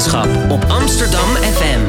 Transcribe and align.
wetenschap 0.00 0.50
op 0.50 0.64
Amsterdam 0.68 1.28
FM. 1.28 1.80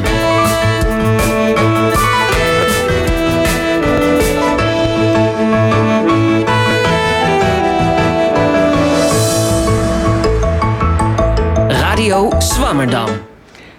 Radio 11.68 12.30
Swammerdam. 12.38 13.08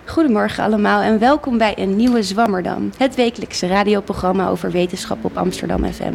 Goedemorgen 0.06 0.64
allemaal 0.64 1.02
en 1.02 1.20
welkom 1.20 1.58
bij 1.58 1.74
een 1.78 1.96
nieuwe 1.96 2.24
Zwammerdam, 2.24 2.90
het 2.98 3.16
wekelijkse 3.16 3.68
radioprogramma 3.68 4.48
over 4.48 4.72
wetenschap 4.72 5.26
op 5.26 5.38
Amsterdam 5.38 5.94
FM. 5.94 6.14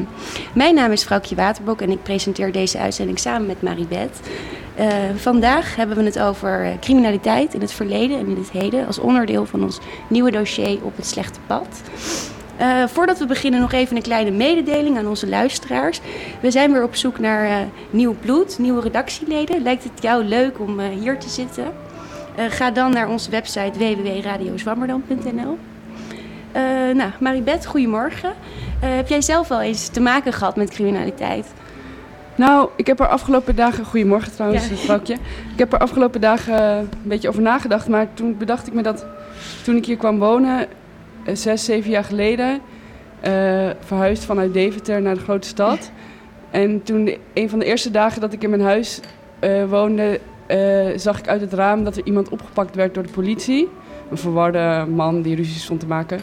Mijn 0.54 0.74
naam 0.74 0.92
is 0.92 1.04
Vrouwtje 1.04 1.34
Waterbok 1.34 1.80
en 1.80 1.90
ik 1.90 2.02
presenteer 2.02 2.52
deze 2.52 2.78
uitzending 2.78 3.18
samen 3.18 3.46
met 3.46 3.62
Maribeth. 3.62 4.20
Uh, 4.80 4.86
vandaag 5.16 5.76
hebben 5.76 5.96
we 5.96 6.04
het 6.04 6.18
over 6.18 6.64
eh, 6.64 6.70
criminaliteit 6.80 7.54
in 7.54 7.60
het 7.60 7.72
verleden 7.72 8.18
en 8.18 8.26
in 8.26 8.36
het 8.36 8.50
heden 8.50 8.86
als 8.86 8.98
onderdeel 8.98 9.46
van 9.46 9.62
ons 9.62 9.78
nieuwe 10.08 10.30
dossier 10.30 10.78
op 10.82 10.96
het 10.96 11.06
slechte 11.06 11.38
pad. 11.46 11.82
Uh, 12.60 12.86
voordat 12.86 13.18
we 13.18 13.26
beginnen 13.26 13.60
nog 13.60 13.72
even 13.72 13.96
een 13.96 14.02
kleine 14.02 14.30
mededeling 14.30 14.98
aan 14.98 15.06
onze 15.06 15.28
luisteraars. 15.28 16.00
We 16.40 16.50
zijn 16.50 16.72
weer 16.72 16.82
op 16.82 16.94
zoek 16.94 17.18
naar 17.18 17.68
nieuw 17.90 18.14
bloed, 18.20 18.58
nieuwe 18.58 18.80
redactieleden. 18.80 19.62
Lijkt 19.62 19.84
het 19.84 20.02
jou 20.02 20.24
leuk 20.24 20.60
om 20.60 20.80
hier 20.80 21.18
te 21.18 21.28
zitten? 21.28 21.72
ga 22.48 22.70
dan 22.70 22.92
naar 22.92 23.08
onze 23.08 23.30
website 23.30 23.78
www.radiozwammerdam.nl. 23.78 25.58
nou, 26.94 27.10
Maribeth, 27.20 27.66
goedemorgen. 27.66 28.32
heb 28.80 29.08
jij 29.08 29.22
zelf 29.22 29.48
wel 29.48 29.60
eens 29.60 29.88
te 29.88 30.00
maken 30.00 30.32
gehad 30.32 30.56
met 30.56 30.70
criminaliteit? 30.70 31.46
Nou, 32.38 32.68
ik 32.76 32.86
heb 32.86 33.00
er 33.00 33.06
afgelopen 33.06 33.56
dagen. 33.56 33.84
Goedemorgen 33.84 34.32
trouwens, 34.32 34.68
ja. 34.68 34.76
vrouwtje. 34.76 35.14
Ik 35.52 35.58
heb 35.58 35.72
er 35.72 35.78
afgelopen 35.78 36.20
dagen 36.20 36.62
een 36.78 36.88
beetje 37.02 37.28
over 37.28 37.42
nagedacht. 37.42 37.88
Maar 37.88 38.14
toen 38.14 38.36
bedacht 38.36 38.66
ik 38.66 38.72
me 38.72 38.82
dat 38.82 39.06
toen 39.64 39.76
ik 39.76 39.86
hier 39.86 39.96
kwam 39.96 40.18
wonen, 40.18 40.66
zes, 41.32 41.64
zeven 41.64 41.90
jaar 41.90 42.04
geleden, 42.04 42.60
uh, 43.26 43.70
verhuisd 43.80 44.24
vanuit 44.24 44.52
Deventer 44.52 45.02
naar 45.02 45.14
de 45.14 45.20
grote 45.20 45.48
stad. 45.48 45.90
En 46.50 46.82
toen, 46.82 47.16
een 47.34 47.50
van 47.50 47.58
de 47.58 47.64
eerste 47.64 47.90
dagen 47.90 48.20
dat 48.20 48.32
ik 48.32 48.42
in 48.42 48.50
mijn 48.50 48.62
huis 48.62 49.00
uh, 49.40 49.64
woonde, 49.64 50.20
uh, 50.48 50.86
zag 50.96 51.18
ik 51.18 51.28
uit 51.28 51.40
het 51.40 51.52
raam 51.52 51.84
dat 51.84 51.96
er 51.96 52.04
iemand 52.04 52.28
opgepakt 52.28 52.74
werd 52.74 52.94
door 52.94 53.02
de 53.02 53.12
politie. 53.12 53.68
Een 54.10 54.18
verwarde 54.18 54.86
man 54.90 55.22
die 55.22 55.36
ruzie 55.36 55.60
stond 55.60 55.80
te 55.80 55.86
maken. 55.86 56.20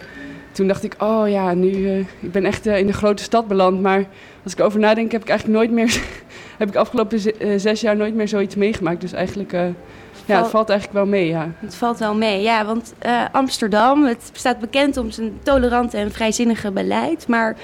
Toen 0.55 0.67
dacht 0.67 0.83
ik, 0.83 0.95
oh 0.97 1.29
ja, 1.29 1.53
nu, 1.53 1.99
ik 2.19 2.31
ben 2.31 2.45
echt 2.45 2.65
in 2.65 2.87
de 2.87 2.93
grote 2.93 3.23
stad 3.23 3.47
beland. 3.47 3.81
Maar 3.81 4.05
als 4.43 4.53
ik 4.53 4.59
erover 4.59 4.79
nadenk, 4.79 5.11
heb 5.11 5.21
ik 5.21 5.29
eigenlijk 5.29 5.59
nooit 5.59 5.71
meer, 5.71 6.01
heb 6.57 6.67
ik 6.67 6.75
afgelopen 6.75 7.19
zes 7.59 7.81
jaar 7.81 7.95
nooit 7.95 8.15
meer 8.15 8.27
zoiets 8.27 8.55
meegemaakt. 8.55 9.01
Dus 9.01 9.13
eigenlijk 9.13 9.53
ja, 10.25 10.41
het 10.41 10.49
valt 10.49 10.69
eigenlijk 10.69 10.99
wel 10.99 11.07
mee, 11.07 11.27
ja. 11.27 11.51
Het 11.59 11.75
valt 11.75 11.99
wel 11.99 12.15
mee, 12.15 12.41
ja. 12.41 12.65
Want 12.65 12.93
uh, 13.05 13.25
Amsterdam, 13.31 14.05
het 14.05 14.29
staat 14.33 14.59
bekend 14.59 14.97
om 14.97 15.11
zijn 15.11 15.39
tolerante 15.43 15.97
en 15.97 16.11
vrijzinnige 16.11 16.71
beleid. 16.71 17.27
Maar 17.27 17.55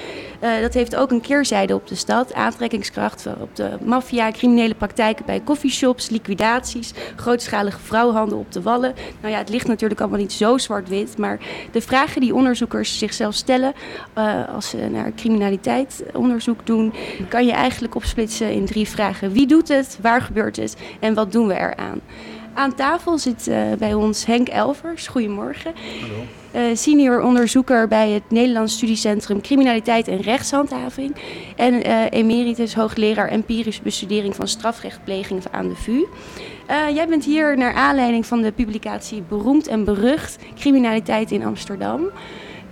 uh, 0.43 0.61
dat 0.61 0.73
heeft 0.73 0.95
ook 0.95 1.11
een 1.11 1.21
keerzijde 1.21 1.75
op 1.75 1.87
de 1.87 1.95
stad. 1.95 2.33
Aantrekkingskracht 2.33 3.27
op 3.39 3.55
de 3.55 3.69
maffia, 3.83 4.31
criminele 4.31 4.75
praktijken 4.75 5.25
bij 5.25 5.41
coffeeshops, 5.43 6.09
liquidaties, 6.09 6.93
grootschalige 7.15 7.79
vrouwenhandel 7.79 8.37
op 8.37 8.51
de 8.51 8.61
wallen. 8.61 8.93
Nou 9.21 9.33
ja, 9.33 9.39
het 9.39 9.49
ligt 9.49 9.67
natuurlijk 9.67 9.99
allemaal 9.99 10.19
niet 10.19 10.33
zo 10.33 10.57
zwart-wit. 10.57 11.17
Maar 11.17 11.39
de 11.71 11.81
vragen 11.81 12.21
die 12.21 12.35
onderzoekers 12.35 12.97
zichzelf 12.97 13.33
stellen 13.33 13.73
uh, 14.17 14.53
als 14.55 14.69
ze 14.69 14.77
naar 14.77 15.11
criminaliteit 15.15 16.03
onderzoek 16.13 16.65
doen, 16.65 16.93
kan 17.29 17.45
je 17.45 17.51
eigenlijk 17.51 17.95
opsplitsen 17.95 18.51
in 18.51 18.65
drie 18.65 18.87
vragen. 18.87 19.31
Wie 19.31 19.47
doet 19.47 19.67
het? 19.67 19.97
Waar 20.01 20.21
gebeurt 20.21 20.55
het? 20.55 20.75
En 20.99 21.13
wat 21.13 21.31
doen 21.31 21.47
we 21.47 21.53
eraan? 21.53 22.01
Aan 22.53 22.75
tafel 22.75 23.17
zit 23.17 23.47
uh, 23.47 23.73
bij 23.79 23.93
ons 23.93 24.25
Henk 24.25 24.47
Elvers. 24.47 25.07
Goedemorgen. 25.07 25.73
Hallo. 26.01 26.69
Uh, 26.69 26.75
senior 26.75 27.21
onderzoeker 27.21 27.87
bij 27.87 28.09
het 28.09 28.23
Nederlands 28.29 28.73
Studiecentrum 28.73 29.41
Criminaliteit 29.41 30.07
en 30.07 30.21
Rechtshandhaving. 30.21 31.15
En 31.55 31.87
uh, 31.87 32.03
emeritus 32.09 32.73
hoogleraar 32.73 33.27
empirische 33.27 33.81
bestudering 33.81 34.35
van 34.35 34.47
strafrechtpleging 34.47 35.43
aan 35.51 35.67
de 35.67 35.75
VU. 35.75 36.05
jij 36.93 37.07
bent 37.07 37.25
hier 37.25 37.57
naar 37.57 37.73
aanleiding 37.73 38.25
van 38.25 38.41
de 38.41 38.51
publicatie 38.51 39.23
Beroemd 39.29 39.67
en 39.67 39.83
Berucht 39.83 40.37
Criminaliteit 40.55 41.31
in 41.31 41.45
Amsterdam. 41.45 42.01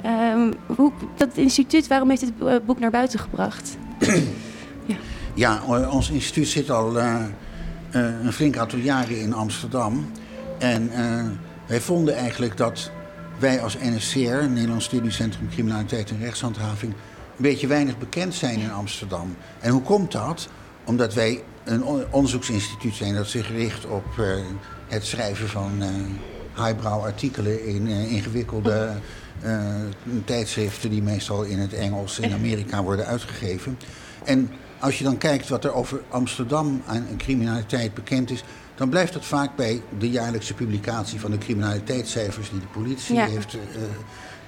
Ehm, 0.02 0.52
hoe, 0.76 0.92
dat 1.18 1.30
instituut, 1.34 1.88
waarom 1.88 2.10
heeft 2.10 2.22
dit 2.22 2.66
boek 2.66 2.80
naar 2.80 2.92
buiten 2.92 3.20
gebracht? 3.20 3.78
ja. 4.86 4.96
ja, 5.34 5.62
ons 5.92 6.10
instituut 6.10 6.48
zit 6.48 6.70
al 6.70 6.98
een 7.92 8.34
flink 8.34 8.58
aantal 8.58 8.80
jaren 8.80 9.20
in 9.20 9.34
Amsterdam. 9.34 10.12
En 10.58 10.92
uh, 10.92 11.26
wij 11.68 11.82
vonden 11.82 12.16
eigenlijk 12.16 12.58
dat 12.58 12.92
wij 13.40 13.62
als 13.62 13.78
NSCR, 13.78 14.50
Nederlands 14.50 14.86
Studiecentrum 14.86 15.50
Criminaliteit 15.50 16.10
en 16.10 16.20
Rechtshandhaving, 16.20 16.92
een 16.92 17.44
beetje 17.44 17.68
weinig 17.68 17.98
bekend 17.98 18.34
zijn 18.34 18.60
in 18.60 18.72
Amsterdam. 18.72 19.36
En 19.60 19.72
hoe 19.72 19.82
komt 19.82 20.12
dat? 20.12 20.50
Omdat 20.84 21.14
wij 21.14 21.44
een 21.64 21.84
onderzoeksinstituut 22.12 22.96
zijn 22.96 23.16
dat 23.16 23.28
zich 23.28 23.50
richt 23.50 23.86
op 23.86 24.06
uh, 24.20 24.26
het 24.88 25.06
schrijven 25.06 25.50
van 25.50 25.84
highbrow 26.56 27.04
artikelen 27.04 27.66
in 27.66 27.88
ingewikkelde 27.88 28.92
tijdschriften 30.26 30.90
die 30.90 31.02
meestal 31.02 31.44
in 31.44 31.60
het 31.60 31.74
Engels 31.74 32.20
in 32.20 32.34
Amerika 32.34 32.84
worden 32.84 33.06
uitgegeven. 33.06 33.78
En 34.24 34.50
als 34.80 34.98
je 34.98 35.04
dan 35.04 35.18
kijkt 35.18 35.48
wat 35.48 35.64
er 35.64 35.74
over 35.74 36.02
Amsterdam 36.10 36.82
aan 36.86 37.08
criminaliteit 37.18 37.94
bekend 37.94 38.32
is, 38.32 38.44
dan 38.76 38.90
blijft 38.90 39.14
het 39.14 39.26
vaak 39.26 39.56
bij 39.56 39.82
de 40.00 40.10
jaarlijkse 40.10 40.54
publicatie 40.54 41.20
van 41.20 41.32
de 41.32 41.38
criminaliteitscijfers 41.38 42.50
die 42.50 42.60
de 42.60 42.66
politie 42.66 43.16
ja. 43.16 43.26
heeft 43.26 43.54
uh, 43.54 43.62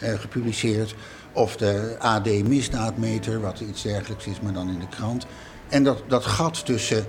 uh, 0.10 0.20
gepubliceerd. 0.20 0.96
Of 1.34 1.56
de 1.56 1.96
AD 2.00 2.26
misdaadmeter, 2.48 3.42
wat 3.42 3.60
iets 3.60 3.82
dergelijks 3.82 4.26
is, 4.26 4.40
maar 4.40 4.54
dan 4.54 4.70
in 4.70 4.80
de 4.80 4.88
krant. 4.88 5.26
En 5.70 5.84
dat, 5.84 6.04
dat 6.08 6.26
gat 6.26 6.66
tussen 6.66 7.06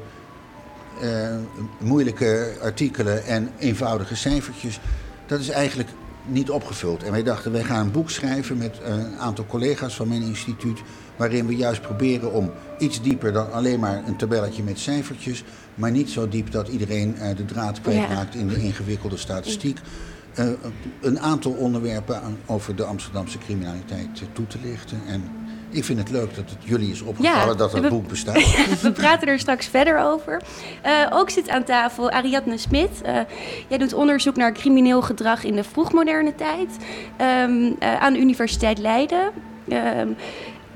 uh, 1.02 1.36
moeilijke 1.78 2.56
artikelen 2.62 3.24
en 3.24 3.50
eenvoudige 3.58 4.16
cijfertjes, 4.16 4.80
dat 5.26 5.40
is 5.40 5.48
eigenlijk 5.48 5.88
niet 6.24 6.50
opgevuld. 6.50 7.02
En 7.02 7.12
wij 7.12 7.22
dachten, 7.22 7.52
wij 7.52 7.64
gaan 7.64 7.84
een 7.84 7.92
boek 7.92 8.10
schrijven 8.10 8.58
met 8.58 8.78
een 8.84 9.18
aantal 9.18 9.46
collega's 9.46 9.94
van 9.94 10.08
mijn 10.08 10.22
instituut 10.22 10.80
waarin 11.16 11.46
we 11.46 11.56
juist 11.56 11.82
proberen 11.82 12.32
om 12.32 12.50
iets 12.78 13.02
dieper 13.02 13.32
dan 13.32 13.52
alleen 13.52 13.80
maar 13.80 14.02
een 14.06 14.16
tabelletje 14.16 14.62
met 14.62 14.78
cijfertjes, 14.78 15.44
maar 15.74 15.90
niet 15.90 16.10
zo 16.10 16.28
diep 16.28 16.50
dat 16.50 16.68
iedereen 16.68 17.16
uh, 17.18 17.36
de 17.36 17.44
draad 17.44 17.80
kwijtraakt 17.80 18.34
ja. 18.34 18.40
in 18.40 18.48
de 18.48 18.62
ingewikkelde 18.62 19.16
statistiek. 19.16 19.78
Uh, 20.38 20.46
een 21.00 21.20
aantal 21.20 21.52
onderwerpen 21.52 22.22
aan, 22.22 22.36
over 22.46 22.76
de 22.76 22.84
Amsterdamse 22.84 23.38
criminaliteit 23.38 24.20
uh, 24.20 24.28
toe 24.32 24.46
te 24.46 24.58
lichten. 24.62 25.00
En 25.06 25.30
ik 25.72 25.84
vind 25.84 25.98
het 25.98 26.10
leuk 26.10 26.34
dat 26.34 26.50
het 26.50 26.58
jullie 26.64 26.90
is 26.90 27.02
opgevallen 27.02 27.46
ja, 27.48 27.54
dat 27.54 27.72
het 27.72 27.88
boek 27.88 28.08
bestaat. 28.08 28.36
we 28.82 28.92
praten 28.92 29.28
er 29.28 29.38
straks 29.38 29.66
verder 29.66 29.98
over. 29.98 30.42
Uh, 30.86 31.06
ook 31.12 31.30
zit 31.30 31.48
aan 31.48 31.64
tafel 31.64 32.10
Ariadne 32.10 32.58
Smit. 32.58 32.90
Uh, 33.06 33.18
jij 33.68 33.78
doet 33.78 33.92
onderzoek 33.92 34.36
naar 34.36 34.52
crimineel 34.52 35.02
gedrag 35.02 35.44
in 35.44 35.54
de 35.54 35.64
vroegmoderne 35.64 36.34
tijd 36.34 36.76
um, 37.20 37.76
uh, 37.80 38.00
aan 38.00 38.12
de 38.12 38.18
Universiteit 38.18 38.78
Leiden. 38.78 39.30
Um, 39.68 40.16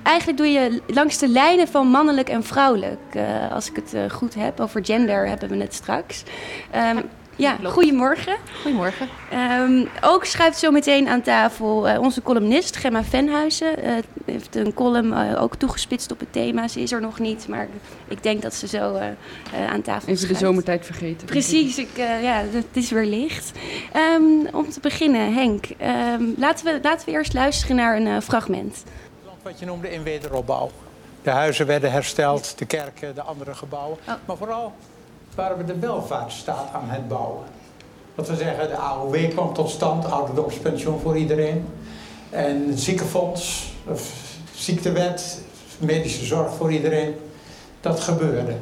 eigenlijk 0.07 0.39
doe 0.39 0.47
je 0.47 0.81
langs 0.87 1.19
de 1.19 1.29
lijnen 1.29 1.69
van 1.69 1.87
mannelijk 1.87 2.29
en 2.29 2.45
vrouwelijk. 2.45 3.01
Uh, 3.17 3.53
als 3.53 3.71
ik 3.71 3.77
het 3.77 3.95
uh, 3.95 4.11
goed 4.11 4.35
heb. 4.35 4.61
Over 4.61 4.85
gender 4.85 5.29
hebben 5.29 5.49
we 5.49 5.57
het 5.57 5.75
straks. 5.75 6.23
Um, 6.97 7.03
ja, 7.37 7.57
goedemorgen. 7.63 8.37
Goedemorgen. 8.63 9.09
Um, 9.61 9.89
ook 10.01 10.25
schuift 10.25 10.59
zo 10.59 10.71
meteen 10.71 11.09
aan 11.09 11.23
tafel 11.23 11.89
uh, 11.89 12.01
onze 12.01 12.23
columnist 12.23 12.77
Gemma 12.77 13.05
Venhuizen. 13.05 13.85
Uh, 13.85 13.93
heeft 14.25 14.57
een 14.57 14.75
column 14.75 15.13
uh, 15.13 15.43
ook 15.43 15.57
toegespitst 15.57 16.13
op 16.13 16.21
het 16.21 16.33
thema. 16.33 16.69
Ze 16.69 16.81
is 16.81 16.93
er 16.93 17.01
nog 17.01 17.19
niet, 17.19 17.49
maar 17.49 17.69
ik 18.09 18.23
denk 18.23 18.43
dat 18.43 18.55
ze 18.55 18.67
zo 18.67 18.97
aan 19.71 19.83
tafel 19.83 20.09
Even 20.09 20.17
schuift. 20.17 20.41
de 20.41 20.47
zomertijd 20.47 20.87
vergeten. 20.87 21.27
Precies, 21.27 21.79
ik, 21.79 21.89
ja, 22.23 22.43
het 22.51 22.67
is 22.73 22.91
weer 22.91 23.07
licht. 23.07 23.53
Um, 24.15 24.49
om 24.53 24.71
te 24.71 24.81
beginnen, 24.81 25.35
Henk, 25.35 25.65
um, 26.19 26.35
laten, 26.37 26.65
we, 26.65 26.79
laten 26.83 27.07
we 27.07 27.13
eerst 27.13 27.35
luisteren 27.35 27.77
naar 27.77 27.97
een 27.97 28.23
fragment 28.23 28.85
wat 29.47 29.59
je 29.59 29.67
noemde 29.67 29.91
in 29.91 30.03
wederopbouw. 30.03 30.71
De 31.23 31.31
huizen 31.31 31.67
werden 31.67 31.93
hersteld, 31.93 32.59
de 32.59 32.65
kerken, 32.65 33.15
de 33.15 33.23
andere 33.23 33.55
gebouwen. 33.55 33.99
Oh. 34.09 34.15
Maar 34.25 34.37
vooral 34.37 34.73
waren 35.35 35.57
we 35.57 35.65
de 35.65 35.79
welvaartsstaat 35.79 36.73
aan 36.73 36.89
het 36.89 37.09
bouwen. 37.09 37.45
Wat 38.15 38.29
we 38.29 38.37
zeggen, 38.37 38.69
de 38.69 38.77
AOW 38.77 39.29
kwam 39.31 39.55
tot 39.55 39.71
stand, 39.71 40.11
ouderdomspensioen 40.11 41.01
voor 41.01 41.17
iedereen. 41.17 41.67
En 42.31 42.69
het 42.69 42.81
ziekenfonds, 42.81 43.73
of 43.89 44.13
ziektewet, 44.55 45.41
medische 45.79 46.25
zorg 46.25 46.55
voor 46.55 46.73
iedereen. 46.73 47.15
Dat 47.81 48.01
gebeurde. 48.01 48.57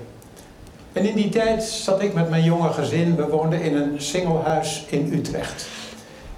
En 0.93 1.09
in 1.09 1.15
die 1.15 1.29
tijd 1.29 1.63
zat 1.63 2.03
ik 2.03 2.15
met 2.15 2.31
mijn 2.31 2.45
jonge 2.45 2.73
gezin, 2.73 3.17
we 3.17 3.27
woonden 3.27 3.61
in 3.63 3.77
een 3.77 4.03
singlehuis 4.03 4.85
in 4.89 5.13
Utrecht. 5.13 5.67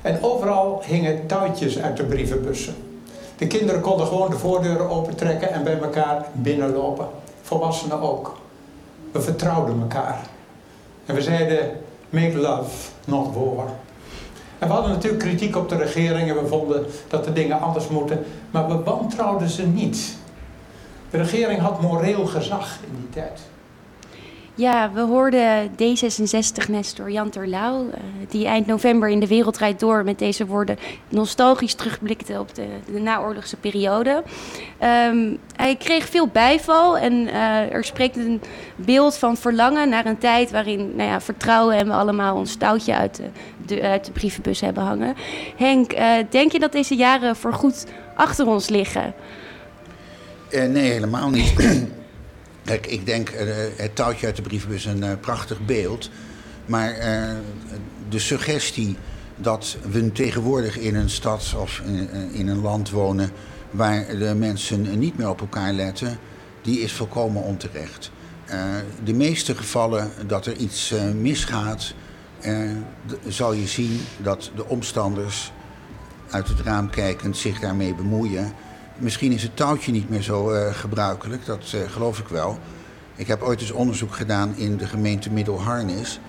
En 0.02 0.22
overal 0.22 0.82
hingen 0.84 1.26
touwtjes 1.26 1.78
uit 1.78 1.96
de 1.96 2.04
brievenbussen. 2.04 2.85
De 3.36 3.46
kinderen 3.46 3.80
konden 3.80 4.06
gewoon 4.06 4.30
de 4.30 4.38
voordeuren 4.38 4.90
opentrekken 4.90 5.52
en 5.52 5.64
bij 5.64 5.78
elkaar 5.78 6.26
binnenlopen. 6.32 7.06
Volwassenen 7.42 8.00
ook. 8.00 8.36
We 9.12 9.20
vertrouwden 9.20 9.80
elkaar. 9.80 10.20
En 11.06 11.14
we 11.14 11.22
zeiden, 11.22 11.80
make 12.10 12.36
love, 12.36 12.90
not 13.04 13.34
war. 13.34 13.66
En 14.58 14.68
we 14.68 14.74
hadden 14.74 14.92
natuurlijk 14.92 15.22
kritiek 15.22 15.56
op 15.56 15.68
de 15.68 15.76
regering 15.76 16.28
en 16.28 16.42
we 16.42 16.46
vonden 16.46 16.86
dat 17.08 17.24
de 17.24 17.32
dingen 17.32 17.60
anders 17.60 17.88
moeten. 17.88 18.24
Maar 18.50 18.68
we 18.68 18.82
wantrouwden 18.82 19.48
ze 19.48 19.66
niet. 19.66 20.16
De 21.10 21.16
regering 21.16 21.60
had 21.60 21.80
moreel 21.80 22.26
gezag 22.26 22.78
in 22.86 22.96
die 22.96 23.08
tijd. 23.10 23.40
Ja, 24.56 24.90
we 24.92 25.00
hoorden 25.00 25.70
D66-nestor 25.70 27.10
Jan 27.10 27.30
Terlouw, 27.30 27.90
eh, 27.90 28.00
die 28.28 28.46
eind 28.46 28.66
november 28.66 29.08
in 29.08 29.20
de 29.20 29.26
Wereldrijd 29.26 29.80
Door 29.80 30.04
met 30.04 30.18
deze 30.18 30.46
woorden 30.46 30.78
nostalgisch 31.08 31.74
terugblikte 31.74 32.40
op 32.40 32.54
de, 32.54 33.00
naoorlogse 33.00 33.56
periode. 33.56 34.22
Ehm, 34.78 35.34
hij 35.56 35.76
kreeg 35.76 36.08
veel 36.08 36.26
bijval 36.26 36.98
en 36.98 37.12
uh, 37.12 37.72
er 37.72 37.84
spreekt 37.84 38.16
een 38.16 38.40
beeld 38.76 39.16
van 39.16 39.36
verlangen 39.36 39.88
naar 39.88 40.06
een 40.06 40.18
tijd 40.18 40.50
waarin 40.50 40.96
nou 40.96 41.08
ja, 41.08 41.20
vertrouwen 41.20 41.76
en 41.76 41.86
we 41.86 41.92
allemaal 41.92 42.36
ons 42.36 42.54
touwtje 42.54 42.94
uit 42.94 43.20
de, 43.66 44.00
brievenbus 44.12 44.60
hebben 44.60 44.82
hangen. 44.82 45.14
Henk, 45.56 45.92
uh, 45.92 46.12
denk 46.30 46.52
je 46.52 46.58
dat 46.58 46.72
deze 46.72 46.94
jaren 46.94 47.36
voorgoed 47.36 47.86
achter 48.14 48.46
ons 48.46 48.68
liggen? 48.68 49.14
nee, 50.50 50.90
helemaal 50.90 51.30
niet. 51.30 51.54
Kijk, 52.66 52.86
ik 52.86 53.06
denk, 53.06 53.30
uh, 53.30 53.38
het 53.76 53.96
touwtje 53.96 54.26
uit 54.26 54.36
de 54.36 54.42
brievenbus 54.42 54.84
een 54.84 55.04
uh, 55.04 55.10
prachtig 55.20 55.64
beeld. 55.64 56.10
Maar 56.66 56.98
uh, 56.98 57.36
de 58.08 58.18
suggestie 58.18 58.96
dat 59.36 59.76
we 59.90 60.12
tegenwoordig 60.12 60.78
in 60.78 60.94
een 60.94 61.10
stad 61.10 61.54
of 61.58 61.82
in, 61.84 62.32
in, 62.32 62.48
een 62.48 62.60
land 62.60 62.90
wonen 62.90 63.30
waar 63.70 64.18
de 64.18 64.34
mensen 64.34 64.98
niet 64.98 65.18
meer 65.18 65.28
op 65.28 65.40
elkaar 65.40 65.72
letten, 65.72 66.18
die 66.62 66.80
is 66.80 66.92
volkomen 66.92 67.42
onterecht. 67.42 68.10
de 69.04 69.12
meeste 69.12 69.54
gevallen 69.54 70.10
dat 70.26 70.46
er 70.46 70.56
iets 70.56 70.94
misgaat, 71.14 71.94
zal 73.28 73.52
je 73.52 73.66
zien 73.66 74.00
dat 74.16 74.50
de 74.54 74.66
omstanders 74.68 75.52
uit 76.30 76.48
het 76.48 76.60
raam 76.60 76.90
kijkend 76.90 77.36
zich 77.36 77.60
daarmee 77.60 77.94
bemoeien. 77.94 78.52
Misschien 78.98 79.32
is 79.32 79.42
het 79.42 79.56
touwtje 79.56 79.92
niet 79.92 80.08
meer 80.08 80.22
zo 80.22 80.52
uh, 80.52 80.74
gebruikelijk, 80.74 81.46
dat 81.46 81.72
uh, 81.74 81.80
geloof 81.90 82.18
ik 82.18 82.28
wel. 82.28 82.58
Ik 83.14 83.26
heb 83.26 83.42
ooit 83.42 83.60
eens 83.60 83.70
onderzoek 83.70 84.14
gedaan 84.14 84.56
in 84.56 84.76
de 84.76 84.86
gemeente 84.86 85.30
Middelharnis... 85.30 86.20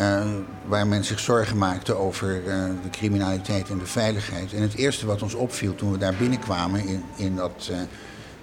Uh, 0.00 0.24
waar 0.66 0.86
men 0.86 1.04
zich 1.04 1.18
zorgen 1.18 1.58
maakte 1.58 1.94
over 1.94 2.42
de 2.82 2.90
criminaliteit 2.90 3.70
en 3.70 3.78
de 3.78 3.86
veiligheid. 3.86 4.52
En 4.52 4.62
het 4.62 4.74
eerste 4.74 5.06
wat 5.06 5.22
ons 5.22 5.34
opviel 5.34 5.74
toen 5.74 5.92
we 5.92 5.98
daar 5.98 6.14
binnenkwamen 6.14 6.86
in, 6.86 7.02
in 7.16 7.36
dat 7.36 7.70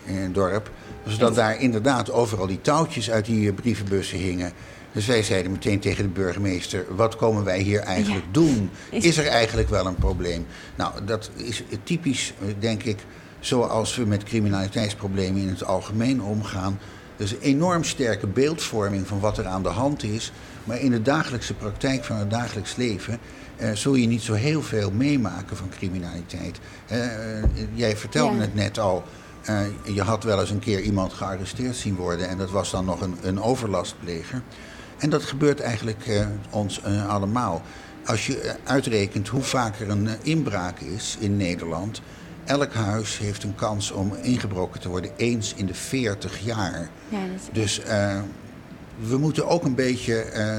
in 0.04 0.34
dorp... 0.34 0.72
was 1.04 1.18
dat 1.18 1.36
daar 1.36 1.60
inderdaad 1.62 2.12
overal 2.12 2.48
die 2.48 2.62
touwtjes 2.62 3.12
uit 3.12 3.26
die 3.26 3.54
brievenbussen 3.54 4.18
hingen... 4.18 4.54
Dus 4.94 5.06
wij 5.06 5.24
zeiden 5.24 5.52
meteen 5.52 5.80
tegen 5.80 6.04
de 6.04 6.10
burgemeester: 6.10 6.86
wat 6.96 7.16
komen 7.16 7.44
wij 7.44 7.60
hier 7.60 7.80
eigenlijk 7.80 8.26
ja. 8.26 8.32
doen? 8.32 8.70
Is 8.90 9.18
er 9.18 9.28
eigenlijk 9.28 9.70
wel 9.70 9.86
een 9.86 9.96
probleem? 9.96 10.46
Nou, 10.76 11.06
dat 11.06 11.30
is 11.36 11.64
typisch, 11.84 12.34
denk 12.60 12.84
ik, 12.84 12.98
zoals 13.46 13.96
we 13.96 14.06
met 14.06 14.24
criminaliteitsproblemen 14.24 15.42
in 15.42 15.48
het 15.48 15.64
algemeen 15.64 16.22
omgaan. 16.22 16.80
Dus 17.16 17.32
een 17.32 17.40
enorm 17.40 17.84
sterke 17.84 18.28
beeldvorming 18.28 19.08
van 19.08 19.20
wat 19.20 19.38
er 19.38 19.46
aan 19.46 19.64
de 19.64 19.70
hand 19.70 20.04
is. 20.04 20.32
Maar 20.64 20.80
in 20.80 20.92
de 20.92 21.02
dagelijkse 21.02 21.54
praktijk 21.54 22.04
van 22.04 22.16
het 22.16 22.30
dagelijks 22.30 22.76
leven 22.76 23.20
eh, 23.56 23.72
zul 23.72 23.96
je 23.96 24.08
niet 24.08 24.22
zo 24.22 24.34
heel 24.34 24.62
veel 24.62 24.92
meemaken 24.92 25.58
van 25.58 25.70
criminaliteit. 25.70 26.60
Eh, 26.88 27.00
jij 27.74 27.98
vertelde 27.98 28.36
ja. 28.36 28.42
het 28.42 28.56
net 28.56 28.80
al. 28.80 29.04
Uh, 29.50 29.60
je 29.84 30.02
had 30.02 30.24
wel 30.24 30.40
eens 30.40 30.50
een 30.50 30.60
keer 30.60 30.82
iemand 30.82 31.14
gearresteerd 31.14 31.76
zien 31.76 31.96
worden 31.96 32.28
en 32.28 32.38
dat 32.38 32.52
was 32.52 32.72
dan 32.72 32.86
nog 32.86 33.02
een, 33.02 33.16
een 33.22 33.42
overlastpleger. 33.42 34.42
En 34.98 35.10
dat 35.10 35.24
gebeurt 35.24 35.60
eigenlijk 35.60 36.08
uh, 36.08 36.26
ons 36.50 36.84
allemaal. 37.08 37.62
Als 38.06 38.28
je 38.28 38.56
uitrekent 38.64 39.28
hoe 39.28 39.42
vaak 39.42 39.80
er 39.80 39.90
een 39.90 40.10
inbraak 40.22 40.80
is 40.80 41.18
in 41.20 41.38
Nederland, 41.38 42.02
elk 42.46 42.74
huis 42.74 43.18
heeft 43.18 43.44
een 43.44 43.56
kans 43.56 43.92
om 43.92 44.14
ingebroken 44.22 44.80
te 44.80 44.90
worden 44.90 45.12
eens 45.18 45.54
in 45.56 45.66
de 45.66 45.74
40 45.74 46.40
jaar. 46.40 46.90
Ja, 47.10 47.18
dat 47.20 47.30
is... 47.36 47.50
Dus 47.52 47.80
uh, 47.88 48.20
we 49.00 49.18
moeten 49.18 49.48
ook 49.48 49.64
een 49.64 49.76
beetje. 49.76 50.26
Uh, 50.36 50.58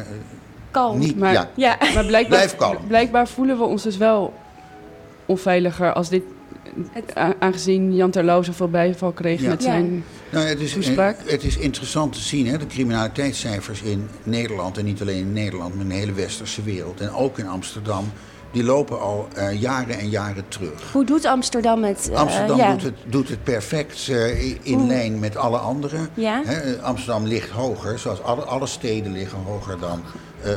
kalm. 0.71 0.99
Niet, 0.99 1.19
maar, 1.19 1.33
ja. 1.33 1.51
ja. 1.55 1.77
maar 1.95 2.05
blijkbaar, 2.05 2.39
Blijf 2.39 2.57
kalm. 2.57 2.87
blijkbaar 2.87 3.29
voelen 3.29 3.59
we 3.59 3.65
ons 3.65 3.83
dus 3.83 3.97
wel 3.97 4.35
onveiliger 5.27 5.93
als 5.93 6.09
dit. 6.09 6.23
Het... 6.91 7.15
Aangezien 7.39 7.95
Jan 7.95 8.11
Terlouw 8.11 8.43
zoveel 8.43 8.71
bijval 8.71 9.13
kreeg 9.13 9.41
ja. 9.41 9.49
met 9.49 9.63
zijn 9.63 9.95
ja. 10.31 10.39
nou, 10.39 10.47
het 10.47 10.61
is, 10.61 10.73
toespraak. 10.73 11.17
Het 11.25 11.45
is 11.45 11.57
interessant 11.57 12.13
te 12.13 12.21
zien, 12.21 12.47
hè, 12.47 12.59
de 12.59 12.67
criminaliteitscijfers 12.67 13.83
in 13.83 14.09
Nederland... 14.23 14.79
en 14.79 14.85
niet 14.85 15.01
alleen 15.01 15.19
in 15.19 15.33
Nederland, 15.33 15.75
maar 15.75 15.83
in 15.83 15.89
de 15.89 15.95
hele 15.95 16.13
westerse 16.13 16.63
wereld... 16.63 17.01
en 17.01 17.11
ook 17.11 17.39
in 17.39 17.49
Amsterdam 17.49 18.13
die 18.55 18.65
lopen 18.65 19.01
al 19.01 19.29
uh, 19.39 19.61
jaren 19.61 19.99
en 19.99 20.09
jaren 20.09 20.49
terug. 20.49 20.93
Hoe 20.93 21.05
doet 21.05 21.25
Amsterdam 21.25 21.85
het? 21.85 22.09
Uh, 22.11 22.17
Amsterdam 22.17 22.57
ja. 22.57 22.71
doet, 22.71 22.83
het, 22.83 22.95
doet 23.07 23.29
het 23.29 23.43
perfect 23.43 24.09
uh, 24.09 24.67
in 24.67 24.87
lijn 24.87 25.19
met 25.19 25.37
alle 25.37 25.59
anderen. 25.59 26.09
Ja? 26.15 26.43
He, 26.45 26.81
Amsterdam 26.83 27.27
ligt 27.27 27.51
hoger, 27.51 27.99
zoals 27.99 28.23
alle, 28.23 28.43
alle 28.43 28.67
steden 28.67 29.13
liggen 29.13 29.39
hoger 29.39 29.79
dan 29.79 30.03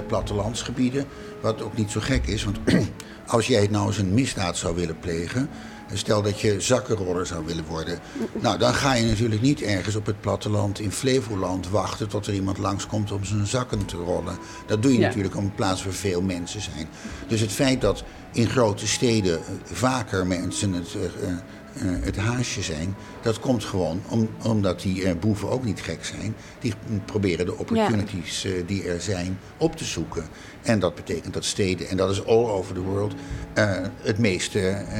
plattelandsgebieden. 0.07 1.05
Wat 1.41 1.61
ook 1.61 1.77
niet 1.77 1.91
zo 1.91 1.99
gek 2.03 2.27
is, 2.27 2.43
want 2.43 2.57
als 3.35 3.47
jij 3.47 3.67
nou 3.71 3.87
eens 3.87 3.97
een 3.97 4.13
misdaad 4.13 4.57
zou 4.57 4.75
willen 4.75 4.99
plegen... 4.99 5.49
Stel 5.93 6.21
dat 6.21 6.39
je 6.39 6.61
zakkenroller 6.61 7.25
zou 7.25 7.45
willen 7.45 7.65
worden. 7.65 7.99
Nou, 8.41 8.57
dan 8.57 8.73
ga 8.73 8.93
je 8.93 9.05
natuurlijk 9.05 9.41
niet 9.41 9.61
ergens 9.61 9.95
op 9.95 10.05
het 10.05 10.21
platteland 10.21 10.79
in 10.79 10.91
Flevoland 10.91 11.69
wachten 11.69 12.07
tot 12.07 12.27
er 12.27 12.33
iemand 12.33 12.57
langskomt 12.57 13.11
om 13.11 13.25
zijn 13.25 13.47
zakken 13.47 13.85
te 13.85 13.97
rollen. 13.97 14.37
Dat 14.65 14.81
doe 14.81 14.93
je 14.93 14.99
ja. 14.99 15.07
natuurlijk 15.07 15.35
op 15.35 15.41
een 15.41 15.55
plaats 15.55 15.83
waar 15.83 15.93
veel 15.93 16.21
mensen 16.21 16.61
zijn. 16.61 16.87
Dus 17.27 17.39
het 17.39 17.51
feit 17.51 17.81
dat 17.81 18.03
in 18.31 18.47
grote 18.47 18.87
steden 18.87 19.39
vaker 19.63 20.27
mensen 20.27 20.73
het, 20.73 20.95
uh, 20.95 21.01
uh, 21.03 21.37
het 21.83 22.17
haasje 22.17 22.61
zijn, 22.61 22.95
dat 23.21 23.39
komt 23.39 23.63
gewoon 23.63 24.01
om, 24.09 24.29
omdat 24.43 24.81
die 24.81 25.01
uh, 25.01 25.11
boeven 25.19 25.49
ook 25.49 25.63
niet 25.63 25.81
gek 25.81 26.05
zijn. 26.05 26.35
Die 26.59 26.73
proberen 27.05 27.45
de 27.45 27.57
opportunities 27.57 28.41
ja. 28.41 28.49
die 28.65 28.83
er 28.83 29.01
zijn 29.01 29.39
op 29.57 29.75
te 29.75 29.85
zoeken. 29.85 30.25
En 30.61 30.79
dat 30.79 30.95
betekent 30.95 31.33
dat 31.33 31.45
steden, 31.45 31.87
en 31.87 31.97
dat 31.97 32.09
is 32.09 32.25
all 32.25 32.45
over 32.45 32.73
the 32.73 32.81
world, 32.81 33.13
uh, 33.57 33.75
het 34.01 34.17
meeste 34.17 34.59
uh, 34.59 34.99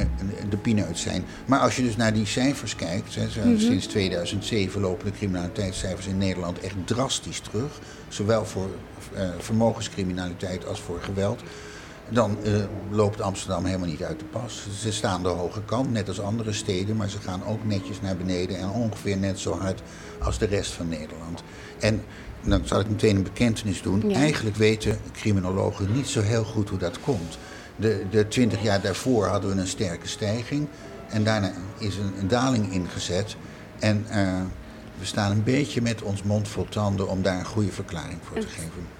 de 0.50 0.58
pineut 0.58 0.98
zijn. 0.98 1.24
Maar 1.46 1.60
als 1.60 1.76
je 1.76 1.84
dus 1.84 1.96
naar 1.96 2.14
die 2.14 2.26
cijfers 2.26 2.76
kijkt, 2.76 3.16
hè, 3.16 3.24
mm 3.26 3.32
-hmm. 3.42 3.60
sinds 3.60 3.86
2007 3.86 4.82
lopen 4.82 5.06
de 5.06 5.18
criminaliteitscijfers 5.18 6.08
in 6.08 6.18
Nederland 6.18 6.60
echt 6.60 6.76
drastisch 6.86 7.40
terug. 7.40 7.80
Zowel 8.08 8.46
voor 8.46 8.70
uh, 9.14 9.30
vermogenscriminaliteit 9.38 10.66
als 10.66 10.80
voor 10.80 11.02
geweld. 11.02 11.42
Dan 12.10 12.38
loopt 12.90 13.22
Amsterdam 13.22 13.66
helemaal 13.66 13.88
niet 13.88 14.04
uit 14.04 14.20
de 14.20 14.26
pas. 14.26 14.68
Ze 14.80 14.92
staan 14.92 15.24
de 15.24 15.30
hoge 15.30 15.62
kant, 15.66 15.92
net 15.92 16.08
als 16.08 16.20
andere 16.20 16.54
steden, 16.54 16.96
maar 16.96 17.10
ze 17.10 17.20
gaan 17.20 17.46
ook 17.46 17.66
netjes 17.66 18.02
naar 18.02 18.18
beneden 18.18 18.58
en 18.58 18.70
ongeveer 18.70 19.18
net 19.18 19.40
zo 19.40 19.58
hard 19.60 19.82
als 20.22 20.38
de 20.38 20.46
rest 20.46 20.72
van 20.72 20.88
Nederland. 20.88 21.44
En 21.80 22.04
dan 22.44 22.62
zal 22.66 22.80
ik 22.80 22.90
meteen 22.90 23.16
een 23.16 23.24
bekentenis 23.24 23.82
doen. 23.82 24.10
Ja. 24.10 24.16
Eigenlijk 24.16 24.56
weten 24.56 25.00
criminologen 25.14 25.94
niet 25.94 26.08
zo 26.08 26.22
heel 26.22 26.44
goed 26.44 26.70
hoe 26.70 26.80
dat 26.80 27.00
komt. 27.00 27.38
De, 27.76 28.06
de 28.10 28.28
20 28.28 28.62
jaar 28.62 28.82
daarvoor 28.82 29.26
hadden 29.26 29.56
we 29.56 29.62
een 29.62 29.68
sterke 29.68 30.08
stijging. 30.08 30.68
En 31.08 31.24
daarna 31.24 31.52
is 31.78 31.98
een, 31.98 32.14
een 32.20 32.28
daling 32.28 32.72
ingezet. 32.72 33.36
En 33.80 34.06
uh, 34.10 34.42
we 35.00 35.06
staan 35.06 35.32
een 35.32 35.44
beetje 35.44 35.82
met 35.82 36.02
ons 36.02 36.24
mond 36.24 36.48
vol 36.48 36.66
tanden 36.70 37.10
om 37.10 37.22
daar 37.22 37.40
een 37.40 37.46
goede 37.46 37.72
verklaring 37.72 38.20
voor 38.24 38.40
te 38.40 38.48
geven. 38.48 38.97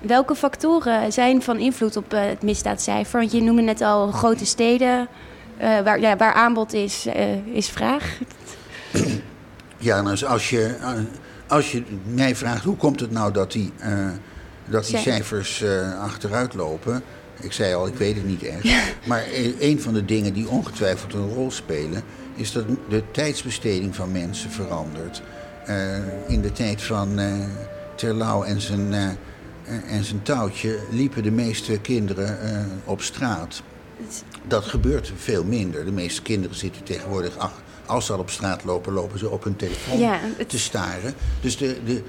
Welke 0.00 0.34
factoren 0.34 1.12
zijn 1.12 1.42
van 1.42 1.58
invloed 1.58 1.96
op 1.96 2.14
uh, 2.14 2.20
het 2.20 2.42
misdaadcijfer? 2.42 3.20
Want 3.20 3.32
je 3.32 3.42
noemde 3.42 3.62
net 3.62 3.80
al 3.80 4.10
grote 4.10 4.46
steden. 4.46 5.08
Uh, 5.60 5.80
waar, 5.80 6.00
ja, 6.00 6.16
waar 6.16 6.32
aanbod 6.32 6.72
is, 6.72 7.06
is 7.52 7.68
vraag. 7.68 8.18
Ja, 9.78 10.02
dus 10.02 10.24
als 10.24 10.50
je 10.50 10.76
als 11.46 11.72
je 11.72 11.82
mij 12.04 12.36
vraagt 12.36 12.64
hoe 12.64 12.76
komt 12.76 13.00
het 13.00 13.10
nou 13.10 13.32
dat 13.32 13.52
die, 13.52 13.72
uh, 13.84 14.08
dat 14.64 14.86
die 14.86 14.98
cijfers 14.98 15.64
achteruit 16.00 16.54
lopen. 16.54 17.02
Ik 17.40 17.52
zei 17.52 17.74
al, 17.74 17.86
ik 17.86 17.94
weet 17.94 18.14
het 18.14 18.26
niet 18.26 18.42
echt. 18.42 18.62
Ja. 18.62 18.80
Maar 19.06 19.24
een 19.60 19.80
van 19.80 19.94
de 19.94 20.04
dingen 20.04 20.32
die 20.32 20.48
ongetwijfeld 20.48 21.14
een 21.14 21.34
rol 21.34 21.50
spelen, 21.50 22.02
is 22.34 22.52
dat 22.52 22.64
de 22.88 23.02
tijdsbesteding 23.10 23.96
van 23.96 24.12
mensen 24.12 24.50
verandert. 24.50 25.22
In 26.26 26.40
de 26.40 26.52
tijd 26.52 26.82
van 26.82 27.20
Terlouw 27.94 28.42
en 28.42 28.60
zijn, 28.60 29.18
en 29.88 30.04
zijn 30.04 30.22
touwtje 30.22 30.78
liepen 30.90 31.22
de 31.22 31.30
meeste 31.30 31.78
kinderen 31.78 32.38
op 32.84 33.02
straat. 33.02 33.62
Dat 34.48 34.64
gebeurt 34.64 35.12
veel 35.16 35.44
minder. 35.44 35.84
De 35.84 35.92
meeste 35.92 36.22
kinderen 36.22 36.56
zitten 36.56 36.82
tegenwoordig 36.82 37.36
ach, 37.38 37.62
als 37.86 38.06
ze 38.06 38.12
al 38.12 38.18
op 38.18 38.30
straat 38.30 38.64
lopen, 38.64 38.92
lopen 38.92 39.18
ze 39.18 39.28
op 39.30 39.44
hun 39.44 39.56
telefoon 39.56 39.98
Ja, 39.98 40.18
het- 40.36 40.48
te 40.48 40.58
staren. 40.58 41.14
Dus 41.40 41.56
de, 41.56 41.76
de 41.84 42.02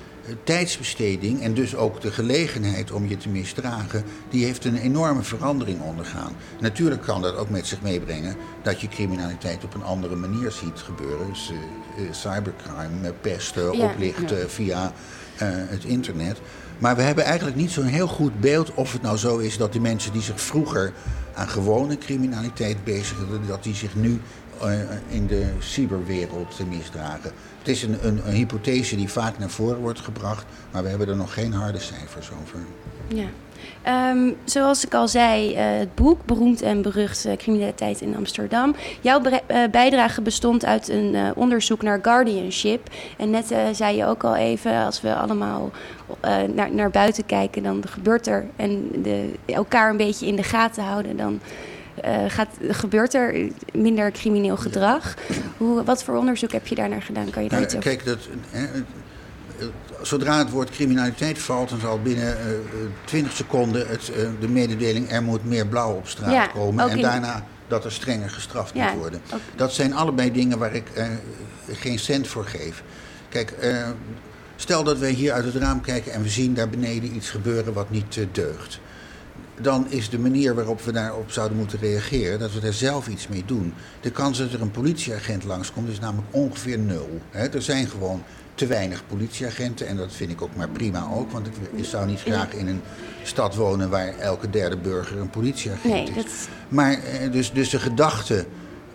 tijdsbesteding 0.43 1.41
en 1.41 1.53
dus 1.53 1.75
ook 1.75 2.01
de 2.01 2.11
gelegenheid 2.11 2.91
om 2.91 3.07
je 3.07 3.17
te 3.17 3.29
misdragen, 3.29 4.03
die 4.29 4.45
heeft 4.45 4.65
een 4.65 4.75
enorme 4.77 5.21
verandering 5.23 5.81
ondergaan. 5.81 6.33
Natuurlijk 6.59 7.01
kan 7.01 7.21
dat 7.21 7.35
ook 7.35 7.49
met 7.49 7.67
zich 7.67 7.81
meebrengen 7.81 8.35
dat 8.63 8.81
je 8.81 8.87
criminaliteit 8.87 9.63
op 9.63 9.73
een 9.73 9.83
andere 9.83 10.15
manier 10.15 10.51
ziet 10.51 10.79
gebeuren. 10.79 11.27
Dus 11.27 11.51
eh, 11.97 12.03
eh, 12.05 12.13
cybercrime, 12.13 13.07
eh, 13.07 13.11
pesten, 13.21 13.77
Ja. 13.77 13.85
oplichten 13.85 14.49
via 14.49 14.93
eh, 15.37 15.47
het 15.51 15.83
internet. 15.83 16.37
Maar 16.81 16.95
we 16.95 17.01
hebben 17.01 17.23
eigenlijk 17.23 17.57
niet 17.57 17.71
zo'n 17.71 17.85
heel 17.85 18.07
goed 18.07 18.39
beeld 18.39 18.73
of 18.73 18.93
het 18.93 19.01
nou 19.01 19.17
zo 19.17 19.37
is 19.37 19.57
dat 19.57 19.71
die 19.71 19.81
mensen 19.81 20.11
die 20.11 20.21
zich 20.21 20.41
vroeger 20.41 20.93
aan 21.33 21.47
gewone 21.47 21.97
criminaliteit 21.97 22.83
bezigden, 22.83 23.47
dat 23.47 23.63
die 23.63 23.75
zich 23.75 23.95
nu 23.95 24.21
eh, 24.61 24.79
in 25.07 25.27
de 25.27 25.45
cyberwereld 25.59 26.59
misdragen. 26.69 27.31
Het 27.57 27.67
is 27.67 27.83
een, 27.83 28.07
een, 28.07 28.27
een 28.27 28.33
hypothese 28.33 28.95
die 28.95 29.09
vaak 29.09 29.37
naar 29.37 29.49
voren 29.49 29.79
wordt 29.79 29.99
gebracht, 29.99 30.45
maar 30.71 30.83
we 30.83 30.89
hebben 30.89 31.07
er 31.07 31.15
nog 31.15 31.33
geen 31.33 31.53
harde 31.53 31.79
cijfers 31.79 32.29
over. 32.41 32.59
Ja. 33.07 33.27
Ehm, 33.81 34.31
zoals 34.43 34.85
ik 34.85 34.93
al 34.93 35.07
zei, 35.07 35.53
eh, 35.53 35.65
het 35.65 35.95
boek 35.95 36.25
Beroemd 36.25 36.61
en 36.61 36.81
Berucht 36.81 37.25
eh, 37.25 37.37
Criminaliteit 37.37 38.01
in 38.01 38.15
Amsterdam. 38.15 38.75
Jouw 39.01 39.21
eh, 39.21 39.57
bijdrage 39.71 40.21
bestond 40.21 40.65
uit 40.65 40.89
een 40.89 41.35
onderzoek 41.35 41.81
naar 41.81 41.99
guardianship. 42.01 42.89
En 43.17 43.29
net 43.29 43.53
zei 43.71 43.97
je 43.97 44.05
ook 44.05 44.23
al 44.23 44.35
even, 44.35 44.85
als 44.85 45.01
we 45.01 45.15
allemaal 45.15 45.71
naar, 46.53 46.73
naar 46.73 46.89
buiten 46.89 47.25
kijken, 47.25 47.63
dan 47.63 47.83
gebeurt 47.87 48.27
er. 48.27 48.45
En 48.55 48.89
de, 49.03 49.31
elkaar 49.45 49.89
een 49.89 49.97
beetje 49.97 50.25
in 50.25 50.35
de 50.35 50.43
gaten 50.43 50.83
houden, 50.83 51.17
dan 51.17 51.39
gaat, 52.27 52.49
gebeurt 52.67 53.13
er 53.13 53.49
minder 53.73 54.11
crimineel 54.11 54.57
gedrag. 54.57 55.15
Hoe, 55.57 55.83
wat 55.83 56.03
voor 56.03 56.15
onderzoek 56.15 56.51
heb 56.51 56.67
je 56.67 56.75
daar 56.75 56.89
naar 56.89 57.01
gedaan? 57.01 57.29
Kan 57.29 57.43
je 57.43 57.49
daar 57.49 57.59
Nou, 57.59 57.71
iets 57.71 57.87
over 57.87 57.89
kijk, 57.89 58.05
dat, 58.05 58.27
zodra 60.01 60.37
het 60.37 60.49
woord 60.49 60.69
criminaliteit 60.69 61.39
valt, 61.39 61.69
dan 61.69 61.79
zal 61.79 62.01
binnen 62.01 62.37
eh, 62.39 62.51
eh, 62.51 62.57
20 63.05 63.33
seconden 63.35 63.87
het, 63.87 64.09
eh, 64.11 64.27
de 64.39 64.47
mededeling 64.47 65.11
er 65.11 65.23
moet 65.23 65.45
meer 65.45 65.67
blauw 65.67 65.93
op 65.95 66.07
straat 66.07 66.31
Ja, 66.31 66.47
komen. 66.47 66.89
En 66.89 66.95
in- 66.95 67.01
daarna 67.03 67.45
dat 67.67 67.85
er 67.85 67.91
strenger 67.91 68.29
gestraft 68.29 68.73
Ja, 68.73 68.89
moet 68.91 68.99
worden. 69.01 69.21
ook- 69.33 69.39
Dat 69.55 69.73
zijn 69.73 69.93
allebei 69.93 70.31
dingen 70.31 70.57
waar 70.57 70.73
ik 70.75 70.89
eh, 70.93 71.05
geen 71.71 71.99
cent 71.99 72.27
voor 72.27 72.45
geef. 72.45 72.83
Kijk, 73.29 73.51
eh, 73.51 73.89
stel 74.55 74.83
dat 74.83 74.97
wij 74.97 75.11
hier 75.11 75.31
uit 75.33 75.45
het 75.45 75.55
raam 75.55 75.81
kijken 75.81 76.11
en 76.13 76.21
we 76.21 76.29
zien 76.29 76.53
daar 76.53 76.69
beneden 76.69 77.15
iets 77.15 77.29
gebeuren 77.29 77.73
wat 77.73 77.89
niet 77.89 78.17
eh, 78.17 78.25
deugt. 78.31 78.79
Dan 79.61 79.85
is 79.89 80.09
de 80.09 80.19
manier 80.19 80.55
waarop 80.55 80.81
we 80.81 80.91
daarop 80.91 81.31
zouden 81.31 81.57
moeten 81.57 81.79
reageren, 81.79 82.39
dat 82.39 82.53
we 82.53 82.59
daar 82.59 82.73
zelf 82.73 83.07
iets 83.07 83.27
mee 83.27 83.43
doen. 83.45 83.73
De 84.01 84.11
kans 84.11 84.37
dat 84.37 84.51
er 84.53 84.61
een 84.61 84.71
politieagent 84.71 85.43
langskomt 85.43 85.89
is 85.89 85.99
namelijk 85.99 86.27
ongeveer 86.31 86.79
nul. 86.79 87.21
Er 87.31 87.61
zijn 87.61 87.87
gewoon 87.87 88.23
te 88.55 88.67
weinig 88.67 89.03
politieagenten 89.07 89.87
en 89.87 89.97
dat 89.97 90.13
vind 90.13 90.31
ik 90.31 90.41
ook 90.41 90.55
maar 90.55 90.69
prima 90.69 91.07
ook. 91.13 91.31
Want 91.31 91.47
ik, 91.75 91.85
zou 91.85 92.05
niet 92.05 92.19
graag 92.19 92.53
in 92.53 92.67
een 92.67 92.81
stad 93.23 93.55
wonen 93.55 93.89
waar 93.89 94.17
elke 94.17 94.49
derde 94.49 94.77
burger 94.77 95.17
een 95.19 95.29
politieagent 95.29 95.93
Nee, 95.93 96.07
is. 96.07 96.15
dat, 96.15 96.25
Maar 96.67 96.91
eh, 96.91 97.31
dus, 97.31 97.51
dus 97.51 97.69
de 97.69 97.79
gedachte 97.79 98.45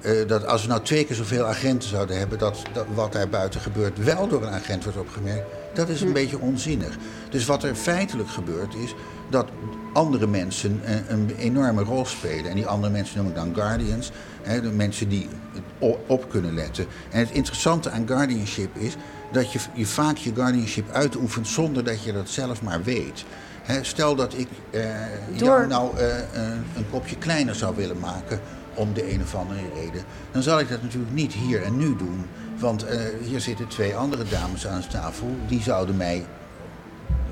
eh, 0.01 0.13
dat 0.27 0.47
als 0.47 0.63
we 0.63 0.69
nou 0.69 0.83
twee 0.83 1.05
keer 1.05 1.17
zoveel 1.17 1.45
agenten 1.45 1.89
zouden 1.89 2.19
hebben, 2.19 2.39
dat, 2.39 2.63
dat 2.73 2.87
wat 2.95 3.13
daar 3.13 3.29
buiten 3.29 3.61
gebeurt 3.61 4.05
wel 4.05 4.29
door 4.29 4.43
een 4.43 4.53
agent 4.53 4.83
wordt 4.83 4.99
opgemerkt, 4.99 5.45
dat 5.75 5.89
is 5.89 6.01
een 6.01 6.13
beetje 6.13 6.41
onzinnig. 6.41 6.97
Dus 7.31 7.45
wat 7.45 7.65
er 7.65 7.75
feitelijk 7.75 8.29
gebeurt 8.29 8.75
is 8.75 8.95
dat 9.31 9.49
andere 9.93 10.27
mensen 10.27 10.81
eh, 10.85 10.95
een 11.09 11.35
enorme 11.39 11.83
rol 11.83 12.05
spelen. 12.05 12.51
En 12.51 12.55
die 12.55 12.67
andere 12.67 12.93
mensen 12.93 13.19
noem 13.19 13.29
ik 13.29 13.35
dan 13.35 13.55
guardians, 13.55 14.11
hè, 14.43 14.61
de 14.61 14.71
mensen 14.71 15.09
die 15.09 15.29
op 16.07 16.31
kunnen 16.31 16.55
letten. 16.55 16.87
En 17.11 17.19
het 17.19 17.31
interessante 17.31 17.91
aan 17.91 18.07
guardianship 18.07 18.77
is 18.77 18.97
dat 19.33 19.53
je, 19.53 19.59
je 19.73 19.87
vaak 19.87 20.17
je 20.17 20.35
guardianship 20.35 20.91
uitoefent 20.91 21.49
zonder 21.49 21.85
dat 21.85 22.05
je 22.05 22.13
dat 22.13 22.29
zelf 22.29 22.63
maar 22.63 22.83
weet. 22.83 23.25
Stel 23.83 24.15
dat 24.15 24.35
ik 24.39 24.49
eh, 24.71 24.81
Door- 25.37 25.47
jou 25.47 25.67
nou 25.67 25.99
eh, 25.99 26.07
een 26.77 26.91
kopje 26.91 27.17
kleiner 27.17 27.55
zou 27.55 27.77
willen 27.77 27.99
maken 27.99 28.41
om 28.75 28.93
de 28.95 29.13
een 29.13 29.23
of 29.23 29.35
andere 29.35 29.61
reden, 29.75 30.03
dan 30.33 30.43
zal 30.43 30.61
ik 30.61 30.69
dat 30.69 30.83
natuurlijk 30.83 31.13
niet 31.13 31.33
hier 31.33 31.63
en 31.63 31.77
nu 31.77 31.97
doen. 31.97 32.27
Want 32.59 32.85
eh, 32.85 32.99
hier 33.23 33.41
zitten 33.41 33.69
twee 33.69 33.97
andere 33.97 34.25
dames 34.31 34.67
aan 34.67 34.81
de 34.81 34.87
tafel, 34.87 35.37
die 35.49 35.63
zouden 35.63 35.97
mij 35.97 36.25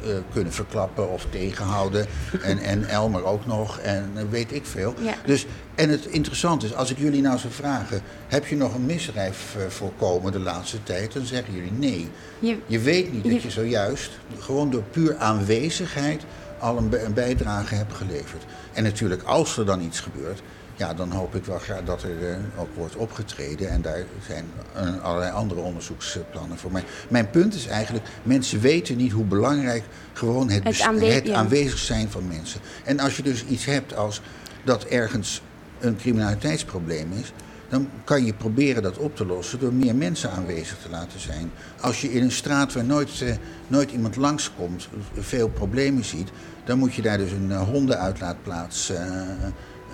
eh, 0.04 0.16
kunnen 0.32 0.52
verklappen 0.52 1.10
of 1.10 1.26
tegenhouden. 1.30 2.06
En, 2.42 2.58
en 2.58 2.84
Elmer 2.88 3.24
ook 3.24 3.46
nog, 3.46 3.78
en 3.78 4.10
eh, 4.14 4.22
weet 4.30 4.52
ik 4.52 4.66
veel. 4.66 4.94
Ja. 5.00 5.14
Dus, 5.26 5.46
en 5.74 5.88
het 5.88 6.06
interessante 6.06 6.66
is, 6.66 6.74
als 6.74 6.90
ik 6.90 6.98
jullie 6.98 7.22
nou 7.22 7.38
zou 7.38 7.52
vragen... 7.52 8.00
heb 8.28 8.46
je 8.46 8.56
nog 8.56 8.74
een 8.74 8.86
misdrijf 8.86 9.56
eh, 9.58 9.66
voorkomen 9.68 10.32
de 10.32 10.38
laatste 10.38 10.82
tijd? 10.82 11.12
Dan 11.12 11.24
zeggen 11.24 11.54
jullie 11.54 11.72
nee. 11.72 12.08
je, 12.38 12.58
Je 12.66 12.78
weet 12.78 13.12
niet 13.12 13.24
dat 13.24 13.42
Je- 13.42 13.50
zojuist, 13.50 14.10
gewoon 14.38 14.70
door 14.70 14.82
puur 14.82 15.16
aanwezigheid, 15.16 16.22
al 16.58 16.76
een, 16.76 17.04
een 17.04 17.14
bijdrage 17.14 17.74
hebt 17.74 17.94
geleverd. 17.94 18.42
En 18.72 18.82
natuurlijk, 18.82 19.22
als 19.22 19.56
er 19.58 19.66
dan 19.66 19.80
iets 19.80 20.00
gebeurt, 20.00 20.42
ja, 20.76 20.94
dan 20.94 21.10
hoop 21.10 21.34
ik 21.34 21.44
wel 21.44 21.58
graag 21.58 21.84
dat 21.84 22.02
er 22.02 22.30
eh, 22.30 22.36
ook 22.58 22.74
wordt 22.74 22.96
opgetreden. 22.96 23.70
En 23.70 23.82
daar 23.82 24.02
zijn 24.26 24.44
eh, 24.74 25.02
allerlei 25.02 25.32
andere 25.32 25.60
onderzoeksplannen 25.60 26.58
voor. 26.58 26.72
Maar 26.72 26.84
mijn 27.08 27.30
punt 27.30 27.54
is 27.54 27.66
eigenlijk, 27.66 28.06
mensen 28.22 28.60
weten 28.60 28.96
niet 28.96 29.12
hoe 29.12 29.24
belangrijk 29.24 29.84
gewoon 30.12 30.46
het, 30.46 30.54
Het 30.54 30.62
bes- 30.64 30.82
aanwe- 30.82 31.04
het 31.06 31.26
ja. 31.26 31.34
aanwezig 31.34 31.78
zijn 31.78 32.10
van 32.10 32.28
mensen. 32.28 32.60
En 32.84 33.00
als 33.00 33.16
je 33.16 33.22
dus 33.22 33.44
iets 33.44 33.64
hebt 33.64 33.96
als 33.96 34.20
dat 34.64 34.84
ergens 34.84 35.42
een 35.80 35.96
criminaliteitsprobleem 35.96 37.12
is, 37.12 37.32
dan 37.68 37.88
kan 38.04 38.24
je 38.24 38.34
proberen 38.34 38.82
dat 38.82 38.98
op 38.98 39.16
te 39.16 39.26
lossen 39.26 39.58
door 39.58 39.72
meer 39.72 39.94
mensen 39.94 40.30
aanwezig 40.30 40.78
te 40.82 40.90
laten 40.90 41.20
zijn. 41.20 41.50
Als 41.80 42.00
je 42.00 42.12
in 42.12 42.22
een 42.22 42.32
straat 42.32 42.72
waar 42.72 42.84
nooit, 42.84 43.20
eh, 43.22 43.34
nooit 43.68 43.90
iemand 43.90 44.16
langskomt 44.16 44.88
veel 45.18 45.48
problemen 45.48 46.04
ziet, 46.04 46.28
dan 46.64 46.78
moet 46.78 46.94
je 46.94 47.02
daar 47.02 47.18
dus 47.18 47.30
een 47.30 47.52
hondenuitlaatplaats 47.56 48.90
eh, 48.90 49.12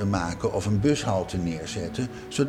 maken 0.08 0.52
of 0.52 0.66
een 0.66 0.80
bushalte 0.80 1.36
neerzetten 1.36 2.08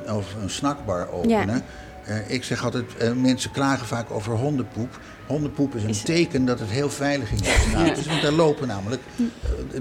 of 0.09 0.35
een 0.41 0.49
snackbar 0.49 1.11
openen. 1.11 1.63
Eh, 2.05 2.29
ik 2.29 2.43
zeg 2.43 2.63
altijd, 2.63 2.95
eh, 2.97 3.11
mensen 3.11 3.51
klagen 3.51 3.87
vaak 3.87 4.11
over 4.11 4.33
hondenpoep. 4.33 4.99
Hondenpoep 5.27 5.75
is 5.75 5.83
een 5.83 5.89
Is- 5.89 6.01
teken 6.01 6.45
dat 6.45 6.59
het 6.59 6.69
heel 6.69 6.89
veilig 6.89 7.31
in 7.31 7.37
de 7.37 7.63
straat 7.69 7.97
is. 7.97 8.05
Want 8.05 8.21
daar 8.21 8.31
lopen 8.31 8.67
namelijk 8.67 9.01
eh, 9.15 9.23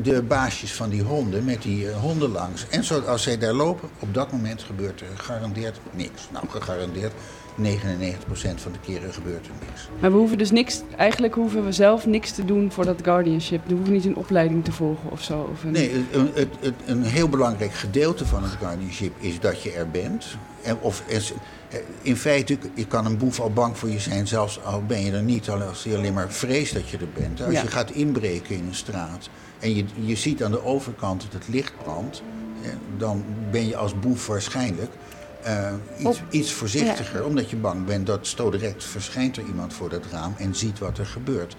de 0.02 0.22
baasjes 0.22 0.72
van 0.72 0.88
die 0.88 1.02
honden 1.02 1.44
met 1.44 1.62
die 1.62 1.90
honden 1.90 2.30
langs. 2.30 2.66
En 2.68 2.84
zo, 2.84 3.00
als 3.00 3.22
zij 3.22 3.38
daar 3.38 3.52
lopen, 3.52 3.88
op 3.98 4.14
dat 4.14 4.32
moment 4.32 4.62
gebeurt 4.62 5.00
er 5.00 5.06
gegarandeerd 5.14 5.80
niks. 5.92 6.28
Nou, 6.32 6.48
gegarandeerd 6.48 7.12
99% 7.58 7.62
van 8.56 8.72
de 8.72 8.78
keren 8.80 9.12
gebeurt 9.12 9.46
er 9.46 9.52
niks. 9.68 9.88
Maar 10.00 10.10
we 10.12 10.16
hoeven 10.16 10.38
dus 10.38 10.50
niks, 10.50 10.80
eigenlijk 10.96 11.34
hoeven 11.34 11.64
we 11.64 11.72
zelf 11.72 12.06
niks 12.06 12.30
te 12.32 12.44
doen 12.44 12.72
voor 12.72 12.84
dat 12.84 13.00
guardianship. 13.02 13.60
We 13.66 13.74
hoeven 13.74 13.92
niet 13.92 14.04
een 14.04 14.16
opleiding 14.16 14.64
te 14.64 14.72
volgen 14.72 15.10
of 15.10 15.22
zo. 15.22 15.48
Of 15.52 15.64
een... 15.64 15.70
Nee, 15.70 15.90
het, 16.10 16.34
het, 16.34 16.48
het- 16.60 16.74
een 16.86 17.02
heel 17.02 17.28
belangrijk 17.28 17.72
gedeelte 17.72 18.26
van 18.26 18.42
het 18.42 18.52
guardianship 18.52 19.12
is 19.18 19.40
dat 19.40 19.62
je 19.62 19.72
er 19.72 19.90
bent. 19.90 20.26
En, 20.62 20.76
of, 20.80 21.02
is- 21.06 21.32
in 22.02 22.16
feite, 22.16 22.58
je 22.74 22.86
kan 22.86 23.06
een 23.06 23.16
boef 23.18 23.40
al 23.40 23.52
bang 23.52 23.78
voor 23.78 23.88
je 23.90 23.98
zijn, 23.98 24.26
zelfs 24.26 24.64
al 24.64 24.82
ben 24.86 25.04
je 25.04 25.12
er 25.12 25.22
niet, 25.22 25.50
al 25.50 25.62
als 25.62 25.82
je 25.82 25.96
alleen 25.96 26.14
maar 26.14 26.30
vreest 26.32 26.74
dat 26.74 26.88
je 26.88 26.96
er 26.98 27.08
bent. 27.14 27.42
Als 27.42 27.52
Ja. 27.52 27.62
je 27.62 27.68
gaat 27.68 27.90
inbreken 27.90 28.56
in 28.56 28.66
een 28.66 28.74
straat 28.74 29.28
en 29.58 29.74
je, 29.76 29.84
je 29.94 30.14
ziet 30.16 30.42
aan 30.42 30.50
de 30.50 30.64
overkant 30.64 31.22
dat 31.22 31.32
het 31.32 31.48
licht 31.54 31.72
brandt, 31.82 32.22
dan 32.96 33.24
ben 33.50 33.66
je 33.66 33.76
als 33.76 33.98
boef 34.00 34.26
waarschijnlijk 34.26 34.90
eh, 35.42 35.72
iets, 35.98 36.22
iets 36.30 36.52
voorzichtiger, 36.52 37.24
omdat 37.24 37.50
je 37.50 37.56
bang 37.56 37.84
bent 37.84 38.06
dat 38.06 38.26
zo 38.26 38.50
direct 38.50 38.84
verschijnt 38.84 39.36
er 39.36 39.44
iemand 39.44 39.74
voor 39.74 39.88
dat 39.88 40.04
raam 40.10 40.34
en 40.38 40.54
ziet 40.54 40.78
wat 40.78 40.98
er 40.98 41.06
gebeurt. 41.06 41.56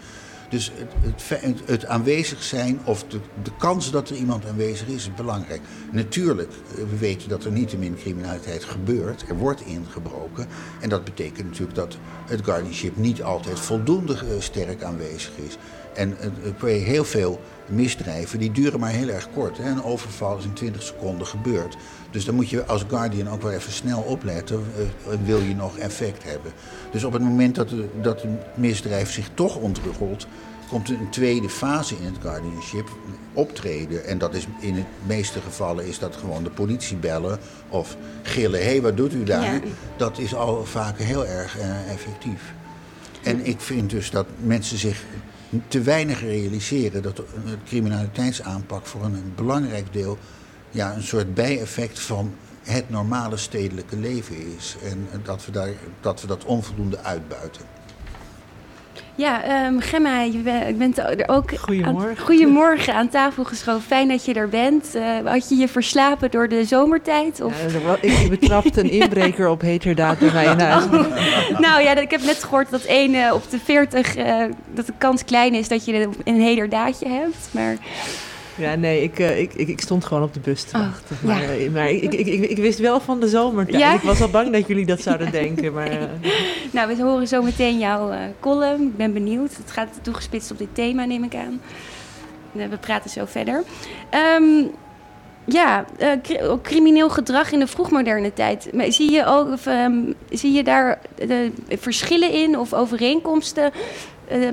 Dus 0.49 0.71
het, 0.75 1.41
het, 1.41 1.59
het, 1.65 1.85
aanwezig 1.85 2.43
zijn 2.43 2.79
of 2.83 3.03
de, 3.03 3.19
de 3.43 3.51
kans 3.57 3.91
dat 3.91 4.09
er 4.09 4.15
iemand 4.15 4.45
aanwezig 4.45 4.87
is, 4.87 4.93
is 4.93 5.13
belangrijk. 5.13 5.61
Natuurlijk, 5.91 6.51
eh, 6.51 6.75
we 6.75 6.97
weten 6.97 7.29
dat 7.29 7.45
er 7.45 7.51
niettemin 7.51 7.95
criminaliteit 7.95 8.63
gebeurt. 8.63 9.25
Er 9.29 9.37
wordt 9.37 9.61
ingebroken. 9.61 10.47
En 10.79 10.89
dat 10.89 11.03
betekent 11.03 11.47
natuurlijk 11.47 11.75
dat 11.75 11.97
het 12.25 12.43
guardianship 12.43 12.97
niet 12.97 13.23
altijd 13.23 13.59
voldoende 13.59 14.13
eh, 14.13 14.39
sterk 14.39 14.83
aanwezig 14.83 15.31
is. 15.37 15.57
En 15.93 16.17
heel 16.59 17.03
veel 17.03 17.39
misdrijven, 17.65 18.39
die 18.39 18.51
duren 18.51 18.79
maar 18.79 18.91
heel 18.91 19.07
erg 19.07 19.27
kort. 19.33 19.57
Hè. 19.57 19.69
Een 19.69 19.83
overval 19.83 20.37
is 20.37 20.43
in 20.43 20.53
20 20.53 20.83
seconden 20.83 21.27
gebeurd. 21.27 21.77
Dus 22.11 22.25
dan 22.25 22.35
moet 22.35 22.49
je 22.49 22.65
als 22.65 22.85
guardian 22.87 23.29
ook 23.29 23.41
wel 23.41 23.51
even 23.51 23.71
snel 23.71 24.01
opletten, 24.01 24.63
eh, 24.77 25.17
wil 25.25 25.39
je 25.39 25.55
nog 25.55 25.77
effect 25.77 26.23
hebben. 26.23 26.51
Dus 26.91 27.03
op 27.03 27.13
het 27.13 27.21
moment 27.21 27.55
dat, 27.55 27.69
de, 27.69 27.87
dat 28.01 28.23
een 28.23 28.37
misdrijf 28.55 29.11
zich 29.11 29.29
toch 29.33 29.55
ontrolt, 29.55 30.27
komt 30.69 30.89
een 30.89 31.09
tweede 31.09 31.49
fase 31.49 31.95
in 31.95 32.05
het 32.05 32.17
guardianship 32.21 32.89
optreden. 33.33 34.05
En 34.05 34.17
dat 34.17 34.33
is 34.33 34.47
in 34.59 34.73
de 34.73 34.83
meeste 35.05 35.41
gevallen 35.41 35.87
is 35.87 35.99
dat 35.99 36.15
gewoon 36.15 36.43
de 36.43 36.49
politie 36.49 36.97
bellen 36.97 37.39
of 37.69 37.97
gillen. 38.23 38.59
Hé, 38.59 38.65
hey, 38.65 38.81
wat 38.81 38.97
doet 38.97 39.13
u 39.13 39.23
daar? 39.23 39.53
Ja. 39.53 39.61
Dat 39.97 40.17
is 40.17 40.35
al 40.35 40.65
vaak 40.65 40.97
heel 40.97 41.25
erg 41.25 41.59
eh, 41.59 41.91
effectief. 41.91 42.53
En 43.23 43.45
ik 43.45 43.59
vind 43.59 43.89
dus 43.89 44.09
dat 44.09 44.25
mensen 44.43 44.77
zich 44.77 45.03
te 45.67 45.81
weinig 45.81 46.21
realiseren 46.21 47.01
dat 47.01 47.17
het 47.17 47.57
criminaliteitsaanpak 47.65 48.85
voor 48.85 49.03
een 49.03 49.33
belangrijk 49.35 49.93
deel 49.93 50.17
ja, 50.71 50.93
een 50.93 51.03
soort 51.03 51.33
bijeffect 51.33 51.99
van 51.99 52.33
het 52.63 52.89
normale 52.89 53.37
stedelijke 53.37 53.97
leven 53.97 54.55
is. 54.57 54.75
En 54.83 55.07
dat 55.23 55.45
we, 55.45 55.51
daar, 55.51 55.69
dat, 56.01 56.21
we 56.21 56.27
dat 56.27 56.45
onvoldoende 56.45 56.99
uitbuiten. 56.99 57.61
Ja, 59.15 59.65
um, 59.65 59.79
Gemma, 59.79 60.21
je 60.21 60.73
bent 60.77 60.97
er 60.97 61.23
ook 61.27 61.57
goedemorgen. 61.57 62.09
Aan, 62.09 62.17
goedemorgen 62.17 62.93
aan 62.93 63.09
tafel 63.09 63.43
geschoven. 63.43 63.81
Fijn 63.81 64.07
dat 64.07 64.25
je 64.25 64.33
er 64.33 64.49
bent. 64.49 64.95
Uh, 64.95 65.03
had 65.25 65.49
je 65.49 65.55
je 65.55 65.67
verslapen 65.67 66.31
door 66.31 66.47
de 66.47 66.65
zomertijd? 66.65 67.41
Of? 67.41 67.53
Ja, 67.83 67.97
ik 68.01 68.29
betrapte 68.29 68.79
een 68.79 68.91
inbreker 68.91 69.49
op 69.49 69.61
heterdaad 69.61 70.19
bij 70.19 70.31
mij 70.31 70.45
in 70.45 70.59
huis. 70.69 70.85
nou 71.59 71.81
ja, 71.81 71.95
ik 71.95 72.11
heb 72.11 72.23
net 72.23 72.43
gehoord 72.43 72.69
dat 72.69 72.83
1 72.83 73.13
uh, 73.13 73.33
op 73.33 73.49
de 73.49 73.59
40 73.63 74.17
uh, 74.17 74.43
dat 74.73 74.85
de 74.85 74.93
kans 74.97 75.25
klein 75.25 75.53
is 75.53 75.67
dat 75.67 75.85
je 75.85 76.09
een 76.23 76.41
heterdaadje 76.41 77.09
hebt. 77.09 77.49
Maar 77.51 77.77
ja, 78.61 78.75
nee, 78.75 79.03
ik, 79.03 79.19
uh, 79.19 79.39
ik, 79.39 79.53
ik, 79.53 79.67
ik, 79.67 79.81
stond 79.81 80.05
gewoon 80.05 80.23
op 80.23 80.33
de 80.33 80.39
bus 80.39 80.63
te 80.63 80.77
wachten. 80.77 81.17
Oh, 81.21 81.23
maar, 81.23 81.59
ja. 81.59 81.69
maar 81.69 81.89
ik, 81.89 82.13
ik, 82.13 82.27
ik, 82.27 82.49
ik, 82.49 82.57
wist 82.57 82.79
wel 82.79 82.99
van 82.99 83.19
de 83.19 83.27
zomertijd. 83.27 83.79
Ja? 83.79 83.93
Ik 83.93 84.01
was 84.01 84.21
al 84.21 84.29
bang 84.29 84.51
dat 84.51 84.67
jullie 84.67 84.85
dat 84.85 85.01
zouden 85.01 85.31
denken. 85.31 85.73
Maar, 85.73 85.91
uh... 85.91 86.03
nou, 86.71 86.95
we 86.95 87.03
horen 87.03 87.27
zo 87.27 87.41
meteen 87.41 87.79
jouw 87.79 88.11
uh, 88.11 88.17
column. 88.39 88.81
Ik 88.81 88.97
ben 88.97 89.13
benieuwd. 89.13 89.55
Het 89.55 89.71
gaat 89.71 89.99
toegespitst 90.01 90.51
op 90.51 90.57
dit 90.57 90.75
thema, 90.75 91.05
neem 91.05 91.23
ik 91.23 91.35
aan. 91.35 91.61
We 92.51 92.77
praten 92.79 93.09
zo 93.09 93.25
verder. 93.25 93.63
Um, 94.39 94.71
ja, 95.45 95.85
uh, 95.99 96.57
crimineel 96.61 97.09
gedrag 97.09 97.51
in 97.51 97.59
de 97.59 97.67
vroegmoderne 97.67 98.33
tijd. 98.33 98.73
Maar 98.73 98.91
zie 98.91 99.11
je, 99.11 99.25
ook, 99.25 99.51
of, 99.51 99.65
um, 99.65 100.13
zie 100.29 100.51
je 100.51 100.63
daar 100.63 100.99
de 101.15 101.51
verschillen 101.67 102.31
in 102.31 102.59
of 102.59 102.73
overeenkomsten 102.73 103.71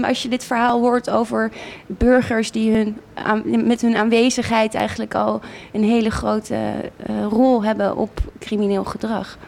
als 0.03 0.23
je 0.23 0.29
dit 0.29 0.45
verhaal 0.45 0.81
hoort 0.81 1.11
over 1.11 1.53
burgers 1.87 2.51
die 2.51 2.73
hun 2.73 3.01
aan, 3.15 3.67
met 3.67 3.81
hun 3.81 3.97
aanwezigheid 3.97 4.75
eigenlijk 4.75 5.15
al 5.15 5.41
een 5.73 5.85
hele 5.85 6.11
grote 6.11 6.55
uh, 7.11 7.25
rol 7.27 7.65
hebben 7.65 7.97
op 7.97 8.21
crimineel 8.39 8.85
gedrag. 8.85 9.39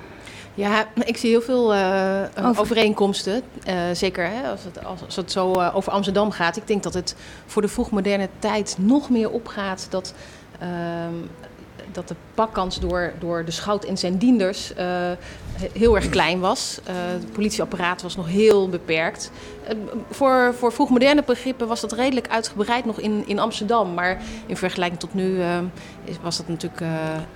Ja, 0.54 0.86
ik 1.04 1.16
zie 1.16 1.30
heel 1.30 1.42
veel 1.42 1.74
uh, 1.74 2.22
over... 2.44 2.60
overeenkomsten. 2.60 3.42
Uh, 3.68 3.74
zeker 3.92 4.30
hè, 4.30 4.50
als, 4.50 4.64
het, 4.64 4.84
als, 4.84 5.16
het 5.16 5.32
zo 5.32 5.52
uh, 5.52 5.76
over 5.76 5.92
Amsterdam 5.92 6.30
gaat. 6.30 6.56
Ik 6.56 6.66
denk 6.66 6.82
dat 6.82 6.94
het 6.94 7.16
voor 7.46 7.62
de 7.62 7.68
vroegmoderne 7.68 8.28
tijd 8.38 8.76
nog 8.78 9.10
meer 9.10 9.30
opgaat 9.30 9.86
dat 9.90 10.14
ehm, 10.58 11.14
dat 11.92 12.08
de 12.08 12.14
pakkans 12.34 12.80
door, 12.80 13.12
door 13.18 13.44
de 13.44 13.50
schout 13.50 13.84
en 13.84 13.98
zijn 13.98 14.18
dienders 14.18 14.72
heel 15.72 15.96
erg 15.96 16.08
klein 16.08 16.40
was. 16.40 16.80
Uh, 16.88 16.94
het 16.94 17.32
politieapparaat 17.32 18.02
was 18.02 18.16
nog 18.16 18.28
heel 18.28 18.68
beperkt. 18.68 19.30
Uh, 19.64 19.76
voor, 20.10 20.54
voor 20.58 20.72
vroegmoderne 20.72 21.22
begrippen 21.26 21.66
was 21.66 21.80
dat 21.80 21.92
redelijk 21.92 22.28
uitgebreid 22.28 22.84
nog 22.84 23.00
in, 23.00 23.24
in 23.26 23.38
Amsterdam. 23.38 23.94
Maar 23.94 24.22
in 24.46 24.56
vergelijking 24.56 25.00
tot 25.00 25.14
nu 25.14 25.38
was 26.22 26.36
dat 26.36 26.48
natuurlijk 26.48 26.82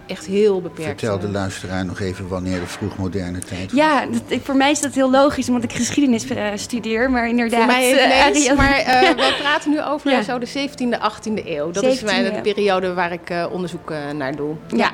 echt 0.07 0.27
heel 0.27 0.61
beperkt. 0.61 1.01
Vertel 1.01 1.19
de 1.19 1.29
luisteraar 1.29 1.85
nog 1.85 2.01
even 2.01 2.29
wanneer 2.29 2.61
de 2.61 2.67
vroegmoderne 2.67 3.39
tijd 3.39 3.73
was. 3.73 3.81
Ja, 3.81 4.07
dat, 4.07 4.41
voor 4.43 4.57
mij 4.57 4.71
is 4.71 4.81
dat 4.81 4.95
heel 4.95 5.11
logisch, 5.11 5.49
omdat 5.49 5.65
ik 5.65 5.73
geschiedenis 5.73 6.27
studeer. 6.55 7.11
Maar 7.11 7.29
inderdaad... 7.29 7.59
Voor 7.59 7.73
mij 7.73 7.91
ineens, 7.91 8.55
maar 8.55 8.77
we 9.17 9.35
praten 9.39 9.71
nu 9.71 9.83
over 9.83 10.11
ja. 10.11 10.23
zo 10.23 10.39
de 10.39 10.49
17e, 10.49 10.99
18e 11.01 11.47
eeuw. 11.47 11.71
Dat 11.71 11.85
17e. 11.85 11.89
is 11.89 12.03
mij 12.03 12.31
de 12.31 12.41
periode 12.41 12.95
waar 12.95 13.13
ik 13.13 13.33
onderzoek 13.53 13.93
naar 14.13 14.37
doe. 14.37 14.55
Ja. 14.69 14.93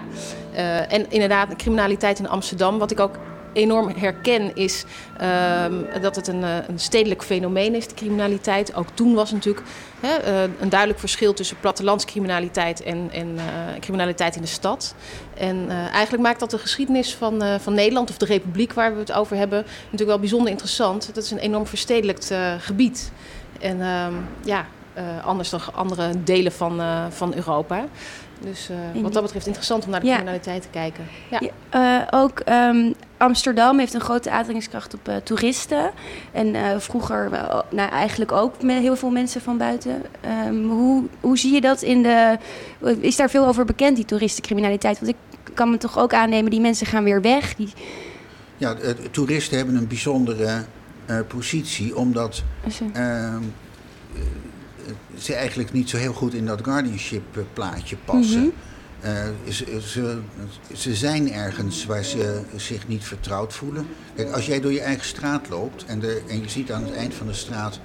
Uh, 0.52 0.92
en 0.92 1.10
inderdaad, 1.10 1.56
criminaliteit 1.56 2.18
in 2.18 2.28
Amsterdam. 2.28 2.78
Wat 2.78 2.90
ik 2.90 3.00
ook 3.00 3.14
enorm 3.52 3.92
herken 3.96 4.54
is 4.54 4.84
um, 5.64 5.86
dat 6.02 6.16
het 6.16 6.26
een, 6.26 6.42
een, 6.42 6.78
stedelijk 6.78 7.22
fenomeen 7.22 7.74
is, 7.74 7.88
de 7.88 7.94
criminaliteit. 7.94 8.74
Ook 8.74 8.86
toen 8.94 9.14
was 9.14 9.32
natuurlijk 9.32 9.66
hè, 10.00 10.44
uh, 10.44 10.52
een 10.60 10.68
duidelijk 10.68 11.00
verschil 11.00 11.32
tussen 11.32 11.56
plattelandscriminaliteit 11.60 12.82
en, 12.82 13.08
en 13.12 13.38
criminaliteit 13.80 14.36
in 14.36 14.42
de 14.42 14.48
stad. 14.48 14.94
En 15.36 15.70
eigenlijk 15.70 16.22
maakt 16.22 16.40
dat 16.40 16.50
de 16.50 16.58
geschiedenis 16.58 17.14
van, 17.14 17.42
van 17.60 17.74
Nederland 17.74 18.10
of 18.10 18.16
de 18.16 18.24
Republiek 18.24 18.72
waar 18.72 18.92
we 18.92 18.98
het 19.00 19.12
over 19.12 19.36
hebben 19.36 19.64
natuurlijk 19.84 20.10
wel 20.10 20.18
bijzonder 20.18 20.50
interessant. 20.50 21.14
Dat 21.14 21.24
is 21.24 21.30
een 21.30 21.38
enorm 21.38 21.66
verstedelijkt 21.66 22.34
gebied. 22.58 23.12
En 23.60 23.80
um, 23.80 24.28
ja, 24.44 24.66
anders 25.24 25.50
dan 25.50 25.60
andere 25.74 26.22
delen 26.24 26.52
van, 26.52 26.80
van 27.10 27.34
Europa. 27.34 27.84
Dus 28.42 28.70
uh, 28.70 29.02
wat 29.02 29.12
dat 29.12 29.22
betreft 29.22 29.46
interessant 29.46 29.84
om 29.84 29.90
naar 29.90 30.00
de 30.00 30.06
ja. 30.06 30.14
criminaliteit 30.14 30.62
te 30.62 30.68
kijken. 30.68 31.04
Ja. 31.30 31.40
ja 31.40 32.02
uh, 32.10 32.20
ook 32.20 32.42
um, 32.48 32.94
Amsterdam 33.16 33.78
heeft 33.78 33.94
een 33.94 34.00
grote 34.00 34.30
aantrekkingskracht 34.30 34.94
op 34.94 35.08
uh, 35.08 35.16
toeristen. 35.16 35.90
En 36.32 36.80
vroeger 36.80 37.30
nou, 37.70 37.90
eigenlijk 37.90 38.32
ook 38.32 38.62
met 38.62 38.78
heel 38.78 38.96
veel 38.96 39.10
mensen 39.10 39.40
van 39.40 39.58
buiten. 39.58 40.02
Um, 40.48 40.70
hoe, 40.70 41.04
hoe 41.20 41.38
zie 41.38 41.54
je 41.54 41.60
dat 41.60 41.82
in 41.82 42.02
de... 42.02 42.38
Is 43.00 43.16
daar 43.16 43.30
veel 43.30 43.46
over 43.46 43.64
bekend, 43.64 43.96
die 43.96 44.04
toeristencriminaliteit? 44.04 45.00
Want 45.00 45.10
ik 45.10 45.16
kan 45.54 45.70
me 45.70 45.76
toch 45.76 45.98
ook 45.98 46.14
aannemen, 46.14 46.50
die 46.50 46.60
mensen 46.60 46.86
gaan 46.86 47.04
weer 47.04 47.20
weg. 47.20 47.54
Die... 47.54 47.72
Ja, 48.56 48.74
toeristen 49.10 49.56
hebben 49.56 49.76
een 49.76 49.88
bijzondere 49.88 50.64
positie, 51.28 51.96
omdat 51.96 52.42
ze 55.22 55.34
eigenlijk 55.34 55.72
niet 55.72 55.88
zo 55.88 55.96
heel 55.96 56.12
goed 56.12 56.34
in 56.34 56.46
dat 56.46 56.64
guardianship 56.64 57.36
eh, 57.36 57.42
plaatje 57.52 57.96
passen. 58.04 58.40
Mm 58.40 58.52
-hmm. 59.00 59.52
ze, 59.52 59.80
ze, 59.80 60.18
ze, 60.74 60.94
zijn 60.94 61.32
ergens 61.32 61.86
waar 61.86 62.04
ze 62.04 62.40
zich 62.56 62.88
niet 62.88 63.04
vertrouwd 63.04 63.52
voelen. 63.52 63.86
Kijk, 64.14 64.32
als 64.32 64.46
jij 64.46 64.60
door 64.60 64.72
je 64.72 64.80
eigen 64.80 65.06
straat 65.06 65.48
loopt 65.48 65.84
en, 65.84 66.00
de, 66.00 66.22
en 66.28 66.40
je 66.40 66.48
ziet 66.48 66.72
aan 66.72 66.84
het 66.84 66.94
eind 66.94 67.14
van 67.14 67.26
de 67.26 67.32
straat, 67.32 67.80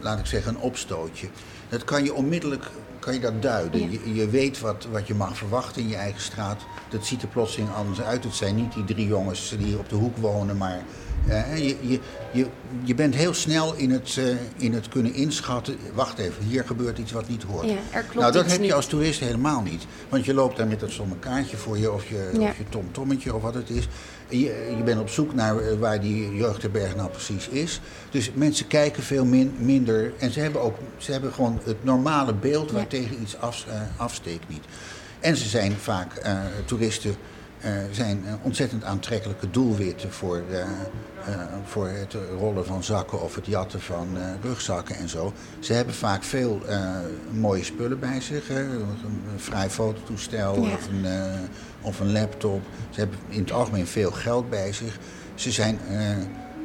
laat 0.00 0.18
ik 0.18 0.26
zeggen, 0.26 0.54
een 0.54 0.60
opstootje. 0.60 1.28
Dat 1.68 1.84
kan 1.84 2.04
je 2.04 2.14
onmiddellijk 2.14 2.64
kan 3.00 3.14
je 3.14 3.20
dat 3.20 3.42
duiden. 3.42 3.90
Je, 3.90 4.14
je, 4.14 4.28
weet 4.28 4.60
wat, 4.60 4.86
wat 4.90 5.06
je 5.06 5.14
mag 5.14 5.36
verwachten 5.36 5.82
in 5.82 5.88
je 5.88 5.96
eigen 5.96 6.20
straat. 6.20 6.62
Dat 6.88 7.06
ziet 7.06 7.22
er 7.22 7.28
plotseling 7.28 7.70
anders 7.74 8.00
uit. 8.00 8.24
Het 8.24 8.34
zijn 8.34 8.54
niet 8.54 8.74
die 8.74 8.84
drie 8.84 9.06
jongens 9.06 9.54
die 9.58 9.66
hier 9.66 9.78
op 9.78 9.88
de 9.88 9.94
hoek 9.94 10.16
wonen, 10.16 10.56
maar 10.56 10.82
uh, 11.28 11.56
je, 11.56 11.76
je, 11.80 12.00
je, 12.32 12.46
je 12.82 12.94
bent 12.94 13.14
heel 13.14 13.34
snel 13.34 13.74
in 13.74 13.90
het, 13.90 14.16
uh, 14.16 14.24
in 14.56 14.74
het 14.74 14.88
kunnen 14.88 15.14
inschatten. 15.14 15.76
Wacht 15.94 16.18
even, 16.18 16.44
hier 16.44 16.64
gebeurt 16.64 16.98
iets 16.98 17.12
wat 17.12 17.28
niet 17.28 17.42
hoort. 17.42 17.68
Ja, 17.68 17.76
er 17.90 18.02
klopt 18.02 18.14
nou, 18.14 18.32
dat 18.32 18.50
heb 18.50 18.58
niet. 18.58 18.68
je 18.68 18.74
als 18.74 18.86
toerist 18.86 19.20
helemaal 19.20 19.62
niet. 19.62 19.86
Want 20.08 20.24
je 20.24 20.34
loopt 20.34 20.56
daar 20.56 20.66
met 20.66 20.80
dat 20.80 20.90
zo'n 20.90 21.18
kaartje 21.18 21.56
voor 21.56 21.78
je, 21.78 21.92
of 21.92 22.08
je, 22.08 22.30
ja. 22.38 22.48
of 22.48 22.58
je 22.58 22.64
tomtommetje 22.68 23.34
of 23.34 23.42
wat 23.42 23.54
het 23.54 23.70
is. 23.70 23.88
Je, 24.28 24.38
je 24.76 24.82
bent 24.84 25.00
op 25.00 25.08
zoek 25.08 25.34
naar 25.34 25.58
eh, 25.58 25.78
waar 25.78 26.00
die 26.00 26.34
jeugdherberg 26.34 26.96
nou 26.96 27.10
precies 27.10 27.48
is. 27.48 27.80
Dus 28.10 28.30
mensen 28.34 28.66
kijken 28.66 29.02
veel 29.02 29.24
min, 29.24 29.54
minder. 29.58 30.12
En 30.18 30.30
ze 30.30 30.40
hebben 30.40 30.62
ook 30.62 30.78
ze 30.96 31.12
hebben 31.12 31.32
gewoon 31.32 31.60
het 31.64 31.84
normale 31.84 32.34
beeld 32.34 32.70
waar 32.70 32.80
ja. 32.80 32.86
tegen 32.86 33.20
iets 33.20 33.36
af, 33.36 33.64
uh, 33.68 33.74
afsteekt 33.96 34.48
niet. 34.48 34.64
En 35.20 35.36
ze 35.36 35.48
zijn 35.48 35.72
vaak 35.72 36.22
toeristen. 36.64 37.14
Uh, 37.64 37.70
zijn 37.90 38.24
ontzettend 38.42 38.84
aantrekkelijke 38.84 39.50
doelwitten 39.50 40.12
voor, 40.12 40.42
voor 41.64 41.88
het 41.88 42.16
rollen 42.38 42.66
van 42.66 42.84
zakken 42.84 43.22
of 43.22 43.34
het 43.34 43.46
jatten 43.46 43.80
van 43.80 44.08
rugzakken 44.42 44.96
en 44.96 45.08
zo. 45.08 45.32
Ze 45.58 45.72
hebben 45.72 45.94
vaak 45.94 46.22
veel 46.22 46.62
mooie 47.30 47.64
spullen 47.64 48.00
bij 48.00 48.20
zich. 48.20 48.48
Hè? 48.48 48.60
Een 48.60 49.22
vrij 49.36 49.70
fototoestel 49.70 50.54
ja. 50.54 50.72
of, 50.72 50.88
een, 50.88 51.06
of 51.80 52.00
een 52.00 52.12
laptop. 52.12 52.62
Ze 52.90 53.00
hebben 53.00 53.18
in 53.28 53.40
het 53.40 53.52
algemeen 53.52 53.86
veel 53.86 54.10
geld 54.10 54.50
bij 54.50 54.72
zich. 54.72 54.98
Ze 55.34 55.50
zijn 55.50 55.78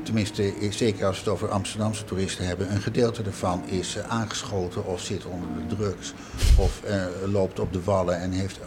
tenminste, 0.05 0.53
zeker 0.69 1.05
als 1.05 1.15
we 1.15 1.23
het 1.23 1.33
over 1.33 1.49
Amsterdamse 1.49 2.03
toeristen 2.03 2.45
hebben, 2.45 2.71
een 2.71 2.81
gedeelte 2.81 3.23
daarvan 3.23 3.63
is 3.65 3.95
uh, 3.95 4.03
aangeschoten 4.07 4.85
of 4.85 5.01
zit 5.01 5.25
onder 5.25 5.47
de 5.67 5.75
drugs 5.75 6.13
of 6.57 6.81
uh, 6.87 7.05
loopt 7.31 7.59
op 7.59 7.73
de 7.73 7.83
wallen 7.83 8.19
en 8.19 8.31
heeft 8.31 8.59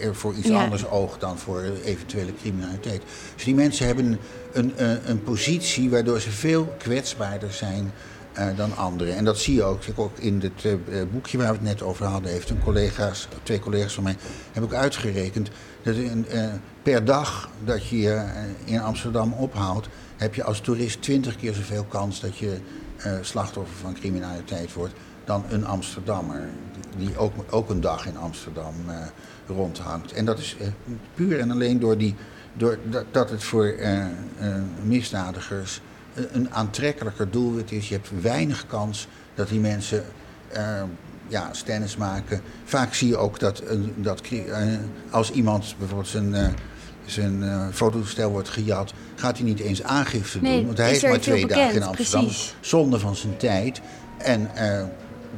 er 0.00 0.14
voor 0.14 0.34
iets 0.34 0.48
ja. 0.48 0.64
anders 0.64 0.88
oog 0.88 1.18
dan 1.18 1.38
voor 1.38 1.62
eventuele 1.84 2.34
criminaliteit. 2.40 3.02
Dus 3.34 3.44
die 3.44 3.54
mensen 3.54 3.86
hebben 3.86 4.18
een, 4.52 4.72
een, 4.76 5.10
een 5.10 5.22
positie 5.22 5.90
waardoor 5.90 6.20
ze 6.20 6.30
veel 6.30 6.74
kwetsbaarder 6.78 7.52
zijn 7.52 7.92
uh, 8.38 8.46
dan 8.56 8.76
anderen. 8.76 9.16
En 9.16 9.24
dat 9.24 9.38
zie 9.38 9.54
je 9.54 9.62
ook, 9.62 9.82
ook 9.94 10.18
in 10.18 10.40
het 10.40 10.64
uh, 10.64 11.02
boekje 11.12 11.38
waar 11.38 11.46
we 11.46 11.52
het 11.52 11.62
net 11.62 11.82
over 11.82 12.06
hadden, 12.06 12.30
heeft 12.30 12.50
een 12.50 12.62
collega's, 12.62 13.28
twee 13.42 13.58
collega's 13.58 13.94
van 13.94 14.02
mij, 14.02 14.16
heb 14.52 14.64
ik 14.64 14.72
uitgerekend 14.72 15.50
dat 15.82 15.94
een, 15.94 16.26
uh, 16.32 16.44
per 16.86 17.04
dag 17.04 17.48
dat 17.64 17.86
je 17.86 17.98
je 17.98 18.24
in 18.64 18.80
Amsterdam 18.80 19.32
ophoudt, 19.32 19.88
heb 20.16 20.34
je 20.34 20.44
als 20.44 20.60
toerist 20.60 21.02
twintig 21.02 21.36
keer 21.36 21.54
zoveel 21.54 21.84
kans 21.84 22.20
dat 22.20 22.38
je 22.38 22.58
slachtoffer 23.20 23.76
van 23.76 23.94
criminaliteit 23.94 24.72
wordt 24.72 24.94
dan 25.24 25.44
een 25.48 25.66
Amsterdammer, 25.66 26.48
die 26.96 27.18
ook, 27.18 27.32
ook 27.50 27.70
een 27.70 27.80
dag 27.80 28.06
in 28.06 28.16
Amsterdam 28.16 28.74
rondhangt. 29.46 30.12
En 30.12 30.24
dat 30.24 30.38
is 30.38 30.56
puur 31.14 31.38
en 31.40 31.50
alleen 31.50 31.80
door, 31.80 31.98
die, 31.98 32.14
door 32.52 32.78
dat, 32.90 33.04
dat 33.10 33.30
het 33.30 33.44
voor 33.44 33.74
misdadigers 34.82 35.80
een 36.14 36.54
aantrekkelijker 36.54 37.30
doelwit 37.30 37.72
is. 37.72 37.88
Je 37.88 37.94
hebt 37.94 38.22
weinig 38.22 38.66
kans 38.66 39.08
dat 39.34 39.48
die 39.48 39.60
mensen 39.60 40.04
ja, 41.28 41.52
stennis 41.52 41.96
maken. 41.96 42.40
Vaak 42.64 42.94
zie 42.94 43.08
je 43.08 43.16
ook 43.16 43.38
dat, 43.38 43.62
dat 43.94 44.22
als 45.10 45.30
iemand 45.30 45.74
bijvoorbeeld 45.78 46.08
zijn, 46.08 46.34
zijn 47.06 47.44
fototoestel 47.72 48.30
wordt 48.30 48.48
gejat, 48.48 48.92
gaat 49.14 49.36
hij 49.36 49.46
niet 49.46 49.60
eens 49.60 49.82
aangifte 49.82 50.40
nee, 50.40 50.56
doen. 50.56 50.66
Want 50.66 50.78
hij 50.78 50.88
heeft 50.88 51.02
maar 51.02 51.20
twee 51.20 51.40
bekend, 51.40 51.60
dagen 51.60 51.74
in 51.74 51.82
Amsterdam. 51.82 52.24
Precies. 52.24 52.54
Zonde 52.60 52.98
van 52.98 53.16
zijn 53.16 53.36
tijd. 53.36 53.80
En 54.18 54.50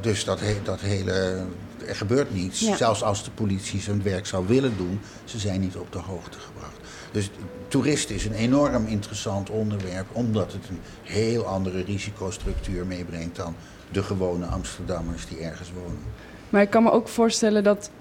dus 0.01 0.23
dat, 0.23 0.39
he 0.39 0.55
dat 0.63 0.81
hele 0.81 1.45
er 1.89 1.95
gebeurt 1.95 2.33
niets. 2.33 2.71
Zelfs 2.77 3.03
als 3.03 3.23
de 3.23 3.31
politie 3.31 3.81
zijn 3.81 4.03
werk 4.03 4.25
zou 4.25 4.47
willen 4.47 4.73
doen, 4.77 4.99
ze 5.23 5.39
zijn 5.39 5.59
niet 5.59 5.75
op 5.75 5.91
de 5.91 5.99
hoogte 5.99 6.39
gebracht. 6.39 6.77
Dus 7.11 7.29
toeristen 7.67 8.15
is 8.15 8.25
een 8.25 8.33
enorm 8.33 8.85
interessant 8.85 9.49
onderwerp, 9.49 10.05
omdat 10.11 10.51
het 10.51 10.69
een 10.69 10.79
heel 11.03 11.45
andere 11.45 11.83
risicostructuur 11.83 12.85
meebrengt 12.85 13.35
dan 13.35 13.55
de 13.91 14.03
gewone 14.03 14.45
Amsterdammers 14.45 15.27
die 15.27 15.39
ergens 15.39 15.71
wonen. 15.73 16.01
Maar 16.49 16.61
ik 16.61 16.69
kan 16.69 16.83
me 16.83 16.91
ook 16.91 17.07
voorstellen 17.07 17.63
dat 17.63 17.91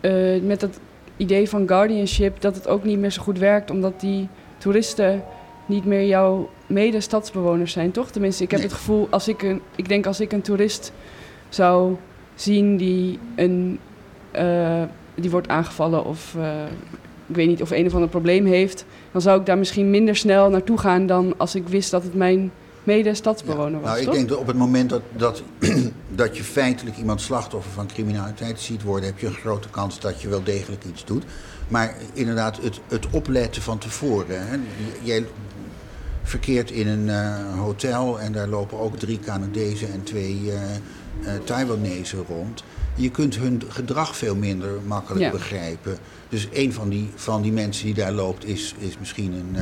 uh, 0.00 0.42
met 0.42 0.60
dat 0.60 0.78
idee 1.16 1.48
van 1.48 1.68
guardianship, 1.68 2.40
dat 2.40 2.54
het 2.54 2.68
ook 2.68 2.84
niet 2.84 2.98
meer 2.98 3.10
zo 3.10 3.22
goed 3.22 3.38
werkt, 3.38 3.70
omdat 3.70 4.00
die 4.00 4.28
toeristen 4.58 5.24
niet 5.66 5.84
meer 5.84 6.06
jouw 6.06 6.50
mede-stadsbewoners 6.66 7.72
zijn, 7.72 7.90
toch? 7.90 8.10
Tenminste, 8.10 8.42
ik 8.44 8.50
heb 8.50 8.62
het 8.62 8.72
gevoel, 8.72 9.06
als 9.10 9.28
ik 9.28 9.42
een, 9.42 9.60
ik 9.76 9.88
denk 9.88 10.06
als 10.06 10.20
ik 10.20 10.32
een 10.32 10.42
toerist 10.42 10.92
zou 11.48 11.96
zien 12.34 12.76
die, 12.76 13.18
een, 13.34 13.78
uh, 14.36 14.82
die 15.14 15.30
wordt 15.30 15.48
aangevallen 15.48 16.04
of 16.04 16.34
uh, 16.38 16.44
ik 17.26 17.36
weet 17.36 17.48
niet 17.48 17.62
of 17.62 17.70
een 17.70 17.86
of 17.86 17.94
ander 17.94 18.08
probleem 18.08 18.46
heeft, 18.46 18.84
dan 19.12 19.20
zou 19.20 19.40
ik 19.40 19.46
daar 19.46 19.58
misschien 19.58 19.90
minder 19.90 20.16
snel 20.16 20.50
naartoe 20.50 20.78
gaan 20.78 21.06
dan 21.06 21.34
als 21.36 21.54
ik 21.54 21.68
wist 21.68 21.90
dat 21.90 22.02
het 22.02 22.14
mijn 22.14 22.52
mede-stadsbewoner 22.84 23.80
was. 23.80 23.90
Nou, 23.90 24.02
ik 24.02 24.12
denk 24.12 24.28
dat 24.28 24.38
op 24.38 24.46
het 24.46 24.56
moment 24.56 24.90
dat, 24.90 25.02
dat, 25.16 25.42
dat 26.08 26.36
je 26.36 26.44
feitelijk 26.44 26.96
iemand 26.96 27.20
slachtoffer 27.20 27.72
van 27.72 27.86
criminaliteit 27.86 28.60
ziet 28.60 28.82
worden, 28.82 29.08
heb 29.08 29.18
je 29.18 29.26
een 29.26 29.34
grote 29.34 29.68
kans 29.68 30.00
dat 30.00 30.22
je 30.22 30.28
wel 30.28 30.42
degelijk 30.42 30.84
iets 30.84 31.04
doet. 31.04 31.24
Maar 31.68 31.94
inderdaad, 32.12 32.62
het, 32.62 32.80
het 32.88 33.06
opletten 33.10 33.62
van 33.62 33.78
tevoren. 33.78 34.46
Hè. 34.46 34.56
Jij 35.02 35.26
verkeert 36.22 36.70
in 36.70 36.88
een 36.88 37.06
uh, 37.06 37.58
hotel 37.58 38.20
en 38.20 38.32
daar 38.32 38.48
lopen 38.48 38.78
ook 38.78 38.98
drie 38.98 39.18
Canadezen 39.18 39.92
en 39.92 40.02
twee 40.02 40.40
uh, 40.42 40.52
uh, 40.52 41.30
Taiwanese 41.44 42.16
rond. 42.28 42.64
Je 42.94 43.10
kunt 43.10 43.36
hun 43.36 43.62
gedrag 43.68 44.16
veel 44.16 44.36
minder 44.36 44.70
makkelijk 44.86 45.30
begrijpen. 45.30 45.98
Dus 46.28 46.48
een 46.52 46.72
van 46.72 46.88
die, 46.88 47.10
van 47.14 47.42
die 47.42 47.52
mensen 47.52 47.84
die 47.84 47.94
daar 47.94 48.12
loopt 48.12 48.44
is, 48.44 48.74
is 48.78 48.98
misschien 48.98 49.32
een, 49.32 49.56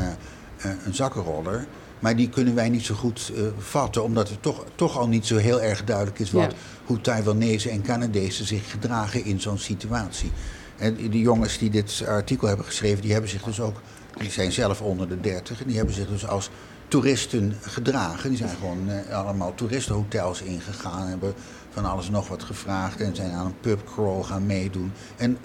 een 0.85 0.94
zakkenroller. 0.94 1.66
Maar 2.03 2.17
die 2.17 2.29
kunnen 2.29 2.55
wij 2.55 2.69
niet 2.69 2.85
zo 2.85 2.95
goed 2.95 3.33
uh, 3.35 3.43
vatten, 3.59 4.03
omdat 4.03 4.29
het 4.29 4.43
toch, 4.43 4.65
toch 4.75 4.99
al 4.99 5.09
niet 5.09 5.27
zo 5.27 5.37
heel 5.37 5.61
erg 5.61 5.85
duidelijk 5.85 6.19
is 6.19 6.31
wat, 6.31 6.55
hoe 6.85 7.01
Taiwanese 7.01 7.71
en 7.71 7.83
Canadezen 7.83 8.47
zich 8.47 8.71
gedragen 8.71 9.25
in 9.25 9.41
zo'n 9.41 9.59
situatie. 9.59 10.31
En 10.77 10.95
die 10.95 11.21
jongens 11.23 11.59
die 11.59 11.71
dit 11.71 12.05
artikel 12.07 12.49
hebben 12.49 12.67
geschreven, 12.67 13.03
die 13.03 13.12
hebben 13.12 13.31
zich 13.31 13.43
dus 13.43 13.61
ook, 13.61 13.81
die 14.19 14.31
zijn 14.31 14.53
zelf 14.53 14.81
onder 14.81 15.09
de 15.09 15.21
dertig 15.21 15.61
en 15.61 15.67
die 15.67 15.77
hebben 15.77 15.95
zich 15.95 16.09
dus 16.09 16.27
als 16.27 16.51
toeristen 16.88 17.55
gedragen. 17.61 18.29
Die 18.29 18.38
zijn 18.38 18.57
gewoon 18.61 18.88
uh, 18.88 19.17
allemaal 19.17 19.55
toeristenhotels 19.55 20.43
ingegaan, 20.43 21.09
hebben 21.09 21.35
van 21.71 21.85
alles 21.85 22.11
nog 22.11 22.29
wat 22.29 22.43
gevraagd 22.43 23.01
en 23.01 23.17
zijn 23.17 23.31
aan 23.31 23.47
een 23.47 23.61
pubcrawl 23.61 24.23
gaan 24.23 24.47
meedoen. 24.47 24.93
En 25.17 25.38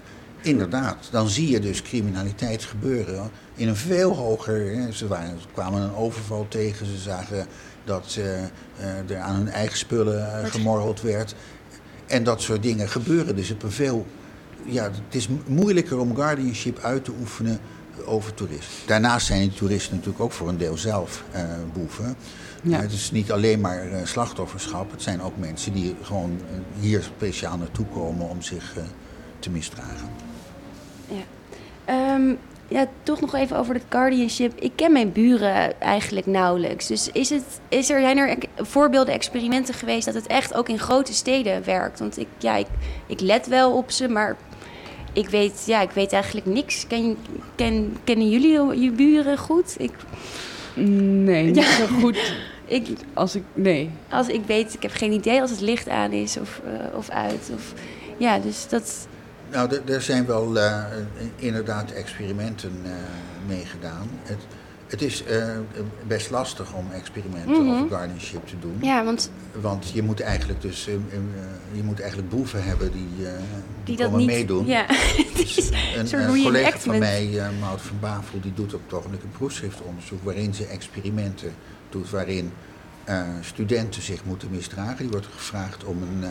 inderdaad, 0.47 1.07
dan 1.11 1.29
zie 1.29 1.49
je 1.49 1.59
dus 1.59 1.81
criminaliteit 1.81 2.63
gebeuren 2.63 3.29
in 3.55 3.67
een 3.67 3.75
veel 3.75 4.15
hoger. 4.15 4.93
Ze, 4.93 5.07
waren, 5.07 5.41
ze 5.41 5.47
kwamen 5.53 5.81
een 5.81 5.95
overval 5.95 6.45
tegen, 6.47 6.85
ze 6.85 6.97
zagen 6.97 7.47
dat 7.83 8.17
uh, 8.19 9.15
er 9.15 9.19
aan 9.19 9.35
hun 9.35 9.49
eigen 9.49 9.77
spullen 9.77 10.43
uh, 10.43 10.51
gemorreld 10.51 11.01
werd. 11.01 11.35
En 12.05 12.23
dat 12.23 12.41
soort 12.41 12.63
dingen 12.63 12.89
gebeuren 12.89 13.35
dus 13.35 13.51
op 13.51 13.63
een 13.63 13.71
veel. 13.71 14.05
Ja, 14.65 14.83
het 14.83 15.15
is 15.15 15.27
moeilijker 15.45 15.99
om 15.99 16.15
guardianship 16.15 16.79
uit 16.79 17.05
te 17.05 17.11
oefenen 17.19 17.59
over 18.05 18.33
toeristen. 18.33 18.87
Daarnaast 18.87 19.27
zijn 19.27 19.41
die 19.41 19.53
toeristen 19.53 19.95
natuurlijk 19.95 20.23
ook 20.23 20.31
voor 20.31 20.49
een 20.49 20.57
deel 20.57 20.77
zelf 20.77 21.23
boeven. 21.73 22.15
Ja. 22.61 22.79
het 22.79 22.91
is 22.91 23.11
niet 23.11 23.31
alleen 23.31 23.61
maar 23.61 23.87
slachtofferschap, 24.03 24.91
het 24.91 25.01
zijn 25.01 25.21
ook 25.21 25.37
mensen 25.37 25.73
die 25.73 25.95
gewoon 26.01 26.41
hier 26.79 27.03
speciaal 27.03 27.57
naartoe 27.57 27.85
komen 27.85 28.29
om 28.29 28.41
zich 28.41 28.75
te 29.39 29.49
misdragen. 29.49 30.26
Ja. 31.07 32.13
Um, 32.15 32.37
ja, 32.67 32.87
toch 33.03 33.21
nog 33.21 33.35
even 33.35 33.57
over 33.57 33.73
het 33.73 33.83
guardianship. 33.89 34.59
Ik 34.59 34.71
ken 34.75 34.91
mijn 34.91 35.11
buren 35.11 35.81
eigenlijk 35.81 36.25
nauwelijks. 36.25 36.87
Dus 36.87 37.11
is, 37.11 37.29
het, 37.29 37.59
is 37.69 37.89
er, 37.89 37.99
zijn 37.99 38.17
er 38.17 38.37
voorbeelden, 38.55 39.13
experimenten 39.13 39.73
geweest 39.73 40.05
dat 40.05 40.13
het 40.13 40.27
echt 40.27 40.53
ook 40.53 40.69
in 40.69 40.79
grote 40.79 41.13
steden 41.13 41.63
werkt? 41.65 41.99
Want 41.99 42.17
ik, 42.17 42.27
ja, 42.37 42.55
ik, 42.55 42.67
ik 43.07 43.19
let 43.19 43.47
wel 43.47 43.71
op 43.71 43.91
ze, 43.91 44.07
maar 44.07 44.37
ik 45.13 45.29
weet, 45.29 45.63
ja, 45.65 45.81
ik 45.81 45.89
weet 45.89 46.13
eigenlijk 46.13 46.45
niks. 46.45 46.87
Ken, 46.87 47.17
ken, 47.55 47.97
kennen 48.03 48.29
jullie 48.29 48.81
je 48.81 48.91
buren 48.91 49.37
goed? 49.37 49.75
Ik... 49.77 49.91
Nee, 50.73 51.51
niet 51.51 51.63
zo 51.63 51.85
goed. 51.85 52.33
ik, 52.65 52.87
als 53.13 53.35
ik, 53.35 53.43
nee. 53.53 53.89
Als 54.09 54.27
ik 54.27 54.41
weet, 54.45 54.73
ik 54.73 54.81
heb 54.81 54.91
geen 54.91 55.11
idee 55.11 55.41
als 55.41 55.51
het 55.51 55.61
licht 55.61 55.89
aan 55.89 56.11
is 56.11 56.37
of, 56.37 56.61
uh, 56.65 56.97
of 56.97 57.09
uit. 57.09 57.51
Of, 57.53 57.73
ja, 58.17 58.39
dus 58.39 58.67
dat 58.67 59.07
nou, 59.51 59.79
er 59.85 60.01
zijn 60.01 60.25
wel 60.25 60.57
uh, 60.57 60.83
inderdaad 61.35 61.91
experimenten 61.91 62.81
uh, 62.85 62.91
meegedaan. 63.47 64.09
Het, 64.23 64.39
het 64.87 65.01
is 65.01 65.23
uh, 65.29 65.57
best 66.07 66.29
lastig 66.29 66.73
om 66.73 66.91
experimenten 66.91 67.51
mm 67.51 67.67
-hmm. 67.67 67.75
over 67.75 67.87
guardianship 67.87 68.47
te 68.47 68.59
doen. 68.59 68.77
Ja, 68.81 69.03
want... 69.03 69.31
Want 69.61 69.89
je 69.93 70.03
moet 70.03 70.19
eigenlijk 70.19 70.61
dus 70.61 70.85
je 71.71 71.83
moet 71.83 71.99
eigenlijk 71.99 72.29
boeven 72.29 72.63
hebben 72.63 72.91
die, 72.91 73.27
die, 73.83 73.97
komen 73.97 74.25
meedoen. 74.25 74.65
Ja. 74.65 74.85
dus 75.35 75.71
een, 75.95 76.19
een 76.19 76.43
collega 76.43 76.79
van 76.79 76.97
mij, 76.99 77.41
Maud 77.59 77.81
van 77.81 77.99
Bavel, 77.99 78.39
die 78.41 78.53
doet 78.53 78.73
op 78.73 78.81
het 78.83 78.93
ogenblik 78.93 79.23
een 79.23 79.31
proefschriftonderzoek 79.31 80.23
waarin 80.23 80.53
ze 80.53 80.65
experimenten 80.65 81.53
doet 81.89 82.09
waarin 82.09 82.51
studenten 83.41 84.01
zich 84.01 84.25
moeten 84.25 84.51
misdragen. 84.51 84.97
Die 84.97 85.09
wordt 85.09 85.27
gevraagd 85.35 85.83
om 85.83 86.01
een 86.01 86.23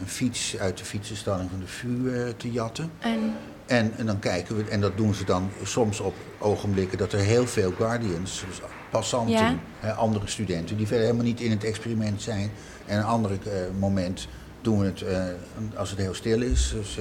een 0.00 0.08
fiets 0.08 0.58
uit 0.58 0.78
de 0.78 0.84
fietsenstalling 0.84 1.50
van 1.50 1.60
de 1.60 1.66
VU 1.66 1.88
uh, 1.88 2.28
te 2.36 2.50
jatten. 2.50 2.90
En? 2.98 3.34
en? 3.66 3.92
En, 3.96 4.06
dan 4.06 4.18
kijken 4.18 4.56
we, 4.56 4.64
en 4.64 4.80
dat 4.80 4.96
doen 4.96 5.14
ze 5.14 5.24
dan 5.24 5.50
soms 5.62 6.00
op 6.00 6.14
ogenblikken 6.38 6.98
dat 6.98 7.12
er 7.12 7.18
heel 7.18 7.46
veel 7.46 7.72
guardians, 7.76 8.44
dus 8.48 8.60
passanten, 8.90 9.60
andere 9.96 10.26
studenten, 10.26 10.76
die 10.76 10.86
verder 10.86 11.04
helemaal 11.04 11.26
niet 11.26 11.40
in 11.40 11.50
het 11.50 11.64
experiment 11.64 12.22
zijn. 12.22 12.50
En 12.86 12.98
een 12.98 13.04
ander 13.04 13.30
uh, 13.30 13.52
moment 13.78 14.28
doen 14.60 14.78
we 14.78 14.86
het 14.86 15.00
uh, 15.00 15.78
als 15.78 15.90
het 15.90 15.98
heel 15.98 16.14
stil 16.14 16.42
is, 16.42 16.74
dus, 16.74 16.98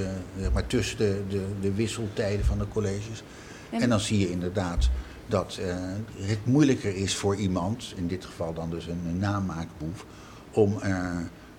maar 0.54 0.68
tussen 0.68 0.98
de, 0.98 1.22
de, 1.30 1.46
de, 1.62 1.74
wisseltijden 1.74 2.46
van 2.46 2.58
de 2.58 2.68
colleges. 2.68 3.24
En, 3.70 3.82
en 3.82 3.90
dan 3.90 4.00
zie 4.00 4.20
je 4.20 4.32
inderdaad 4.32 4.90
dat 5.28 5.60
het 6.20 6.46
moeilijker 6.46 6.96
is 6.96 7.16
voor 7.16 7.36
iemand, 7.36 7.94
in 7.96 8.08
dit 8.08 8.26
geval 8.26 8.54
dan 8.54 8.70
dus 8.70 8.88
een, 8.88 9.02
een 9.08 9.20
namaakboef, 9.20 10.06
om 10.52 10.80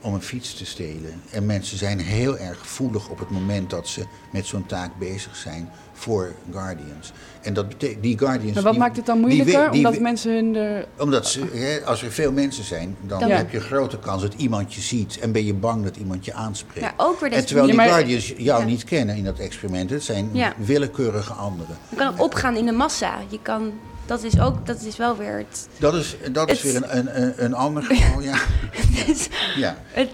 om 0.01 0.15
een 0.15 0.23
fiets 0.23 0.55
te 0.55 0.65
stelen. 0.65 1.23
En 1.31 1.47
mensen 1.47 1.79
zijn 1.79 1.99
heel 1.99 2.39
erg 2.39 2.59
gevoelig 2.59 3.09
op 3.09 3.19
het 3.19 3.31
moment 3.31 3.71
dat 3.71 3.89
ze 3.89 4.05
met 4.33 4.47
zo'n 4.47 4.67
taak 4.67 4.91
bezig 4.99 5.37
zijn 5.37 5.71
voor 5.93 6.35
Guardians. 6.51 7.13
En 7.43 7.55
dat 7.55 7.69
betekent, 7.69 8.03
die 8.03 8.19
Guardians... 8.19 8.55
Maar 8.55 8.63
wat 8.63 8.77
maakt 8.77 8.97
het 8.97 9.07
dan 9.07 9.21
moeilijker? 9.21 9.71
omdat 9.71 10.01
mensen 10.01 10.33
hun... 10.33 10.53
De... 10.53 10.87
Omdat 10.99 11.27
ze, 11.27 11.45
hè, 11.53 11.85
als 11.85 12.03
er 12.03 12.13
veel 12.13 12.33
mensen 12.33 12.65
zijn, 12.65 12.97
dan, 13.01 13.23
heb 13.23 13.51
je 13.51 13.57
een 13.57 13.63
grote 13.63 13.99
kans 13.99 14.23
dat 14.23 14.35
iemand 14.35 14.75
je 14.75 14.81
ziet... 14.81 15.19
en 15.19 15.33
ben 15.33 15.45
je 15.45 15.55
bang 15.55 15.85
dat 15.85 15.97
iemand 15.97 16.25
je 16.25 16.33
aanspreekt. 16.33 16.87
Ja, 16.87 16.95
ook 16.97 17.21
weer 17.21 17.33
en 17.33 17.47
terwijl 17.47 17.67
die 17.67 17.81
Guardians 17.81 18.35
jou 18.37 18.65
niet 18.65 18.85
kennen 18.85 19.17
in 19.17 19.25
dat 19.25 19.39
experiment. 19.39 19.91
Het 19.91 20.03
zijn 20.05 20.31
willekeurige 20.57 21.33
anderen. 21.33 21.77
Je 21.89 21.97
kan 21.97 22.19
opgaan 22.19 22.57
in 22.57 22.67
de 22.67 22.73
massa. 22.73 23.19
Je 23.29 23.39
kan 23.43 23.73
dat 24.09 24.23
is 24.23 24.41
ook, 24.41 24.67
dat 24.67 24.83
is 24.83 24.97
wel 24.97 25.17
weer 25.17 25.37
het... 25.37 25.69
Dat 25.79 25.95
is, 25.95 26.17
dat 26.33 26.51
is 26.51 26.63
weer 26.63 26.77
een, 26.77 27.23
een, 27.23 27.45
een 27.45 27.55
ander 27.55 27.83
geval, 27.83 28.21
ja. 28.21 28.37
het, 29.07 29.29
ja. 29.57 29.77
Het, 29.87 30.11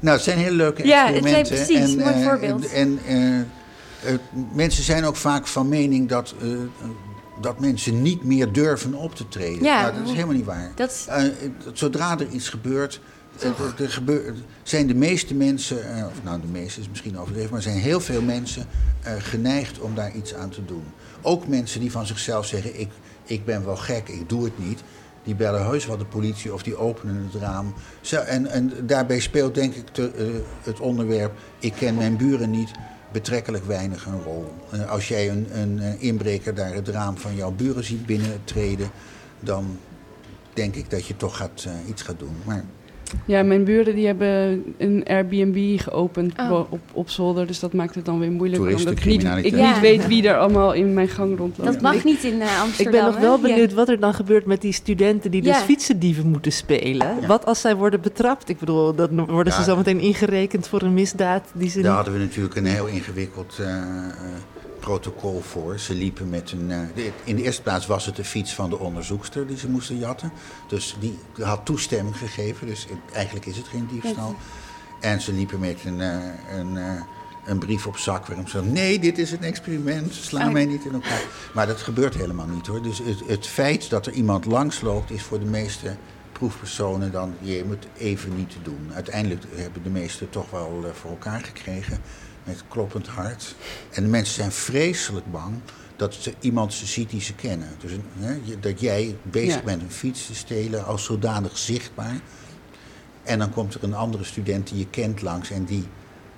nou, 0.00 0.16
het 0.16 0.24
zijn 0.24 0.38
hele 0.38 0.56
leuke 0.56 0.82
experimenten. 0.82 1.30
Ja, 1.30 1.36
het 1.36 1.46
zijn 1.46 1.66
precies, 1.66 1.94
en, 1.94 1.98
mooi 1.98 2.20
uh, 2.20 2.28
voorbeeld. 2.28 2.72
En, 2.72 2.98
uh, 3.08 4.18
mensen 4.52 4.84
zijn 4.84 5.04
ook 5.04 5.16
vaak 5.16 5.46
van 5.46 5.68
mening 5.68 6.08
dat, 6.08 6.34
uh, 6.42 6.58
dat 7.40 7.60
mensen 7.60 8.02
niet 8.02 8.24
meer 8.24 8.52
durven 8.52 8.94
op 8.94 9.14
te 9.14 9.28
treden. 9.28 9.64
Ja, 9.64 9.80
nou, 9.82 9.94
dat 9.94 10.04
is 10.06 10.12
helemaal 10.12 10.34
niet 10.34 10.44
waar. 10.44 10.72
Dat... 10.74 11.08
zodra 11.72 12.18
er 12.18 12.28
iets 12.28 12.48
gebeurt... 12.48 13.00
Er, 13.40 14.34
zijn 14.62 14.86
de 14.86 14.94
meeste 14.94 15.34
mensen, 15.34 15.76
of 15.76 16.22
nou 16.22 16.40
de 16.40 16.46
meeste 16.46 16.80
is 16.80 16.88
misschien 16.88 17.18
overdreven, 17.18 17.50
maar 17.50 17.62
zijn 17.62 17.78
heel 17.78 18.00
veel 18.00 18.22
mensen 18.22 18.66
geneigd 19.18 19.80
om 19.80 19.94
daar 19.94 20.14
iets 20.14 20.34
aan 20.34 20.50
te 20.50 20.64
doen. 20.64 20.84
Ook 21.22 21.46
mensen 21.46 21.80
die 21.80 21.90
van 21.90 22.06
zichzelf 22.06 22.46
zeggen: 22.46 22.80
ik, 22.80 22.88
ik 23.24 23.44
ben 23.44 23.64
wel 23.64 23.76
gek, 23.76 24.08
ik 24.08 24.28
doe 24.28 24.44
het 24.44 24.58
niet. 24.58 24.82
Die 25.22 25.34
bellen 25.34 25.64
heus 25.64 25.86
wel 25.86 25.96
de 25.96 26.04
politie 26.04 26.54
of 26.54 26.62
die 26.62 26.76
openen 26.76 27.28
het 27.32 27.42
raam. 27.42 27.74
En, 28.10 28.46
en 28.46 28.72
daarbij 28.86 29.20
speelt 29.20 29.54
denk 29.54 29.74
ik 29.74 29.88
te, 29.88 30.12
uh, 30.18 30.40
het 30.62 30.80
onderwerp... 30.80 31.32
ik 31.58 31.72
ken 31.72 31.94
mijn 31.94 32.16
buren 32.16 32.50
niet 32.50 32.70
betrekkelijk 33.12 33.64
weinig 33.64 34.06
een 34.06 34.22
rol. 34.22 34.52
Uh, 34.74 34.90
als 34.90 35.08
jij 35.08 35.30
een, 35.30 35.46
een, 35.58 35.78
een, 35.78 36.00
inbreker 36.00 36.54
daar 36.54 36.74
het 36.74 36.88
raam 36.88 37.16
van 37.16 37.34
jouw 37.34 37.50
buren 37.50 37.84
ziet 37.84 38.06
binnentreden... 38.06 38.90
dan 39.40 39.78
denk 40.52 40.74
ik 40.74 40.90
dat 40.90 41.06
je 41.06 41.16
toch 41.16 41.36
gaat, 41.36 41.66
iets 41.88 42.02
gaat 42.02 42.18
doen. 42.18 42.36
Maar 42.44 42.64
Ja, 43.24 43.42
mijn 43.42 43.64
buren 43.64 43.94
die 43.94 44.06
hebben 44.06 44.64
een 44.78 45.04
Airbnb 45.06 45.80
geopend 45.80 46.38
oh. 46.38 46.52
op, 46.70 46.80
op 46.92 47.10
zolder. 47.10 47.46
Dus 47.46 47.60
dat 47.60 47.72
maakt 47.72 47.94
het 47.94 48.04
dan 48.04 48.18
weer 48.18 48.30
moeilijker. 48.30 48.76
Omdat 48.76 48.98
ik 48.98 49.04
niet, 49.04 49.24
ik 49.42 49.54
niet 49.54 49.80
weet 49.80 50.06
wie 50.06 50.28
er 50.28 50.38
allemaal 50.38 50.72
in 50.72 50.94
mijn 50.94 51.08
gang 51.08 51.38
rondloopt. 51.38 51.72
Dat 51.72 51.80
mag 51.80 52.04
niet 52.04 52.24
in 52.24 52.34
uh, 52.34 52.60
Amsterdam. 52.60 52.94
Ik 52.94 53.00
ben 53.00 53.12
nog 53.12 53.20
wel 53.20 53.38
benieuwd 53.38 53.72
wat 53.72 53.88
er 53.88 54.00
dan 54.00 54.14
gebeurt 54.14 54.46
met 54.46 54.60
die 54.60 54.72
studenten 54.72 55.30
die 55.30 55.42
dus 55.42 55.56
fietsendieven 55.56 56.26
moeten 56.26 56.52
spelen. 56.52 57.26
Wat 57.26 57.46
als 57.46 57.60
zij 57.60 57.76
worden 57.76 58.00
betrapt? 58.00 58.48
Ik 58.48 58.58
bedoel, 58.58 58.94
dan 58.94 59.26
worden 59.26 59.52
ze 59.52 59.62
zometeen 59.62 60.00
ingerekend 60.00 60.68
voor 60.68 60.82
een 60.82 60.94
misdaad 60.94 61.50
die 61.54 61.70
ze 61.70 61.80
Daar 61.80 61.94
hadden 61.94 62.12
we 62.12 62.18
natuurlijk 62.18 62.56
een 62.56 62.66
heel 62.66 62.86
ingewikkeld... 62.86 63.58
Uh, 63.60 63.66
protocol 64.84 65.40
voor. 65.40 65.78
Ze 65.78 65.94
liepen 65.94 66.28
met 66.28 66.52
een. 66.52 66.70
Uh, 66.70 67.06
in 67.24 67.36
de 67.36 67.42
eerste 67.42 67.62
plaats 67.62 67.86
was 67.86 68.06
het 68.06 68.16
de 68.16 68.24
fiets 68.24 68.54
van 68.54 68.70
de 68.70 68.78
onderzoekster 68.78 69.46
die 69.46 69.58
ze 69.58 69.68
moesten 69.68 69.98
jatten. 69.98 70.32
Dus 70.68 70.96
die 71.00 71.18
had 71.40 71.60
toestemming 71.64 72.16
gegeven. 72.16 72.66
Dus 72.66 72.86
eigenlijk 73.12 73.46
is 73.46 73.56
het 73.56 73.66
geen 73.66 73.88
diefstal. 73.90 74.36
En 75.00 75.20
ze 75.20 75.32
liepen 75.32 75.60
met 75.60 75.84
een, 75.84 75.98
uh, 75.98 76.58
een, 76.58 76.74
uh, 76.74 76.92
een 77.44 77.58
brief 77.58 77.86
op 77.86 77.96
zak 77.96 78.26
waarom 78.26 78.48
ze 78.48 78.62
nee, 78.62 78.98
dit 78.98 79.18
is 79.18 79.32
een 79.32 79.42
experiment, 79.42 80.12
sla 80.14 80.48
mij 80.48 80.64
niet 80.64 80.84
in 80.84 80.92
elkaar. 80.92 81.22
Maar 81.54 81.66
dat 81.66 81.80
gebeurt 81.80 82.14
helemaal 82.14 82.46
niet 82.46 82.66
hoor. 82.66 82.82
Dus 82.82 82.98
het, 82.98 83.22
het 83.26 83.46
feit 83.46 83.90
dat 83.90 84.06
er 84.06 84.12
iemand 84.12 84.44
langsloopt 84.44 85.10
is 85.10 85.22
voor 85.22 85.38
de 85.38 85.44
meeste 85.44 85.96
proefpersonen 86.32 87.12
dan 87.12 87.34
je 87.40 87.64
moet 87.66 87.86
even 87.96 88.36
niet 88.36 88.50
te 88.50 88.62
doen. 88.62 88.90
Uiteindelijk 88.94 89.44
hebben 89.54 89.82
de 89.82 89.90
meesten 89.90 90.30
toch 90.30 90.50
wel 90.50 90.84
voor 90.92 91.10
elkaar 91.10 91.40
gekregen 91.40 92.00
met 92.44 92.62
kloppend 92.68 93.06
hart. 93.06 93.54
En 93.90 94.02
de 94.02 94.08
mensen 94.08 94.34
zijn 94.34 94.52
vreselijk 94.52 95.30
bang 95.32 95.54
dat 95.96 96.14
ze, 96.14 96.34
iemand 96.40 96.72
ze 96.72 96.86
ziet 96.86 97.10
die 97.10 97.20
ze 97.20 97.34
kennen. 97.34 97.68
Dus 97.78 97.92
hè, 98.18 98.58
dat 98.60 98.80
jij 98.80 99.16
bezig 99.22 99.64
bent 99.64 99.82
een 99.82 99.90
fiets 99.90 100.26
te 100.26 100.34
stelen 100.34 100.84
als 100.84 101.04
zodanig 101.04 101.58
zichtbaar. 101.58 102.20
En 103.22 103.38
dan 103.38 103.50
komt 103.50 103.74
er 103.74 103.82
een 103.82 103.94
andere 103.94 104.24
student 104.24 104.68
die 104.68 104.78
je 104.78 104.86
kent 104.90 105.22
langs 105.22 105.50
en 105.50 105.64
die 105.64 105.84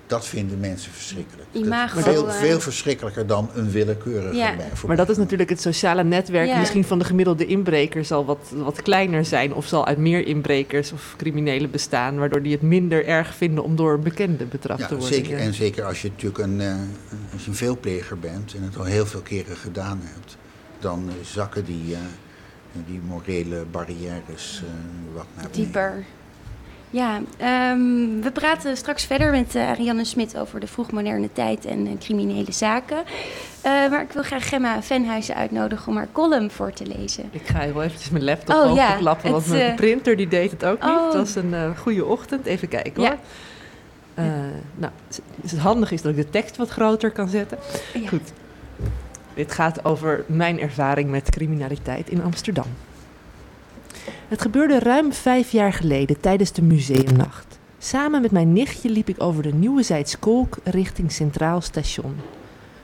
dat 0.06 0.26
vinden 0.26 0.60
mensen 0.60 0.92
verschrikkelijk. 0.92 1.48
Imago, 1.52 2.00
veel, 2.00 2.28
eh, 2.28 2.34
veel 2.34 2.60
verschrikkelijker 2.60 3.26
dan 3.26 3.50
een 3.54 3.70
willekeurige 3.70 4.36
ja. 4.36 4.54
Maar 4.86 4.96
dat 4.96 5.08
is 5.08 5.16
natuurlijk 5.16 5.50
het 5.50 5.60
sociale 5.60 6.04
netwerk. 6.04 6.56
Misschien 6.58 6.84
van 6.84 6.98
de 6.98 7.04
gemiddelde 7.04 7.46
inbreker 7.46 8.04
zal 8.04 8.24
wat, 8.24 8.52
wat 8.54 8.82
kleiner 8.82 9.24
zijn... 9.24 9.54
of 9.54 9.66
zal 9.66 9.86
uit 9.86 9.98
meer 9.98 10.26
inbrekers 10.26 10.92
of 10.92 11.14
criminelen 11.16 11.70
bestaan... 11.70 12.18
waardoor 12.18 12.42
die 12.42 12.52
het 12.52 12.62
minder 12.62 13.06
erg 13.06 13.34
vinden 13.34 13.64
om 13.64 13.76
door 13.76 13.92
een 13.92 14.02
bekende 14.02 14.44
betrapt 14.44 14.88
te 14.88 14.96
worden. 14.96 15.14
Zeker, 15.14 15.38
En 15.38 15.54
zeker 15.54 15.84
als 15.84 16.02
je 16.02 16.08
natuurlijk 16.08 16.38
een, 16.38 16.60
uh, 16.60 16.74
als 17.32 17.42
je 17.42 17.48
een 17.48 17.56
veelpleger 17.56 18.18
bent... 18.18 18.54
en 18.54 18.62
het 18.62 18.78
al 18.78 18.84
heel 18.84 19.06
veel 19.06 19.20
keren 19.20 19.56
gedaan 19.56 20.00
hebt... 20.02 20.36
dan 20.78 21.04
uh, 21.06 21.12
zakken 21.24 21.64
die, 21.64 21.96
die 22.86 23.00
morele 23.06 23.64
barrières 23.70 24.62
wat 25.14 25.26
naar 25.34 25.44
beneden. 25.44 25.62
Dieper. 25.62 26.04
Ja, 26.90 27.16
um, 27.72 28.22
we 28.22 28.30
praten 28.32 28.76
straks 28.76 29.04
verder 29.04 29.30
met 29.30 29.54
uh, 29.54 29.68
Ariane 29.68 30.04
Smit 30.04 30.38
over 30.38 30.60
de 30.60 30.66
vroegmoderne 30.66 31.32
tijd 31.32 31.64
en 31.64 31.86
uh, 31.86 31.92
criminele 31.98 32.52
zaken. 32.52 32.96
Uh, 32.96 33.90
maar 33.90 34.02
ik 34.02 34.12
wil 34.12 34.22
graag 34.22 34.48
Gemma 34.48 34.82
Venhuizen 34.82 35.34
uitnodigen 35.34 35.88
om 35.88 35.96
haar 35.96 36.08
column 36.12 36.50
voor 36.50 36.72
te 36.72 36.86
lezen. 36.86 37.28
Ik 37.30 37.46
ga 37.46 37.58
heel 37.58 37.82
eventjes 37.82 38.10
mijn 38.10 38.24
laptop 38.24 38.56
oh, 38.56 38.70
openklappen, 38.70 39.28
ja, 39.28 39.34
want 39.34 39.48
mijn 39.48 39.74
printer 39.74 40.16
die 40.16 40.28
deed 40.28 40.50
het 40.50 40.64
ook 40.64 40.82
niet. 40.82 40.90
Oh. 40.90 41.04
Het 41.04 41.14
was 41.14 41.34
een 41.34 41.76
goede 41.76 42.04
ochtend. 42.04 42.46
Even 42.46 42.68
kijken 42.68 42.94
hoor. 42.94 43.16
Ja. 44.14 44.32
nou, 44.74 44.92
het 45.42 45.58
handig 45.58 45.90
is 45.90 46.02
dat 46.02 46.10
ik 46.10 46.16
de 46.16 46.30
tekst 46.30 46.56
wat 46.56 46.70
groter 46.70 47.10
kan 47.10 47.28
zetten. 47.28 47.58
Ja. 47.94 48.08
Goed. 48.08 48.32
Dit 49.34 49.52
gaat 49.52 49.84
over 49.84 50.24
mijn 50.26 50.60
ervaring 50.60 51.10
met 51.10 51.30
criminaliteit 51.30 52.10
in 52.10 52.22
Amsterdam. 52.22 52.66
Het 54.28 54.42
gebeurde 54.42 54.78
ruim 54.78 55.12
vijf 55.12 55.50
jaar 55.50 55.72
geleden 55.72 56.20
tijdens 56.20 56.52
de 56.52 56.62
museumnacht. 56.62 57.58
Samen 57.78 58.22
met 58.22 58.30
mijn 58.30 58.52
nichtje 58.52 58.90
liep 58.90 59.08
ik 59.08 59.22
over 59.22 59.42
de 59.42 59.52
Nieuwe 59.52 59.82
Zijdskolk 59.82 60.56
richting 60.64 61.12
Centraal 61.12 61.60
Station. 61.60 62.14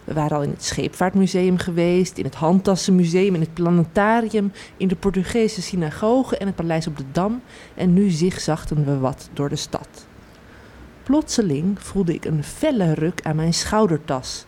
We 0.04 0.12
waren 0.12 0.36
al 0.36 0.42
in 0.42 0.50
het 0.50 0.64
Scheepvaartmuseum 0.64 1.58
geweest, 1.58 2.18
in 2.18 2.24
het 2.24 2.34
Handtassenmuseum, 2.34 3.34
in 3.34 3.40
het 3.40 3.54
Planetarium, 3.54 4.52
in 4.76 4.88
de 4.88 4.96
Portugese 4.96 5.62
synagoge 5.62 6.36
en 6.36 6.46
het 6.46 6.56
Paleis 6.56 6.86
op 6.86 6.96
de 6.96 7.04
Dam 7.12 7.42
en 7.74 7.92
nu 7.92 8.10
zigzagten 8.10 8.84
we 8.84 8.98
wat 8.98 9.28
door 9.32 9.48
de 9.48 9.56
stad. 9.56 10.06
Plotseling 11.02 11.80
voelde 11.80 12.14
ik 12.14 12.24
een 12.24 12.44
felle 12.44 12.94
ruk 12.94 13.20
aan 13.22 13.36
mijn 13.36 13.54
schoudertas 13.54 14.44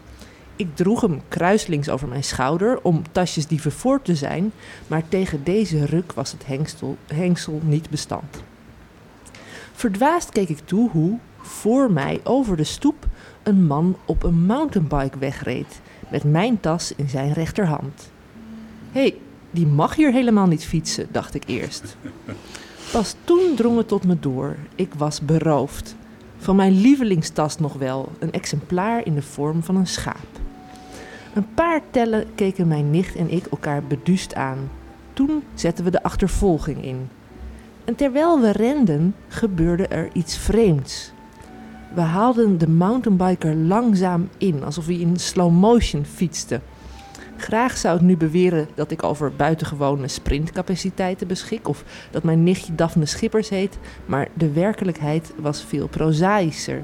ik 0.57 0.77
droeg 0.77 1.01
hem 1.01 1.21
kruislings 1.29 1.89
over 1.89 2.09
mijn 2.09 2.25
schouder 2.25 2.83
om 2.83 3.03
tasjesdieven 3.13 3.73
voor 3.73 4.03
te 4.03 4.15
zijn, 4.15 4.53
maar 4.87 5.09
tegen 5.09 5.45
deze 5.45 5.85
ruk 5.85 6.13
was 6.13 6.33
het 6.33 6.47
hengsel, 6.47 6.97
hengsel 7.07 7.61
niet 7.65 7.91
bestand. 7.91 8.43
Verdwaasd 9.73 10.31
keek 10.31 10.49
ik 10.49 10.59
toe 10.65 10.91
hoe, 10.91 11.19
voor 11.39 11.93
mij 11.93 12.21
over 12.23 12.57
de 12.57 12.65
stoep, 12.65 13.07
een 13.43 13.67
man 13.67 13.97
op 14.05 14.23
een 14.23 14.47
mountainbike 14.47 15.19
wegreed, 15.19 15.81
met 16.11 16.25
mijn 16.25 16.61
tas 16.61 16.93
in 16.97 17.09
zijn 17.09 17.33
rechterhand. 17.33 18.11
Hé, 18.93 19.01
hey, 19.01 19.17
die 19.51 19.67
mag 19.67 19.95
hier 19.95 20.13
helemaal 20.13 20.47
niet 20.47 20.65
fietsen, 20.65 21.09
dacht 21.11 21.35
ik 21.35 21.43
eerst. 21.47 21.97
Pas 22.93 23.15
toen 23.25 23.55
drong 23.57 23.77
het 23.77 23.89
tot 23.89 24.05
me 24.05 24.21
door. 24.21 24.57
Ik 24.75 24.95
was 24.95 25.21
beroofd. 25.21 25.97
Van 26.39 26.57
mijn 26.57 26.81
lievelingstas 26.81 27.59
nog 27.59 27.73
wel, 27.73 28.13
een 28.19 28.33
exemplaar 28.33 29.07
in 29.07 29.15
de 29.15 29.23
vorm 29.23 29.63
van 29.63 29.77
een 29.77 29.87
schaap. 29.87 30.34
Een 31.35 31.55
paar 31.55 31.81
tellen 31.91 32.27
keken 32.35 32.69
mijn 32.69 32.91
nicht 32.91 33.17
en 33.17 33.31
ik 33.31 33.47
elkaar 33.47 33.83
beduust 33.83 34.35
aan. 34.35 34.71
Toen 35.13 35.43
zetten 35.55 35.85
we 35.85 35.91
de 35.91 36.03
achtervolging 36.03 36.85
in. 36.85 37.09
En 37.85 37.95
terwijl 37.95 38.41
we 38.41 38.51
renden, 38.51 39.15
gebeurde 39.29 39.87
er 39.87 40.09
iets 40.13 40.37
vreemds. 40.37 41.13
We 41.95 42.01
haalden 42.01 42.59
de 42.59 42.69
mountainbiker 42.69 43.55
langzaam 43.55 44.29
in, 44.39 44.65
alsof 44.65 44.87
hij 44.87 44.95
in 44.95 45.17
slow 45.17 45.53
motion 45.53 46.05
fietste. 46.05 46.61
Graag 47.37 47.77
zou 47.77 47.97
ik 47.97 48.03
nu 48.03 48.17
beweren 48.17 48.69
dat 48.75 48.91
ik 48.91 49.03
over 49.03 49.33
buitengewone 49.37 50.09
sprintcapaciteiten 50.09 51.27
beschik 51.27 51.69
of 51.69 51.85
dat 52.11 52.23
mijn 52.23 52.43
nichtje 52.43 52.75
Daphne 52.75 53.07
Schippers 53.07 53.49
heet, 53.49 53.79
maar 54.07 54.29
de 54.35 54.53
werkelijkheid 54.53 55.33
was 55.37 55.65
veel 55.65 55.89
prozaïscher. 55.89 56.83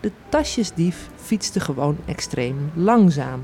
De 0.00 0.10
tasjesdief 0.28 1.08
fietste 1.16 1.60
gewoon 1.60 1.96
extreem 2.04 2.70
langzaam. 2.74 3.40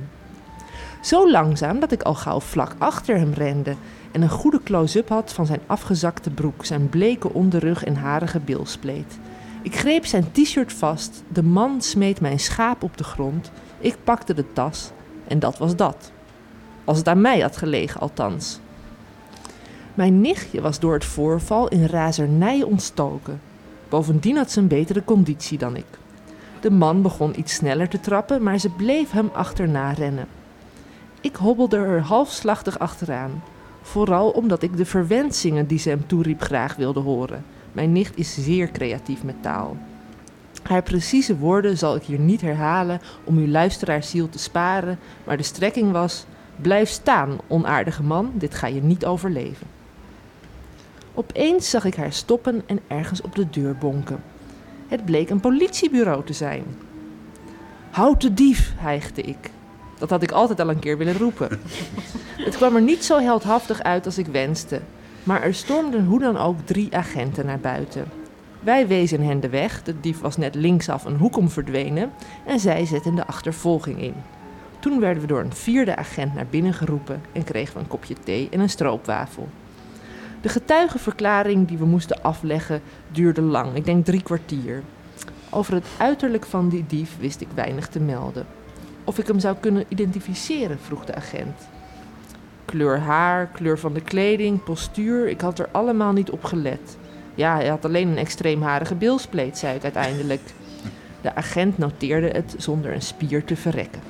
Zo 1.03 1.31
langzaam 1.31 1.81
dat 1.81 1.93
ik 1.93 2.03
al 2.03 2.15
gauw 2.15 2.41
vlak 2.41 2.75
achter 2.79 3.17
hem 3.17 3.33
rende 3.33 3.75
en 4.13 4.23
een 4.23 4.31
goede 4.31 4.63
close-up 4.63 5.09
had 5.09 5.33
van 5.33 5.47
zijn 5.47 5.61
afgezakte 5.67 6.31
broek, 6.31 6.65
zijn 6.65 6.89
bleke 6.89 7.33
onderrug 7.33 7.85
en 7.85 7.97
harige 7.97 8.41
bilspleet. 8.41 9.19
Ik 9.63 9.77
greep 9.77 10.07
zijn 10.07 10.33
t-shirt 10.33 10.73
vast, 10.73 11.23
de 11.29 11.43
man 11.43 11.81
smeet 11.81 12.21
mijn 12.21 12.39
schaap 12.41 12.83
op 12.83 12.97
de 12.97 13.05
grond, 13.05 13.51
ik 13.79 13.97
pakte 14.05 14.35
de 14.35 14.53
tas 14.53 14.91
en 15.29 15.39
dat 15.39 15.59
was 15.59 15.77
dat. 15.77 16.13
Als 16.85 16.99
het 16.99 17.09
aan 17.09 17.21
mij 17.21 17.41
had 17.41 17.57
gelegen, 17.57 18.01
althans. 18.01 18.61
Mijn 19.95 20.21
nichtje 20.21 20.61
was 20.61 20.81
door 20.81 20.93
het 20.93 21.05
voorval 21.05 21.69
in 21.69 21.87
razernij 21.87 22.63
ontstoken. 22.63 23.41
Bovendien 23.89 24.37
had 24.37 24.51
ze 24.51 24.61
een 24.61 24.69
betere 24.69 25.05
conditie 25.05 25.59
dan 25.59 25.77
ik. 25.77 25.99
De 26.61 26.71
man 26.71 27.03
begon 27.03 27.39
iets 27.39 27.55
sneller 27.55 27.89
te 27.89 28.01
trappen, 28.01 28.43
maar 28.43 28.59
ze 28.59 28.69
bleef 28.69 29.11
hem 29.11 29.31
achterna 29.33 29.93
rennen. 29.93 30.27
Ik 31.23 31.37
hobbelde 31.37 31.77
er 31.77 32.01
halfslachtig 32.01 32.79
achteraan. 32.79 33.43
Vooral 33.83 34.31
omdat 34.31 34.63
ik 34.63 34.77
de 34.77 34.85
verwensingen 34.85 35.67
die 35.67 35.79
ze 35.79 35.89
hem 35.89 36.07
toeriep 36.07 36.43
graag 36.43 36.77
wilde 36.77 37.01
horen. 37.01 37.45
Mijn 37.73 37.93
nicht 37.93 38.17
is 38.17 38.45
zeer 38.45 38.71
creatief 38.71 39.23
met 39.23 39.43
taal. 39.43 39.77
Haar 40.63 40.83
precieze 40.83 41.37
woorden 41.37 41.79
zal 41.79 41.97
ik 41.97 42.03
hier 42.03 42.19
niet 42.19 42.41
herhalen 42.41 43.01
om 43.25 43.37
uw 43.37 43.47
luisteraarsziel 43.47 44.29
te 44.29 44.39
sparen, 44.39 44.99
maar 45.25 45.37
de 45.37 45.43
strekking 45.43 45.93
was: 45.93 46.27
Blijf 46.57 46.89
staan, 46.89 47.39
onaardige 47.47 48.03
man, 48.03 48.31
dit 48.35 48.55
ga 48.55 48.67
je 48.67 48.83
niet 48.83 49.05
overleven. 49.05 49.67
Opeens 51.15 51.71
zag 51.71 51.85
ik 51.85 51.95
haar 51.95 52.13
stoppen 52.13 52.63
en 52.67 52.81
ergens 52.87 53.21
op 53.21 53.35
de 53.35 53.51
deur 53.51 53.77
bonken. 53.77 54.23
Het 54.89 55.05
bleek 55.05 55.31
een 55.31 55.41
politiebureau 55.41 56.25
te 56.25 56.33
zijn. 56.33 56.65
Houd 57.91 58.21
de 58.21 58.35
dief, 58.35 58.75
hijgde 58.77 59.23
ik. 59.23 59.51
Dat 60.03 60.11
had 60.11 60.23
ik 60.23 60.33
altijd 60.33 60.61
al 60.61 60.69
een 60.69 60.79
keer 60.79 60.99
willen 60.99 61.19
roepen. 61.19 61.49
Het 62.47 62.57
kwam 62.57 62.77
er 62.77 62.83
niet 62.83 63.05
zo 63.05 63.19
heldhaftig 63.19 63.83
uit 63.83 64.07
als 64.07 64.19
ik 64.19 64.27
wenste, 64.27 64.81
maar 65.23 65.43
er 65.43 65.55
stormden 65.55 66.05
hoe 66.05 66.19
dan 66.19 66.39
ook 66.39 66.57
drie 66.65 66.97
agenten 66.97 67.47
naar 67.47 67.61
buiten. 67.61 68.05
Wij 68.61 68.87
wezen 68.87 69.23
hen 69.23 69.41
de 69.41 69.49
weg, 69.49 69.83
de 69.83 70.01
dief 70.01 70.21
was 70.21 70.37
net 70.37 70.55
linksaf 70.55 71.05
een 71.05 71.17
hoek 71.17 71.37
om 71.37 71.51
verdwenen 71.51 72.11
en 72.47 72.61
zij 72.61 72.87
zetten 72.87 73.15
de 73.15 73.27
achtervolging 73.27 74.03
in. 74.03 74.15
Toen 74.79 75.01
werden 75.01 75.23
we 75.23 75.29
door 75.29 75.41
een 75.41 75.55
vierde 75.55 75.97
agent 75.97 76.35
naar 76.35 76.47
binnen 76.51 76.75
geroepen 76.75 77.23
en 77.33 77.45
kregen 77.45 77.75
we 77.75 77.81
een 77.81 77.89
kopje 77.89 78.15
thee 78.25 78.49
en 78.51 78.61
een 78.61 78.71
stroopwafel. 78.71 79.49
De 80.41 80.49
getuigenverklaring 80.49 81.69
die 81.69 81.79
we 81.79 81.87
moesten 81.87 82.23
afleggen 82.23 82.83
duurde 83.11 83.43
lang, 83.43 83.75
ik 83.75 83.85
denk 83.85 84.05
drie 84.05 84.23
kwartier. 84.23 84.83
Over 85.51 85.75
het 85.75 85.87
uiterlijk 85.99 86.45
van 86.45 86.69
die 86.69 86.85
dief 86.87 87.17
wist 87.21 87.41
ik 87.41 87.49
weinig 87.55 87.89
te 87.89 88.01
melden. 88.01 88.47
Of 89.05 89.19
ik 89.19 89.27
hem 89.27 89.41
zou 89.41 89.57
kunnen 89.61 89.85
identificeren, 89.89 90.79
vroeg 90.79 91.05
de 91.05 91.15
agent. 91.15 91.69
Kleur 92.65 92.99
haar, 92.99 93.47
kleur 93.47 93.79
van 93.79 93.93
de 93.93 94.01
kleding, 94.01 94.65
postuur, 94.65 95.29
ik 95.29 95.41
had 95.41 95.59
er 95.59 95.69
allemaal 95.73 96.13
niet 96.13 96.31
op 96.31 96.45
gelet. 96.45 96.97
Ja, 97.35 97.55
hij 97.55 97.69
had 97.69 97.85
alleen 97.85 98.09
een 98.09 98.17
extreemharige 98.17 98.95
bilspleet, 98.95 99.59
zei 99.59 99.77
ik 99.77 99.83
uiteindelijk. 99.83 100.41
De 101.21 101.35
agent 101.35 101.79
noteerde 101.79 102.29
het 102.29 102.55
zonder 102.59 102.93
een 102.93 103.03
spier 103.03 103.45
te 103.45 103.57
verrekken. 103.57 104.01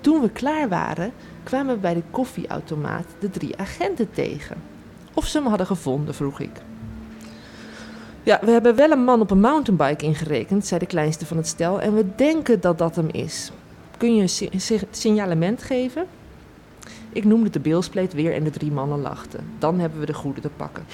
Toen 0.00 0.20
we 0.20 0.30
klaar 0.30 0.68
waren, 0.68 1.12
kwamen 1.42 1.74
we 1.74 1.80
bij 1.80 1.94
de 1.94 2.02
koffieautomaat 2.10 3.06
de 3.18 3.30
drie 3.30 3.56
agenten 3.56 4.10
tegen. 4.10 4.56
Of 5.14 5.26
ze 5.26 5.38
hem 5.38 5.46
hadden 5.46 5.66
gevonden, 5.66 6.14
vroeg 6.14 6.40
ik. 6.40 6.60
Ja, 8.24 8.38
we 8.42 8.50
hebben 8.50 8.74
wel 8.74 8.90
een 8.90 9.04
man 9.04 9.20
op 9.20 9.30
een 9.30 9.40
mountainbike 9.40 10.04
ingerekend, 10.04 10.66
zei 10.66 10.80
de 10.80 10.86
kleinste 10.86 11.26
van 11.26 11.36
het 11.36 11.46
stel, 11.46 11.80
en 11.80 11.94
we 11.94 12.04
denken 12.16 12.60
dat 12.60 12.78
dat 12.78 12.96
hem 12.96 13.08
is. 13.12 13.50
Kun 13.96 14.14
je 14.16 14.48
een 14.50 14.80
signalement 14.90 15.62
geven? 15.62 16.06
Ik 17.12 17.24
noemde 17.24 17.50
de 17.50 17.60
beelspleet 17.60 18.12
weer 18.12 18.34
en 18.34 18.44
de 18.44 18.50
drie 18.50 18.72
mannen 18.72 19.00
lachten. 19.00 19.40
Dan 19.58 19.78
hebben 19.78 20.00
we 20.00 20.06
de 20.06 20.14
goede 20.14 20.40
te 20.40 20.50
pakken. 20.56 20.84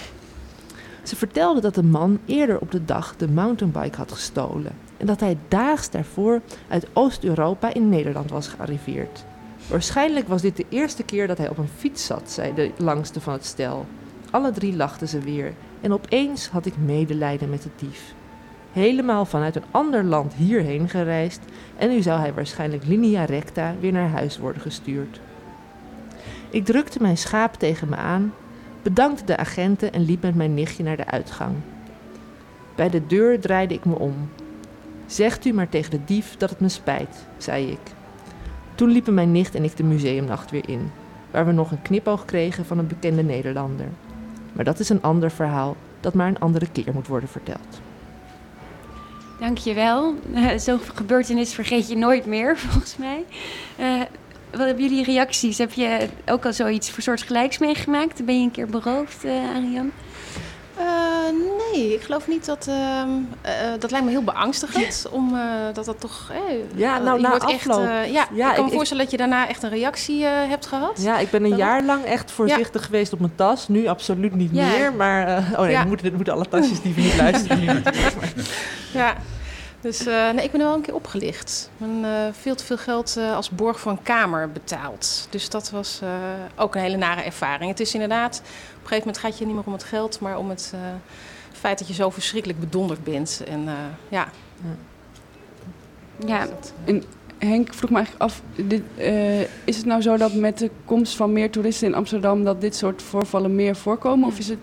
Ze 1.02 1.16
vertelde 1.16 1.60
dat 1.60 1.74
de 1.74 1.82
man 1.82 2.18
eerder 2.24 2.60
op 2.60 2.70
de 2.70 2.84
dag 2.84 3.16
de 3.16 3.28
mountainbike 3.28 3.96
had 3.96 4.12
gestolen 4.12 4.72
en 4.96 5.06
dat 5.06 5.20
hij 5.20 5.38
daags 5.48 5.90
daarvoor 5.90 6.40
uit 6.68 6.86
Oost-Europa 6.92 7.74
in 7.74 7.88
Nederland 7.88 8.30
was 8.30 8.48
gearriveerd. 8.48 9.24
Waarschijnlijk 9.68 10.28
was 10.28 10.42
dit 10.42 10.56
de 10.56 10.66
eerste 10.68 11.02
keer 11.02 11.26
dat 11.26 11.38
hij 11.38 11.48
op 11.48 11.58
een 11.58 11.68
fiets 11.76 12.06
zat, 12.06 12.30
zei 12.30 12.54
de 12.54 12.70
langste 12.76 13.20
van 13.20 13.32
het 13.32 13.44
stel. 13.44 13.86
Alle 14.30 14.50
drie 14.50 14.76
lachten 14.76 15.08
ze 15.08 15.18
weer 15.18 15.54
en 15.80 15.92
opeens 15.92 16.48
had 16.48 16.66
ik 16.66 16.76
medelijden 16.76 17.50
met 17.50 17.62
de 17.62 17.70
dief. 17.76 18.14
Helemaal 18.72 19.24
vanuit 19.24 19.56
een 19.56 19.64
ander 19.70 20.04
land 20.04 20.34
hierheen 20.34 20.88
gereisd 20.88 21.40
en 21.76 21.88
nu 21.88 22.02
zou 22.02 22.20
hij 22.20 22.34
waarschijnlijk 22.34 22.86
linea 22.86 23.24
recta 23.24 23.74
weer 23.80 23.92
naar 23.92 24.08
huis 24.08 24.38
worden 24.38 24.62
gestuurd. 24.62 25.20
Ik 26.50 26.64
drukte 26.64 27.02
mijn 27.02 27.16
schaap 27.16 27.54
tegen 27.54 27.88
me 27.88 27.96
aan, 27.96 28.32
bedankte 28.82 29.24
de 29.24 29.36
agenten 29.36 29.92
en 29.92 30.04
liep 30.04 30.22
met 30.22 30.34
mijn 30.34 30.54
nichtje 30.54 30.82
naar 30.82 30.96
de 30.96 31.06
uitgang. 31.06 31.54
Bij 32.74 32.90
de 32.90 33.06
deur 33.06 33.40
draaide 33.40 33.74
ik 33.74 33.84
me 33.84 33.98
om. 33.98 34.14
Zegt 35.06 35.44
u 35.44 35.52
maar 35.52 35.68
tegen 35.68 35.90
de 35.90 36.04
dief 36.04 36.36
dat 36.36 36.50
het 36.50 36.60
me 36.60 36.68
spijt, 36.68 37.26
zei 37.36 37.70
ik. 37.70 37.92
Toen 38.74 38.90
liepen 38.90 39.14
mijn 39.14 39.32
nicht 39.32 39.54
en 39.54 39.64
ik 39.64 39.76
de 39.76 39.82
museumnacht 39.82 40.50
weer 40.50 40.68
in, 40.68 40.90
waar 41.30 41.46
we 41.46 41.52
nog 41.52 41.70
een 41.70 41.82
knipoog 41.82 42.24
kregen 42.24 42.64
van 42.64 42.78
een 42.78 42.86
bekende 42.86 43.22
Nederlander. 43.22 43.86
Maar 44.52 44.64
dat 44.64 44.78
is 44.78 44.88
een 44.88 45.02
ander 45.02 45.30
verhaal 45.30 45.76
dat 46.00 46.14
maar 46.14 46.28
een 46.28 46.38
andere 46.38 46.66
keer 46.72 46.92
moet 46.94 47.06
worden 47.06 47.28
verteld. 47.28 47.80
Dankjewel. 49.40 50.14
Uh, 50.34 50.58
Zo'n 50.58 50.80
gebeurtenis 50.94 51.54
vergeet 51.54 51.88
je 51.88 51.96
nooit 51.96 52.26
meer, 52.26 52.58
volgens 52.66 52.96
mij. 52.96 53.24
Uh, 53.80 54.00
wat 54.50 54.66
hebben 54.66 54.84
jullie 54.88 55.04
reacties? 55.04 55.58
Heb 55.58 55.72
je 55.72 56.08
ook 56.26 56.46
al 56.46 56.52
zoiets 56.52 56.90
voor 56.90 57.02
soort 57.02 57.22
gelijks 57.22 57.58
meegemaakt? 57.58 58.24
Ben 58.24 58.38
je 58.38 58.44
een 58.44 58.50
keer 58.50 58.66
beroofd, 58.66 59.24
uh, 59.24 59.32
Ariane? 59.54 59.90
Uh, 60.80 60.86
nee, 61.72 61.94
ik 61.94 62.02
geloof 62.02 62.28
niet 62.28 62.46
dat. 62.46 62.66
Uh, 62.68 62.74
uh, 62.74 63.52
dat 63.78 63.90
lijkt 63.90 64.06
me 64.06 64.12
heel 64.12 64.22
beangstigend. 64.22 65.06
om 65.10 65.38
dat 65.72 65.84
dat 65.84 66.00
toch. 66.00 66.32
ja, 66.74 66.98
nou, 66.98 67.20
na 67.20 67.38
afloop. 67.38 67.86
Echt, 67.86 68.10
ja, 68.10 68.26
ja, 68.32 68.48
ik 68.48 68.54
kan 68.54 68.64
me 68.64 68.70
voorstellen 68.70 69.02
dat 69.02 69.12
je 69.12 69.18
daarna 69.18 69.48
echt 69.48 69.62
een 69.62 69.70
reactie 69.70 70.24
hebt 70.24 70.66
gehad. 70.66 71.02
Ja, 71.02 71.18
ik 71.18 71.30
ben 71.30 71.44
een 71.44 71.56
jaar 71.56 71.82
lang 71.82 72.04
echt 72.04 72.30
voorzichtig 72.30 72.84
geweest 72.84 73.12
op 73.12 73.18
mijn 73.18 73.34
tas. 73.34 73.68
Nu 73.68 73.86
absoluut 73.86 74.34
niet 74.34 74.52
meer. 74.52 74.92
Maar. 74.92 75.44
oh 75.52 75.60
nee, 75.60 75.84
moeten, 75.86 76.14
moeten 76.14 76.32
alle 76.32 76.48
tasjes 76.48 76.80
die 76.80 76.94
we 76.94 77.00
niet 77.00 77.16
luisteren. 77.24 77.82
ja. 78.92 79.16
Dus 79.80 80.06
uh, 80.06 80.30
nee, 80.30 80.44
ik 80.44 80.50
ben 80.50 80.60
er 80.60 80.66
wel 80.66 80.76
een 80.76 80.82
keer 80.82 80.94
opgelicht. 80.94 81.70
Ik 81.78 81.86
ben 81.86 82.04
uh, 82.04 82.10
veel 82.32 82.54
te 82.54 82.64
veel 82.64 82.76
geld 82.76 83.14
uh, 83.18 83.34
als 83.34 83.50
borg 83.50 83.80
voor 83.80 83.92
een 83.92 84.02
kamer 84.02 84.52
betaald. 84.52 85.26
Dus 85.30 85.48
dat 85.48 85.70
was 85.70 86.00
ook 86.56 86.74
een 86.74 86.80
hele 86.80 86.96
nare 86.96 87.22
ervaring. 87.22 87.70
Het 87.70 87.80
is 87.80 87.94
inderdaad, 87.94 88.42
gegeven 88.90 89.06
moment 89.06 89.18
gaat 89.18 89.38
je 89.38 89.46
niet 89.46 89.54
meer 89.54 89.64
om 89.66 89.72
het 89.72 89.84
geld, 89.84 90.20
maar 90.20 90.38
om 90.38 90.50
het 90.50 90.74
feit 91.52 91.78
dat 91.78 91.88
je 91.88 91.94
zo 91.94 92.10
verschrikkelijk 92.10 92.60
bedonderd 92.60 93.04
bent. 93.04 93.42
En 93.48 93.68
ja. 94.08 94.28
Ja, 96.26 96.46
en 96.84 97.02
Henk 97.38 97.74
vroeg 97.74 97.90
me 97.90 97.96
eigenlijk 97.96 98.24
af, 98.24 98.42
dit, 98.54 98.82
is 99.64 99.76
het 99.76 99.86
nou 99.86 100.02
zo 100.02 100.16
dat 100.16 100.34
met 100.34 100.58
de 100.58 100.70
komst 100.84 101.16
van 101.16 101.32
meer 101.32 101.50
toeristen 101.50 101.86
in 101.86 101.94
Amsterdam 101.94 102.44
dat 102.44 102.60
dit 102.60 102.76
soort 102.76 103.02
voorvallen 103.02 103.54
meer 103.54 103.76
voorkomen? 103.76 104.28
Of 104.28 104.38
is 104.38 104.48
het, 104.48 104.58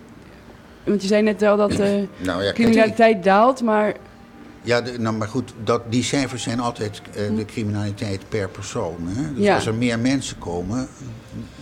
want 0.84 1.02
je 1.02 1.08
zei 1.08 1.22
net 1.22 1.40
wel 1.40 1.56
dat 1.56 1.70
de 1.70 2.06
nou 2.16 2.42
ja, 2.42 2.52
criminaliteit 2.52 3.24
daalt, 3.24 3.62
maar 3.62 3.94
ja, 4.62 4.82
nou, 4.98 5.16
maar 5.16 5.28
goed, 5.28 5.54
dat, 5.64 5.82
die 5.92 6.02
cijfers 6.02 6.42
zijn 6.42 6.60
altijd 6.60 7.02
uh, 7.16 7.36
de 7.36 7.44
criminaliteit 7.44 8.28
per 8.28 8.48
persoon. 8.48 8.96
Hè? 9.06 9.34
Dus 9.34 9.48
als 9.48 9.66
er 9.66 9.74
meer 9.74 9.98
mensen 9.98 10.38
komen, 10.38 10.88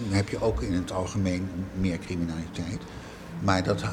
heb 0.09 0.29
je 0.29 0.43
ook 0.43 0.63
in 0.63 0.73
het 0.73 0.93
algemeen 0.93 1.49
meer 1.81 1.99
criminaliteit. 1.99 2.81
Maar 3.41 3.63
dat, 3.63 3.83
uh, 3.83 3.89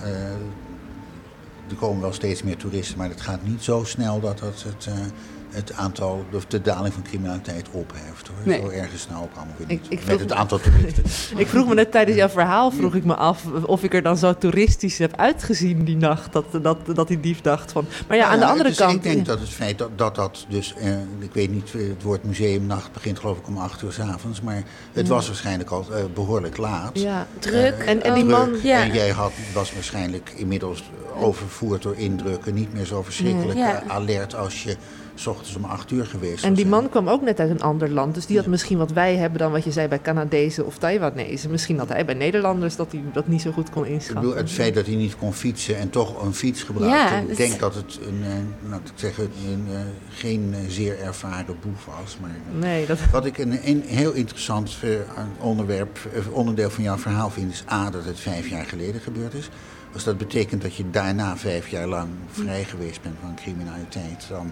er 1.70 1.76
komen 1.80 2.02
wel 2.02 2.14
steeds 2.14 2.44
meer 2.44 2.58
toeristen, 2.58 2.98
maar 2.98 3.10
het 3.10 3.22
gaat 3.22 3.44
niet 3.44 3.64
zo 3.64 3.84
snel 3.84 4.20
dat 4.20 4.40
dat 4.40 4.64
het... 4.64 4.86
Uh, 4.90 4.94
het 5.54 5.74
aantal, 5.74 6.26
of 6.34 6.46
de 6.46 6.62
daling 6.62 6.94
van 6.94 7.04
criminaliteit 7.04 7.68
opheft. 7.72 8.28
Hoor. 8.28 8.38
Nee. 8.44 8.62
Zo 8.62 8.70
erg 8.70 8.94
is 8.94 9.08
nou 9.10 9.24
ook 9.24 9.36
allemaal 9.36 9.56
weer 9.58 9.68
niet. 9.68 9.86
Ik, 9.90 10.06
met 10.06 10.20
het 10.20 10.32
aantal 10.32 10.60
toeristen. 10.60 11.04
ik 11.44 11.48
vroeg 11.48 11.68
me 11.68 11.74
net 11.74 11.92
tijdens 11.92 12.18
jouw 12.18 12.30
verhaal 12.30 12.72
vroeg 12.72 12.96
ik 12.96 13.06
me 13.06 13.16
af 13.16 13.46
of 13.66 13.84
ik 13.84 13.94
er 13.94 14.02
dan 14.02 14.18
zo 14.18 14.38
toeristisch 14.38 14.98
heb 14.98 15.18
uitgezien 15.18 15.84
die 15.84 15.98
nacht. 15.98 16.34
Dat, 16.34 16.46
dat, 16.62 16.78
dat 16.96 17.08
die 17.08 17.20
dief 17.20 17.42
dacht 17.42 17.72
van. 17.72 17.86
Maar 18.08 18.18
ja, 18.18 18.28
aan 18.28 18.40
de 18.40 18.46
andere 18.46 18.76
kant. 18.76 18.94
Ik 18.94 19.04
denk 19.04 19.26
dat 19.26 19.40
het 19.40 19.50
feit 19.50 19.78
dat 19.78 19.90
dat, 19.96 20.16
dat 20.16 20.46
dus. 20.50 20.74
Eh, 20.76 20.92
ik 21.20 21.34
weet 21.34 21.52
niet, 21.52 21.72
het 21.72 22.04
woord 22.04 22.24
museumnacht 22.24 22.92
begint 22.92 23.20
geloof 23.20 23.38
ik 23.38 23.48
om 23.48 23.58
acht 23.58 23.82
uur 23.82 23.92
s 23.92 24.00
avonds. 24.00 24.42
Maar 24.42 24.64
het 24.94 25.08
was 25.08 25.28
waarschijnlijk 25.28 25.70
al 25.70 25.86
eh, 25.92 26.04
behoorlijk 26.14 26.58
laat. 26.58 27.00
Ja, 27.00 27.28
druk. 27.40 27.76
Uh, 27.80 27.90
en, 27.90 28.04
en 28.04 28.14
die 28.14 28.26
man. 28.26 28.50
Ja. 28.64 28.84
En 28.84 28.94
jij 28.94 29.10
had, 29.10 29.32
was 29.54 29.74
waarschijnlijk 29.74 30.34
inmiddels 30.36 30.84
overvoerd 31.20 31.82
door 31.82 31.96
indrukken. 31.96 32.54
Niet 32.54 32.74
meer 32.74 32.86
zo 32.86 33.04
verschrikkelijk 33.04 33.60
alert 33.88 34.36
als 34.36 34.64
je 34.64 34.78
s 35.16 35.28
ochtends 35.28 35.56
om 35.56 35.64
acht 35.64 35.92
uur 35.92 36.06
geweest. 36.06 36.44
En 36.44 36.54
die 36.54 36.66
man 36.66 36.90
kwam 36.90 37.10
ook 37.10 37.22
net 37.22 37.40
uit 37.40 37.50
een 37.50 37.62
ander 37.62 37.90
land. 37.90 38.14
Dus 38.16 38.26
die 38.26 38.38
had 38.38 38.46
misschien 38.46 38.78
wat 38.78 38.92
wij 38.92 39.16
hebben 39.16 39.40
dan 39.40 39.52
wat 39.52 39.64
je 39.64 39.72
zei 39.72 39.88
bij 39.88 40.02
Canadezen 40.02 40.66
of 40.66 40.78
Taiwanese. 40.78 41.50
Misschien 41.50 41.78
had 41.78 41.90
hij 41.90 42.06
bij 42.06 42.16
Nederlanders 42.16 42.76
dat 42.76 42.92
hij 42.92 43.02
dat 43.14 43.28
niet 43.28 43.42
zo 43.42 43.52
goed 43.52 43.70
kon 43.70 43.86
inschatten. 43.86 44.16
Ik 44.16 44.22
bedoel, 44.22 44.36
het 44.36 44.52
feit 44.52 44.74
dat 44.74 44.86
hij 44.86 44.96
niet 44.96 45.18
kon 45.18 45.34
fietsen 45.34 45.78
en 45.78 45.90
toch 45.90 46.24
een 46.24 46.34
fiets 46.34 46.64
gebruikte. 46.64 47.32
ik 47.32 47.38
denk 47.38 47.60
dat 47.60 47.76
het 47.76 48.00
een, 48.08 48.24
eh, 48.24 48.70
laat 48.70 48.88
ik 48.88 48.94
zeggen, 48.96 49.24
een, 49.24 49.66
eh, 49.70 49.80
geen 50.10 50.54
eh, 50.54 50.60
zeer 50.68 51.00
ervaren 51.00 51.56
boef 51.62 51.86
was. 51.86 52.18
Maar 52.22 52.36
nee, 52.60 52.86
dat... 52.86 53.00
Wat 53.12 53.26
ik 53.26 53.38
een, 53.38 53.60
een 53.64 53.84
heel 53.86 54.12
interessant 54.12 54.78
onderwerp, 55.40 56.00
onderdeel 56.32 56.70
van 56.70 56.84
jouw 56.84 56.98
verhaal 56.98 57.30
vind, 57.30 57.52
is 57.52 57.64
A, 57.72 57.90
dat 57.90 58.06
het 58.06 58.20
vijf 58.20 58.50
jaar 58.50 58.66
geleden 58.66 59.02
gebeurd 59.02 59.34
is. 59.34 59.50
Als 59.94 60.04
dat 60.04 60.18
betekent 60.18 60.62
dat 60.62 60.76
je 60.76 60.90
daarna 60.90 61.38
vijf 61.38 61.68
jaar 61.68 61.88
lang 61.88 62.10
vrij 62.32 62.64
geweest 62.64 63.02
bent 63.02 63.16
van 63.22 63.36
criminaliteit, 63.36 64.26
dan 64.30 64.52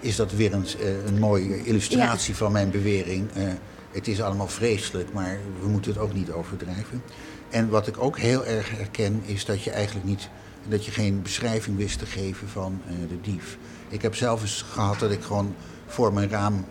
is 0.00 0.16
dat 0.16 0.32
weer 0.32 0.52
een, 0.52 0.66
eh, 0.80 1.04
een 1.06 1.18
mooie 1.18 1.64
illustratie 1.64 2.36
van 2.36 2.52
mijn 2.52 2.70
bewering. 2.70 3.28
Uh, 3.36 3.42
het 3.90 4.08
is 4.08 4.22
allemaal 4.22 4.48
vreselijk, 4.48 5.12
maar 5.12 5.38
we 5.60 5.68
moeten 5.68 5.92
het 5.92 6.00
ook 6.00 6.14
niet 6.14 6.30
overdrijven. 6.30 7.02
En 7.50 7.68
wat 7.68 7.86
ik 7.86 8.02
ook 8.02 8.18
heel 8.18 8.44
erg 8.44 8.70
herken, 8.70 9.22
is 9.24 9.44
dat 9.44 9.62
je 9.62 9.70
eigenlijk 9.70 10.06
niet, 10.06 10.28
dat 10.68 10.84
je 10.84 10.90
geen 10.90 11.22
beschrijving 11.22 11.76
wist 11.76 11.98
te 11.98 12.06
geven 12.06 12.48
van 12.48 12.80
uh, 12.86 13.08
de 13.08 13.20
dief. 13.20 13.58
Ik 13.88 14.02
heb 14.02 14.14
zelf 14.14 14.42
eens 14.42 14.64
gehad 14.70 14.98
dat 14.98 15.10
ik 15.10 15.22
gewoon 15.22 15.54
voor 15.86 16.12
mijn 16.12 16.28
raam 16.28 16.64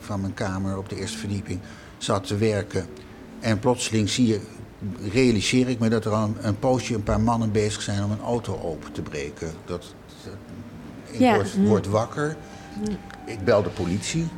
van 0.00 0.20
mijn 0.20 0.34
kamer 0.34 0.78
op 0.78 0.88
de 0.88 0.96
eerste 0.96 1.18
verdieping 1.18 1.60
zat 1.98 2.26
te 2.26 2.36
werken. 2.36 2.86
En 3.40 3.58
plotseling 3.58 4.08
zie 4.08 4.26
je, 4.26 4.40
realiseer 5.12 5.68
ik 5.68 5.78
me 5.78 5.88
dat 5.88 6.04
er 6.04 6.12
al 6.12 6.24
een, 6.24 6.36
een 6.40 6.58
poosje 6.58 6.94
een 6.94 7.02
paar 7.02 7.20
mannen 7.20 7.52
bezig 7.52 7.82
zijn 7.82 8.04
om 8.04 8.10
een 8.10 8.20
auto 8.20 8.60
open 8.62 8.92
te 8.92 9.02
breken. 9.02 9.50
Dat, 9.64 9.94
ik 11.10 11.18
ja. 11.18 11.34
word, 11.34 11.56
word, 11.56 11.86
wakker. 11.86 12.36
Ik 13.24 13.44
bel 13.44 13.62
de 13.62 13.68
politie. 13.68 14.28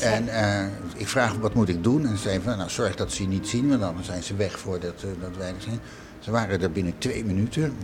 En 0.00 0.24
uh, 0.24 0.64
ik 0.96 1.08
vraag 1.08 1.34
wat 1.34 1.54
moet 1.54 1.68
ik 1.68 1.82
doen. 1.82 2.06
En 2.06 2.16
ze 2.16 2.22
zeiden 2.22 2.44
van, 2.44 2.56
nou 2.56 2.70
zorg 2.70 2.94
dat 2.94 3.12
ze 3.12 3.22
je 3.22 3.28
niet 3.28 3.48
zien, 3.48 3.68
want 3.68 3.80
dan 3.80 4.04
zijn 4.04 4.22
ze 4.22 4.36
weg 4.36 4.58
voordat 4.58 5.02
uh, 5.04 5.10
dat 5.20 5.36
wij 5.36 5.48
er 5.48 5.54
zijn. 5.62 5.80
Ze 6.18 6.30
waren 6.30 6.62
er 6.62 6.72
binnen 6.72 6.98
twee 6.98 7.24
minuten. 7.24 7.74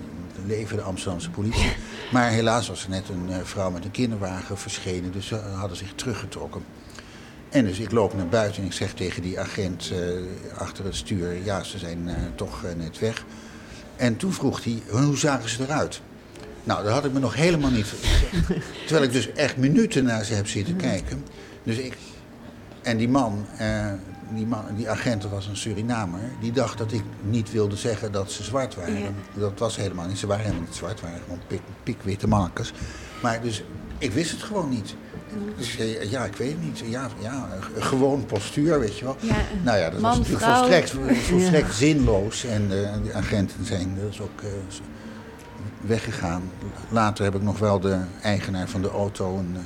Leven 0.46 0.76
de 0.76 0.82
Amsterdamse 0.82 1.30
politie. 1.30 1.72
Maar 2.12 2.30
helaas 2.30 2.68
was 2.68 2.84
er 2.84 2.90
net 2.90 3.08
een 3.08 3.26
uh, 3.30 3.37
vrouw 3.42 3.70
met 3.70 3.84
een 3.84 3.90
kinderwagen 3.90 4.58
verschenen, 4.58 5.12
dus 5.12 5.26
ze 5.26 5.37
hadden 5.37 5.76
zich 5.76 5.92
teruggetrokken. 5.94 6.62
En 7.48 7.64
dus 7.64 7.78
ik 7.78 7.90
loop 7.90 8.14
naar 8.14 8.28
buiten 8.28 8.61
en 8.61 8.66
ik 8.66 8.72
zeg 8.72 8.92
tegen 8.92 9.22
die 9.22 9.40
agent 9.40 9.92
achter 10.56 10.84
het 10.84 10.94
stuur: 10.94 11.44
ja, 11.44 11.62
ze 11.62 11.78
zijn 11.78 12.11
toch 12.34 12.64
net 12.76 12.98
weg. 12.98 13.24
En 13.96 14.16
toen 14.16 14.32
vroeg 14.32 14.64
hij: 14.64 14.82
hoe 14.90 15.16
zagen 15.16 15.48
ze 15.48 15.62
eruit? 15.62 16.00
Nou, 16.68 16.85
dat 16.85 16.92
had 16.92 17.04
ik 17.04 17.12
me 17.12 17.18
nog 17.18 17.35
helemaal 17.35 17.70
niet 17.70 17.87
gezegd. 17.87 18.46
Terwijl 18.87 19.07
ik 19.07 19.12
dus 19.12 19.33
echt 19.33 19.57
minuten 19.57 20.04
naar 20.04 20.24
ze 20.24 20.35
heb 20.35 20.46
zitten 20.46 20.76
kijken. 20.76 21.24
Dus 21.62 21.76
ik, 21.76 21.96
en 22.83 22.96
die 22.96 23.09
man, 23.09 23.46
eh, 23.59 23.92
die, 24.35 24.46
man, 24.46 24.64
die 24.76 24.90
agent 24.90 25.24
was 25.24 25.46
een 25.46 25.57
Surinamer, 25.57 26.20
die 26.40 26.52
dacht 26.52 26.78
dat 26.78 26.92
ik 26.92 27.02
niet 27.22 27.52
wilde 27.52 27.76
zeggen 27.76 28.12
dat 28.12 28.33
ze 28.33 28.42
zwart 28.42 28.74
waren. 28.74 29.14
Dat 29.35 29.59
was 29.59 29.76
helemaal 29.76 30.07
niet. 30.07 30.18
Ze 30.18 30.26
waren 30.26 30.44
helemaal 30.44 30.64
niet 30.64 30.74
zwart, 30.74 31.00
waren 31.00 31.20
gewoon 31.22 31.40
pik, 31.46 31.61
pikwitte 31.83 32.28
mannetjes. 32.28 32.72
Maar 33.22 33.42
dus 33.42 33.62
ik 33.98 34.12
wist 34.12 34.31
het 34.31 34.42
gewoon 34.42 34.68
niet. 34.68 34.94
Dus, 35.57 35.76
ja, 36.11 36.24
ik 36.24 36.37
weet 36.37 36.50
het 36.50 36.62
niet. 36.62 36.78
Ja, 36.78 37.09
ja, 37.21 37.48
gewoon 37.79 38.27
postuur, 38.27 38.81
weet 38.81 38.98
je 38.98 39.04
wel. 39.04 39.16
Ja, 39.21 39.37
nou 39.62 39.79
ja, 39.79 39.90
dat 39.90 40.00
man, 40.00 40.19
was 40.19 40.19
natuurlijk 40.19 40.44
volstrekt, 40.44 40.94
volstrekt 41.27 41.75
zinloos. 41.75 42.44
En 42.44 42.69
de 42.69 43.12
agenten 43.14 43.64
zijn 43.64 43.98
dus 44.00 44.21
ook 44.21 44.40
uh, 44.42 44.48
weggegaan. 45.81 46.42
Later 46.88 47.25
heb 47.25 47.35
ik 47.35 47.42
nog 47.42 47.59
wel 47.59 47.81
de 47.81 47.98
eigenaar 48.23 48.69
van 48.69 48.83
de 48.83 48.90
auto 48.90 49.38
een, 49.38 49.56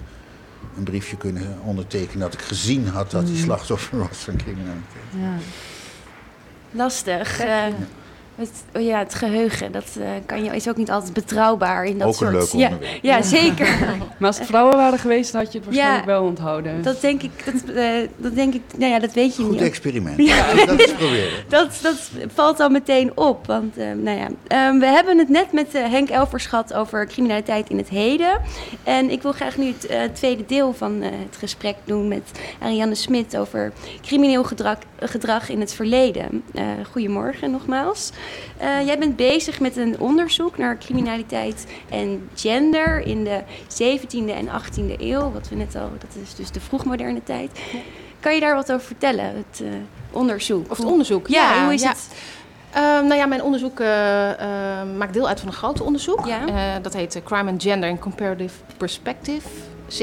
een 0.76 0.84
briefje 0.84 1.16
kunnen 1.16 1.58
ondertekenen... 1.64 2.20
dat 2.20 2.34
ik 2.34 2.40
gezien 2.40 2.88
had 2.88 3.10
dat 3.10 3.22
hij 3.22 3.32
mm. 3.32 3.38
slachtoffer 3.38 3.98
was 3.98 4.18
van 4.18 4.36
criminaliteit. 4.36 5.04
Ja. 5.10 5.34
Lastig. 6.70 7.44
Uh, 7.44 7.66
het, 8.34 8.64
oh 8.74 8.82
ja, 8.82 8.98
het 8.98 9.14
geheugen, 9.14 9.72
dat 9.72 9.84
uh, 9.98 10.04
kan 10.26 10.44
je, 10.44 10.54
is 10.54 10.68
ook 10.68 10.76
niet 10.76 10.90
altijd 10.90 11.12
betrouwbaar 11.12 11.84
in 11.84 11.98
dat 11.98 12.08
ook 12.08 12.14
soort... 12.14 12.32
Leuk. 12.32 12.48
Ja, 12.52 12.70
ja 13.02 13.22
zeker. 13.22 13.66
maar 14.18 14.28
als 14.28 14.38
het 14.38 14.46
vrouwen 14.46 14.76
waren 14.76 14.98
geweest, 14.98 15.32
had 15.32 15.52
je 15.52 15.58
het 15.58 15.66
waarschijnlijk 15.66 16.04
wel 16.04 16.24
onthouden. 16.24 16.82
Dat 16.82 17.00
denk 17.00 17.22
ik, 17.22 17.44
dat, 17.44 17.76
uh, 17.76 18.08
dat 18.16 18.34
denk 18.34 18.54
ik, 18.54 18.62
nou 18.76 18.92
ja, 18.92 18.98
dat 18.98 19.12
weet 19.12 19.36
je 19.36 19.42
Goed 19.42 19.50
niet. 19.50 19.60
Goed 19.60 19.68
experiment. 19.68 20.16
Ja. 20.26 20.54
dat 20.66 20.80
is 20.80 20.92
proberen. 20.92 21.30
Dat, 21.48 21.78
dat 21.82 22.10
valt 22.34 22.60
al 22.60 22.68
meteen 22.68 23.12
op, 23.14 23.46
want 23.46 23.78
uh, 23.78 23.84
nou 23.92 24.18
ja. 24.18 24.26
Um, 24.68 24.78
we 24.78 24.86
hebben 24.86 25.18
het 25.18 25.28
net 25.28 25.52
met 25.52 25.72
Henk 25.72 26.08
Elvers 26.08 26.46
gehad 26.46 26.74
over 26.74 27.06
criminaliteit 27.06 27.68
in 27.68 27.76
het 27.76 27.88
heden. 27.88 28.40
En 28.82 29.10
ik 29.10 29.22
wil 29.22 29.32
graag 29.32 29.56
nu 29.56 29.74
het 29.88 30.14
tweede 30.14 30.44
deel 30.46 30.72
van 30.72 31.00
het 31.02 31.36
gesprek 31.38 31.76
doen 31.84 32.08
met 32.08 32.30
Ariane 32.60 32.94
Smit 32.94 33.36
over 33.36 33.72
crimineel 34.02 34.44
gedrag, 34.44 34.76
gedrag 35.00 35.48
in 35.48 35.60
het 35.60 35.74
verleden. 35.74 36.42
goedemorgen 36.90 37.50
nogmaals. 37.50 38.10
Uh, 38.62 38.86
jij 38.86 38.98
bent 38.98 39.16
bezig 39.16 39.60
met 39.60 39.76
een 39.76 40.00
onderzoek 40.00 40.58
naar 40.58 40.78
criminaliteit 40.78 41.66
en 41.90 42.28
gender 42.34 43.06
in 43.06 43.24
de 43.24 43.40
17e 43.68 44.30
en 44.30 44.46
18e 44.46 45.00
eeuw. 45.00 45.30
Wat 45.30 45.48
we 45.48 45.56
net 45.56 45.76
al, 45.76 45.90
dat 45.98 46.16
is 46.22 46.34
dus 46.34 46.50
de 46.50 46.60
vroegmoderne 46.60 47.22
tijd. 47.22 47.60
Kan 48.20 48.34
je 48.34 48.40
daar 48.40 48.54
wat 48.54 48.72
over 48.72 48.86
vertellen, 48.86 49.24
het 49.24 49.60
uh, 49.62 49.68
onderzoek? 50.10 50.70
Of 50.70 50.76
het 50.76 50.86
onderzoek? 50.86 51.28
Ja, 51.28 51.54
ja 51.54 51.64
hoe 51.64 51.74
is 51.74 51.82
het? 51.82 52.08
Uh, 52.76 52.80
nou 52.80 53.14
ja, 53.14 53.26
mijn 53.26 53.42
onderzoek 53.42 53.80
uh, 53.80 53.86
maakt 54.96 55.12
deel 55.12 55.28
uit 55.28 55.40
van 55.40 55.48
een 55.48 55.54
groot 55.54 55.80
onderzoek. 55.80 56.26
Ja. 56.26 56.78
dat 56.78 56.92
heet 56.92 57.20
Crime 57.24 57.50
and 57.50 57.62
Gender 57.62 57.88
in 57.88 57.98
Comparative 57.98 58.54
Perspective, 58.76 59.48
1600-1900 59.88 59.96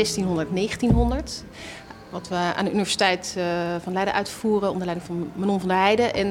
wat 2.10 2.28
we 2.28 2.36
aan 2.36 2.66
de 2.66 2.72
Universiteit 2.72 3.36
uh, 3.38 3.44
van 3.80 3.94
Leiden 3.94 4.14
uitvoeren 4.14 4.70
onder 4.70 4.86
leiding 4.86 5.08
van 5.08 5.32
Manon 5.36 5.60
van 5.60 5.68
der 5.68 5.78
Heijden. 5.78 6.14
En 6.14 6.28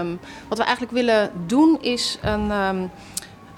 um, 0.00 0.18
wat 0.48 0.58
we 0.58 0.64
eigenlijk 0.64 0.94
willen 0.94 1.30
doen 1.46 1.78
is 1.80 2.18
een, 2.22 2.50
um, 2.50 2.90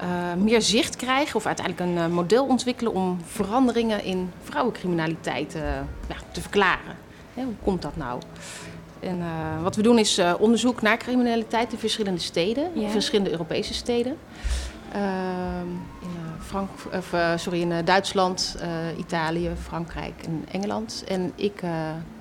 uh, 0.03 0.43
meer 0.43 0.63
zicht 0.63 0.97
krijgen 0.97 1.37
of 1.37 1.47
uiteindelijk 1.47 1.91
een 1.91 1.97
uh, 1.97 2.15
model 2.15 2.47
ontwikkelen 2.47 2.95
om 2.95 3.19
veranderingen 3.25 4.05
in 4.05 4.33
vrouwencriminaliteit 4.43 5.53
ja, 6.09 6.17
te 6.33 6.41
verklaren. 6.41 6.97
Hè, 7.35 7.45
hoe 7.45 7.55
komt 7.63 7.83
dat 7.83 7.97
nou? 7.97 8.21
En 9.01 9.23
wat 9.63 9.77
we 9.77 9.83
doen 9.83 9.99
is 9.99 10.21
onderzoek 10.39 10.83
naar 10.83 10.97
criminaliteit 10.97 11.73
in 11.73 11.79
verschillende 11.79 12.21
steden, 12.21 12.71
ja. 12.75 12.83
in 12.83 12.91
verschillende 12.91 13.31
Europese 13.31 13.75
steden. 13.75 14.17
Ehm, 14.93 15.69
in 16.01 16.09
Frank 16.41 16.71
of, 16.97 17.13
uh, 17.13 17.33
sorry, 17.37 17.61
in 17.61 17.71
uh, 17.71 17.77
Duitsland, 17.85 18.57
uh, 18.63 18.99
Italië, 18.99 19.51
Frankrijk 19.63 20.23
en 20.25 20.45
Engeland. 20.51 21.05
En 21.09 21.33
ik 21.35 21.63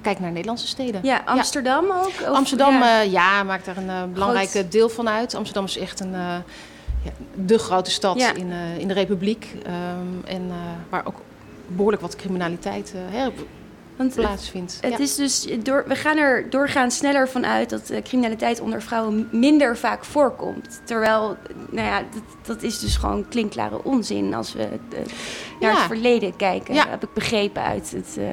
kijk 0.02 0.20
naar 0.20 0.32
Nederlandse 0.32 0.68
steden. 0.68 1.02
Ja, 1.04 1.22
Amsterdam 1.26 1.86
ja. 1.86 2.00
ook? 2.00 2.08
Of, 2.08 2.22
Amsterdam, 2.22 2.74
ja. 2.74 3.02
ja. 3.02 3.44
maakt 3.44 3.66
daar 3.66 3.78
een 3.78 4.14
belangrijk 4.14 4.72
deel 4.72 4.90
van 4.90 5.10
uit. 5.10 5.36
Amsterdam 5.36 5.66
is 5.66 5.78
echt 5.78 6.00
een, 6.00 6.12
ja, 6.12 7.12
de 7.36 7.58
grote 7.58 7.92
stad 7.92 8.18
in, 8.18 8.52
in 8.78 8.88
de 8.88 8.94
Republiek. 8.94 9.56
Um, 9.56 10.22
en 10.26 10.52
waar 10.90 11.06
ook 11.06 11.22
behoorlijk 11.68 12.02
wat 12.02 12.16
criminaliteit 12.16 12.94
hè, 12.96 13.32
want 14.00 14.16
plaatsvindt. 14.16 14.78
Het, 14.82 14.92
het 14.92 15.00
is 15.00 15.16
dus 15.16 15.48
door, 15.64 15.84
we 15.88 15.96
gaan 15.96 16.18
er 16.18 16.50
doorgaans 16.50 16.96
sneller 16.96 17.30
van 17.30 17.46
uit 17.46 17.70
dat 17.70 17.92
uh, 17.92 18.02
criminaliteit 18.02 18.60
onder 18.60 18.82
vrouwen 18.82 19.30
minder 19.32 19.78
vaak 19.78 20.06
voorkomt. 20.06 20.82
Terwijl, 20.84 21.38
nou 21.70 21.88
ja, 21.88 22.00
dat, 22.00 22.24
dat 22.46 22.64
is 22.64 22.80
dus 22.80 22.98
gewoon 22.98 23.28
klinkklare 23.28 23.84
onzin 23.84 24.34
als 24.34 24.54
we 24.54 24.62
uh, 24.62 25.00
naar 25.60 25.72
het 25.72 25.82
verleden 25.82 26.36
kijken. 26.36 26.74
Ja. 26.74 26.90
Heb 26.90 27.04
ik 27.04 27.14
begrepen 27.14 27.62
uit 27.62 27.92
het 27.92 28.16
uh, 28.20 28.26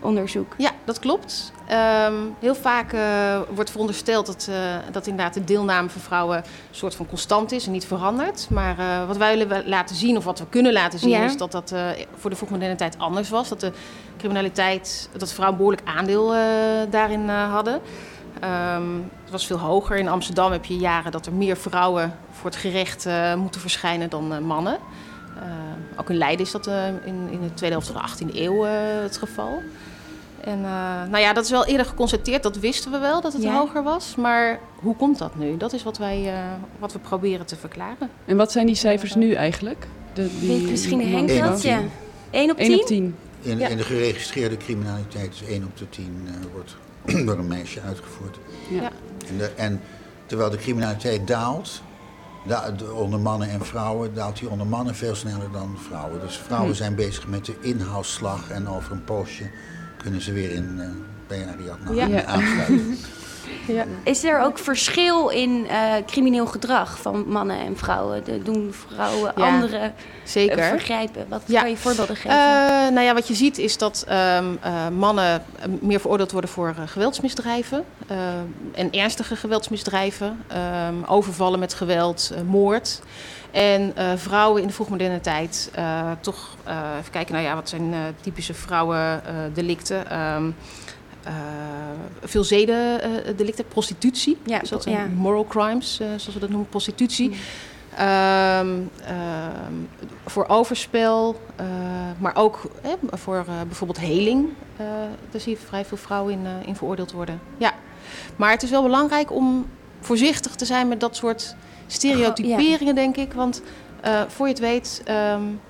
onderzoek. 0.00 0.54
Ja, 0.58 0.70
dat 0.84 0.98
klopt. 0.98 1.52
Um, 1.72 2.36
heel 2.40 2.54
vaak 2.54 2.92
uh, 2.92 3.40
wordt 3.54 3.70
verondersteld 3.70 4.26
dat, 4.26 4.46
uh, 4.50 4.56
dat 4.92 5.06
inderdaad 5.06 5.34
de 5.34 5.44
deelname 5.44 5.88
van 5.88 6.00
vrouwen 6.00 6.36
een 6.36 6.44
soort 6.70 6.94
van 6.94 7.06
constant 7.06 7.52
is 7.52 7.66
en 7.66 7.72
niet 7.72 7.86
verandert. 7.86 8.46
Maar 8.50 8.78
uh, 8.78 9.06
wat 9.06 9.16
wij 9.16 9.38
willen 9.38 9.68
laten 9.68 9.96
zien, 9.96 10.16
of 10.16 10.24
wat 10.24 10.38
we 10.38 10.46
kunnen 10.48 10.72
laten 10.72 10.98
zien, 10.98 11.10
ja. 11.10 11.24
is 11.24 11.36
dat 11.36 11.52
dat 11.52 11.74
voor 12.16 12.30
de 12.30 12.36
vroegmoderne 12.36 12.74
tijd 12.74 12.98
anders 12.98 13.28
was. 13.28 13.48
Dat 13.48 13.60
de 13.60 13.72
criminaliteit, 14.18 15.08
dat 15.16 15.32
vrouwen 15.32 15.56
behoorlijk 15.56 15.88
aandeel 15.88 16.34
daarin 16.90 17.28
hadden. 17.28 17.80
Um, 18.74 19.10
het 19.22 19.30
was 19.30 19.46
veel 19.46 19.58
hoger. 19.58 19.96
In 19.96 20.08
Amsterdam 20.08 20.52
heb 20.52 20.64
je 20.64 20.76
jaren 20.76 21.12
dat 21.12 21.26
er 21.26 21.32
meer 21.32 21.56
vrouwen 21.56 22.14
voor 22.30 22.50
het 22.50 22.58
gerecht 22.58 23.08
moeten 23.36 23.60
verschijnen 23.60 24.10
dan 24.10 24.44
mannen. 24.44 24.78
ook 25.96 26.10
in 26.10 26.16
Leiden 26.16 26.46
is 26.46 26.52
dat 26.52 26.66
in, 27.04 27.28
in 27.30 27.40
de 27.40 27.54
tweede 27.54 27.76
helft 27.76 27.90
van 27.90 28.02
de 28.02 28.32
18e 28.32 28.36
eeuw 28.36 28.62
het 29.02 29.16
geval. 29.16 29.62
En 30.46 30.58
uh, 30.58 31.02
nou 31.10 31.18
ja, 31.18 31.32
dat 31.32 31.44
is 31.44 31.50
wel 31.50 31.66
eerder 31.66 31.86
geconstateerd. 31.86 32.42
Dat 32.42 32.58
wisten 32.58 32.90
we 32.90 32.98
wel, 32.98 33.20
dat 33.20 33.32
het 33.32 33.42
ja. 33.42 33.56
hoger 33.56 33.82
was. 33.82 34.14
Maar 34.14 34.60
hoe 34.74 34.96
komt 34.96 35.18
dat 35.18 35.36
nu? 35.36 35.56
Dat 35.56 35.72
is 35.72 35.82
wat, 35.82 35.98
wij, 35.98 36.32
uh, 36.32 36.38
wat 36.78 36.92
we 36.92 36.98
proberen 36.98 37.46
te 37.46 37.56
verklaren. 37.56 38.10
En 38.24 38.36
wat 38.36 38.52
zijn 38.52 38.66
die 38.66 38.74
cijfers 38.74 39.14
nu 39.14 39.32
eigenlijk? 39.32 39.86
De, 40.12 40.38
die, 40.40 40.70
misschien 40.70 41.10
Henk 41.10 41.28
dat? 41.28 41.62
Ja. 41.62 41.80
1 42.30 42.50
op 42.50 42.56
10? 42.56 42.66
1 42.66 42.80
op 42.80 42.86
10. 42.86 43.16
In, 43.42 43.58
ja. 43.58 43.68
in, 43.68 43.76
de 43.76 43.82
geregistreerde 43.82 44.56
criminaliteit 44.56 45.32
is 45.34 45.42
1 45.42 45.64
op 45.64 45.76
de 45.76 45.88
10 45.88 46.22
uh, 46.24 46.30
wordt 46.52 46.76
door 47.26 47.38
een 47.38 47.48
meisje 47.48 47.80
uitgevoerd. 47.80 48.38
Ja. 48.70 48.90
En, 49.28 49.38
de, 49.38 49.50
en, 49.56 49.80
terwijl 50.26 50.50
de 50.50 50.56
criminaliteit 50.56 51.26
daalt, 51.26 51.82
da, 52.46 52.70
de, 52.70 52.92
onder 52.92 53.20
mannen 53.20 53.48
en 53.48 53.64
vrouwen, 53.64 54.14
daalt 54.14 54.38
die 54.38 54.48
onder 54.48 54.66
mannen 54.66 54.94
veel 54.94 55.14
sneller 55.14 55.52
dan 55.52 55.76
vrouwen. 55.88 56.20
Dus 56.20 56.36
vrouwen 56.36 56.70
hm. 56.70 56.76
zijn 56.76 56.94
bezig 56.94 57.26
met 57.26 57.44
de 57.44 57.54
inhoudsslag 57.60 58.50
en 58.50 58.68
over 58.68 58.92
een 58.92 59.04
poosje 59.04 59.50
kunnen 60.06 60.24
ze 60.24 60.32
weer 60.32 60.50
in, 60.50 60.74
uh, 60.76 60.84
bij 61.26 61.38
ja. 61.94 62.24
aansluiten. 62.24 62.96
Ja. 63.66 63.84
Is 64.02 64.24
er 64.24 64.40
ook 64.40 64.58
verschil 64.58 65.28
in 65.28 65.66
uh, 65.70 65.92
crimineel 66.06 66.46
gedrag 66.46 66.98
van 66.98 67.24
mannen 67.28 67.58
en 67.58 67.76
vrouwen? 67.76 68.24
De, 68.24 68.42
doen 68.42 68.74
vrouwen 68.88 69.32
ja, 69.36 69.44
andere 69.44 69.92
zeker. 70.24 70.58
Uh, 70.58 70.68
vergrijpen? 70.68 71.26
Wat 71.28 71.42
ja. 71.46 71.60
kan 71.60 71.70
je 71.70 71.76
voorbeelden 71.76 72.16
geven? 72.16 72.30
Uh, 72.30 72.94
nou 72.94 73.00
ja, 73.00 73.14
wat 73.14 73.28
je 73.28 73.34
ziet 73.34 73.58
is 73.58 73.78
dat 73.78 74.06
um, 74.38 74.58
mannen 74.98 75.42
meer 75.80 76.00
veroordeeld 76.00 76.32
worden 76.32 76.50
voor 76.50 76.74
geweldsmisdrijven. 76.86 77.84
en 78.74 78.90
ernstige 78.90 79.36
geweldsmisdrijven. 79.36 80.44
Um, 80.88 81.04
overvallen 81.04 81.58
met 81.58 81.74
geweld, 81.74 82.32
moord. 82.46 83.00
En 83.50 83.92
uh, 83.98 84.12
vrouwen 84.16 84.60
in 84.60 84.68
de 84.68 84.74
vroegmoderne 84.74 85.20
tijd 85.20 85.70
uh, 85.78 86.10
toch 86.20 86.56
uh, 86.68 86.96
even 86.98 87.10
kijken, 87.10 87.34
nou 87.34 87.46
ja, 87.46 87.54
wat 87.54 87.68
zijn 87.68 87.94
typische 88.20 88.54
vrouwendelicten? 88.54 90.20
Um, 90.20 90.56
veel 92.22 92.44
zedendelicten, 92.44 93.66
prostitutie, 93.68 94.36
ja, 94.44 94.64
zoals 94.64 94.84
ja. 94.84 95.06
moral 95.14 95.44
crimes, 95.44 95.96
zoals 95.96 96.34
we 96.34 96.38
dat 96.38 96.48
noemen, 96.48 96.68
prostitutie. 96.68 97.28
Mm. 97.28 97.34
Um, 98.00 98.90
voor 100.26 100.46
overspel, 100.48 101.40
maar 102.18 102.36
ook 102.36 102.70
voor 103.10 103.44
bijvoorbeeld 103.66 104.00
heling. 104.00 104.48
daar 105.30 105.40
zie 105.40 105.52
je 105.52 105.58
vrij 105.66 105.84
veel 105.84 105.96
vrouwen 105.96 106.32
in, 106.32 106.46
in 106.66 106.76
veroordeeld 106.76 107.12
worden. 107.12 107.40
Ja. 107.56 107.72
Maar 108.36 108.50
het 108.50 108.62
is 108.62 108.70
wel 108.70 108.82
belangrijk 108.82 109.32
om 109.32 109.66
voorzichtig 110.00 110.54
te 110.54 110.64
zijn 110.64 110.88
met 110.88 111.00
dat 111.00 111.16
soort 111.16 111.54
stereotyperingen, 111.86 112.94
denk 112.94 113.16
ik. 113.16 113.32
Want 113.32 113.62
voor 114.28 114.46
je 114.46 114.52
het 114.52 114.62
weet, 114.62 115.02
um, 115.08 115.60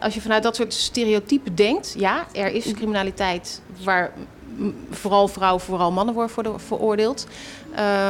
als 0.00 0.14
je 0.14 0.20
vanuit 0.20 0.42
dat 0.42 0.56
soort 0.56 0.74
stereotypen 0.74 1.54
denkt, 1.54 1.94
ja, 1.98 2.26
er 2.32 2.52
is 2.52 2.72
criminaliteit 2.72 3.62
waar 3.84 4.12
vooral 4.90 5.28
vrouwen, 5.28 5.60
vooral 5.60 5.92
mannen 5.92 6.14
worden 6.14 6.60
veroordeeld. 6.60 7.26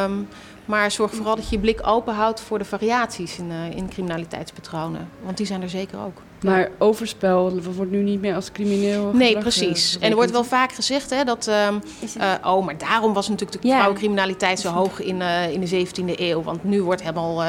Um, 0.02 0.28
maar 0.64 0.90
zorg 0.90 1.14
vooral 1.14 1.36
dat 1.36 1.48
je 1.48 1.56
je 1.56 1.62
blik 1.62 1.86
open 1.86 2.14
houdt 2.14 2.40
voor 2.40 2.58
de 2.58 2.64
variaties 2.64 3.38
in, 3.38 3.50
uh, 3.50 3.70
in 3.70 3.88
criminaliteitspatronen. 3.88 5.08
Want 5.22 5.36
die 5.36 5.46
zijn 5.46 5.62
er 5.62 5.68
zeker 5.68 5.98
ook. 5.98 6.22
Maar 6.42 6.70
overspel 6.78 7.60
wordt 7.62 7.90
nu 7.90 8.02
niet 8.02 8.20
meer 8.20 8.34
als 8.34 8.52
crimineel. 8.52 9.10
Nee, 9.12 9.34
eh, 9.34 9.40
precies. 9.40 9.98
En 9.98 10.10
er 10.10 10.16
wordt 10.16 10.30
wel 10.30 10.44
vaak 10.44 10.72
gezegd 10.72 11.10
hè, 11.10 11.24
dat. 11.24 11.48
Uh, 11.48 11.68
uh, 12.16 12.34
oh, 12.44 12.64
maar 12.64 12.78
daarom 12.78 13.12
was 13.12 13.28
natuurlijk 13.28 13.62
de 13.62 13.68
ja. 13.68 13.74
vrouwencriminaliteit 13.74 14.60
zo 14.60 14.70
hoog 14.70 15.00
in, 15.00 15.20
uh, 15.20 15.52
in 15.52 15.60
de 15.60 15.86
17e 15.86 16.20
eeuw. 16.20 16.42
Want 16.42 16.64
nu 16.64 16.82
wordt 16.82 17.02
helemaal 17.02 17.42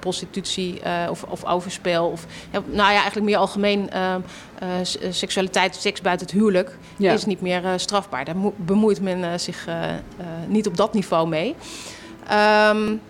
prostitutie 0.00 0.80
of, 1.10 1.22
of 1.22 1.44
overspel. 1.44 2.06
Of, 2.06 2.26
nou 2.50 2.64
ja, 2.74 2.92
eigenlijk 2.92 3.26
meer 3.26 3.36
algemeen 3.36 3.90
ehm, 3.90 4.20
seksualiteit, 5.10 5.74
seks 5.74 6.00
buiten 6.00 6.26
het 6.26 6.36
huwelijk. 6.36 6.78
Ja. 6.96 7.12
is 7.12 7.24
niet 7.24 7.40
meer 7.40 7.62
strafbaar. 7.76 8.24
Daar 8.24 8.36
bemoeit 8.56 9.00
men 9.00 9.40
zich 9.40 9.66
niet 10.46 10.66
op 10.66 10.76
dat 10.76 10.94
niveau 10.94 11.28
mee. 11.28 11.54
Um, 12.72 13.00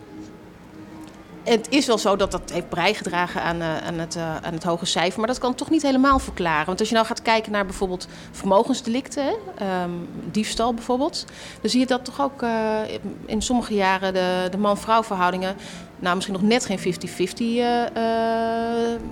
het 1.48 1.66
is 1.70 1.86
wel 1.86 1.98
zo 1.98 2.16
dat 2.16 2.30
dat 2.30 2.52
heeft 2.52 2.68
bijgedragen 2.68 3.42
aan, 3.42 3.56
uh, 3.56 3.78
aan, 3.78 3.98
het, 3.98 4.16
uh, 4.16 4.36
aan 4.36 4.52
het 4.52 4.64
hoge 4.64 4.86
cijfer. 4.86 5.18
Maar 5.18 5.28
dat 5.28 5.38
kan 5.38 5.54
toch 5.54 5.70
niet 5.70 5.82
helemaal 5.82 6.18
verklaren. 6.18 6.66
Want 6.66 6.80
als 6.80 6.88
je 6.88 6.94
nou 6.94 7.06
gaat 7.06 7.22
kijken 7.22 7.52
naar 7.52 7.64
bijvoorbeeld 7.66 8.08
vermogensdelicten, 8.30 9.34
um, 9.82 10.08
diefstal 10.30 10.74
bijvoorbeeld. 10.74 11.24
Dan 11.60 11.70
zie 11.70 11.80
je 11.80 11.86
dat 11.86 12.04
toch 12.04 12.20
ook 12.20 12.42
uh, 12.42 12.80
in 13.26 13.42
sommige 13.42 13.74
jaren 13.74 14.12
de, 14.12 14.46
de 14.50 14.58
man-vrouw 14.58 15.02
verhoudingen... 15.02 15.56
nou 15.98 16.14
misschien 16.14 16.34
nog 16.34 16.44
net 16.44 16.66
geen 16.66 16.78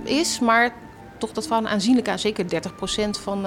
50-50 0.03 0.09
is, 0.19 0.39
maar 0.39 0.73
toch 1.17 1.31
dat 1.31 1.47
van 1.47 1.67
aanzienlijk 1.67 2.09
aan 2.09 2.19
zeker 2.19 2.45
30% 2.45 2.47
van, 3.09 3.45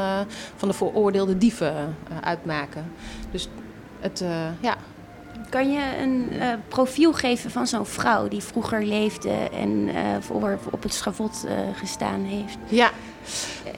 van 0.57 0.69
de 0.69 0.75
veroordeelde 0.75 1.39
dieven 1.39 1.97
uitmaken. 2.21 2.93
Dus 3.31 3.49
het, 4.01 4.25
ja, 4.61 4.77
kan 5.51 5.73
je 5.73 5.81
een 6.03 6.29
uh, 6.33 6.47
profiel 6.69 7.13
geven 7.13 7.51
van 7.51 7.67
zo'n 7.67 7.87
vrouw 7.87 8.29
die 8.29 8.43
vroeger 8.43 8.85
leefde 8.85 9.33
en 9.53 9.89
uh, 9.89 9.95
voor, 10.21 10.59
op 10.71 10.83
het 10.83 10.95
schavot 10.95 11.45
uh, 11.45 11.53
gestaan 11.77 12.25
heeft? 12.25 12.57
Ja. 12.69 12.91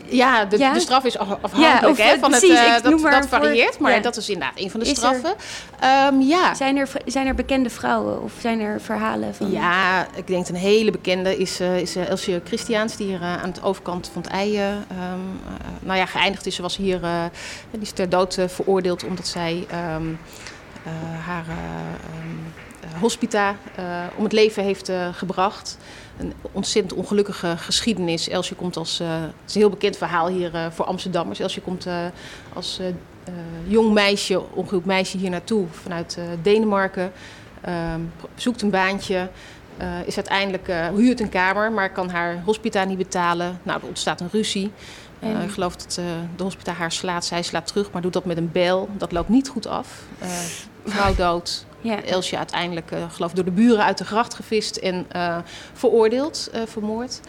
Ja 0.08 0.44
de, 0.44 0.58
ja, 0.58 0.72
de, 0.72 0.80
straf 0.80 1.04
is 1.04 1.18
afhankelijk 1.18 1.98
ja, 1.98 2.04
hè, 2.04 2.18
van 2.18 2.30
precies, 2.30 2.58
het. 2.58 2.82
dat, 2.82 3.00
dat 3.00 3.26
varieert, 3.26 3.78
maar 3.78 3.92
ja. 3.92 4.00
dat 4.00 4.16
is 4.16 4.28
inderdaad 4.28 4.58
een 4.58 4.70
van 4.70 4.80
de 4.80 4.86
is 4.86 4.96
straffen. 4.96 5.34
Er, 5.80 6.06
um, 6.06 6.20
ja. 6.20 6.54
zijn, 6.54 6.76
er, 6.76 6.90
zijn 7.06 7.26
er 7.26 7.34
bekende 7.34 7.70
vrouwen 7.70 8.22
of 8.22 8.32
zijn 8.40 8.60
er 8.60 8.80
verhalen 8.80 9.34
van? 9.34 9.50
Ja, 9.50 10.06
ik 10.14 10.26
denk 10.26 10.48
een 10.48 10.54
hele 10.54 10.90
bekende 10.90 11.36
is, 11.36 11.60
is 11.60 11.96
Elsje 11.96 12.40
Christiaans, 12.44 12.96
die 12.96 13.06
hier 13.06 13.20
aan 13.22 13.52
de 13.52 13.62
overkant 13.62 14.10
van 14.12 14.22
het 14.22 14.30
ei 14.30 14.60
um, 14.60 15.40
nou 15.80 15.98
ja, 15.98 16.06
geëindigd 16.06 16.46
is. 16.46 16.54
Ze 16.54 16.62
was 16.62 16.76
hier, 16.76 17.00
die 17.70 17.80
is 17.80 17.92
ter 17.92 18.08
dood 18.08 18.38
veroordeeld 18.46 19.04
omdat 19.04 19.26
zij. 19.26 19.66
Um, 19.96 20.18
eh, 20.22 20.51
haar 21.24 21.44
eh, 21.48 21.54
ehm, 21.54 23.00
hospita 23.00 23.56
eh, 23.74 23.84
om 24.16 24.24
het 24.24 24.32
leven 24.32 24.64
heeft 24.64 24.92
gebracht 25.12 25.78
een 26.18 26.32
ontzettend 26.52 26.92
ongelukkige 27.00 27.56
geschiedenis. 27.56 28.28
Elsje 28.28 28.54
komt 28.54 28.76
als, 28.76 29.00
uh, 29.00 29.08
het 29.20 29.32
is 29.46 29.54
een 29.54 29.60
heel 29.60 29.70
bekend 29.70 29.96
verhaal 29.96 30.28
hier 30.28 30.54
uh, 30.54 30.66
voor 30.70 30.84
Amsterdammers. 30.84 31.40
Elsje 31.40 31.60
komt 31.60 31.86
uh, 31.86 32.06
als 32.52 32.80
jong 33.66 33.92
meisje, 33.92 34.42
ongehuwd 34.50 34.84
meisje 34.84 35.16
hier 35.18 35.30
naartoe 35.30 35.66
vanuit 35.70 36.18
Denemarken. 36.42 37.12
Ehm, 37.60 38.00
zoekt 38.34 38.62
een 38.62 38.70
baantje. 38.70 39.28
is 40.04 40.16
uiteindelijk, 40.16 40.66
huurt 40.94 41.20
een 41.20 41.28
kamer, 41.28 41.72
maar 41.72 41.92
kan 41.92 42.10
haar 42.10 42.42
hospita 42.44 42.84
niet 42.84 42.98
betalen. 42.98 43.60
Nou, 43.62 43.80
er 43.80 43.86
ontstaat 43.86 44.20
een 44.20 44.28
ruzie. 44.32 44.70
ik 45.44 45.50
geloof 45.50 45.76
dat 45.76 46.00
de 46.36 46.42
hospita 46.42 46.72
haar 46.72 46.92
slaat. 46.92 47.24
Zij 47.24 47.42
slaat 47.42 47.66
terug, 47.66 47.90
maar 47.90 48.02
doet 48.02 48.12
dat 48.12 48.24
met 48.24 48.36
een 48.36 48.52
bel. 48.52 48.88
Dat 48.96 49.12
loopt 49.12 49.28
niet 49.28 49.48
goed 49.48 49.66
af 49.66 50.04
vrouw 50.84 51.14
dood. 51.14 51.64
Ja. 51.80 52.02
Elsje 52.02 52.36
uiteindelijk, 52.36 52.90
uh, 52.90 52.98
geloof 53.10 53.32
door 53.32 53.44
de 53.44 53.50
buren 53.50 53.84
uit 53.84 53.98
de 53.98 54.04
gracht 54.04 54.34
gevist 54.34 54.76
en 54.76 55.06
uh, 55.16 55.36
veroordeeld, 55.72 56.50
uh, 56.54 56.60
vermoord. 56.66 57.20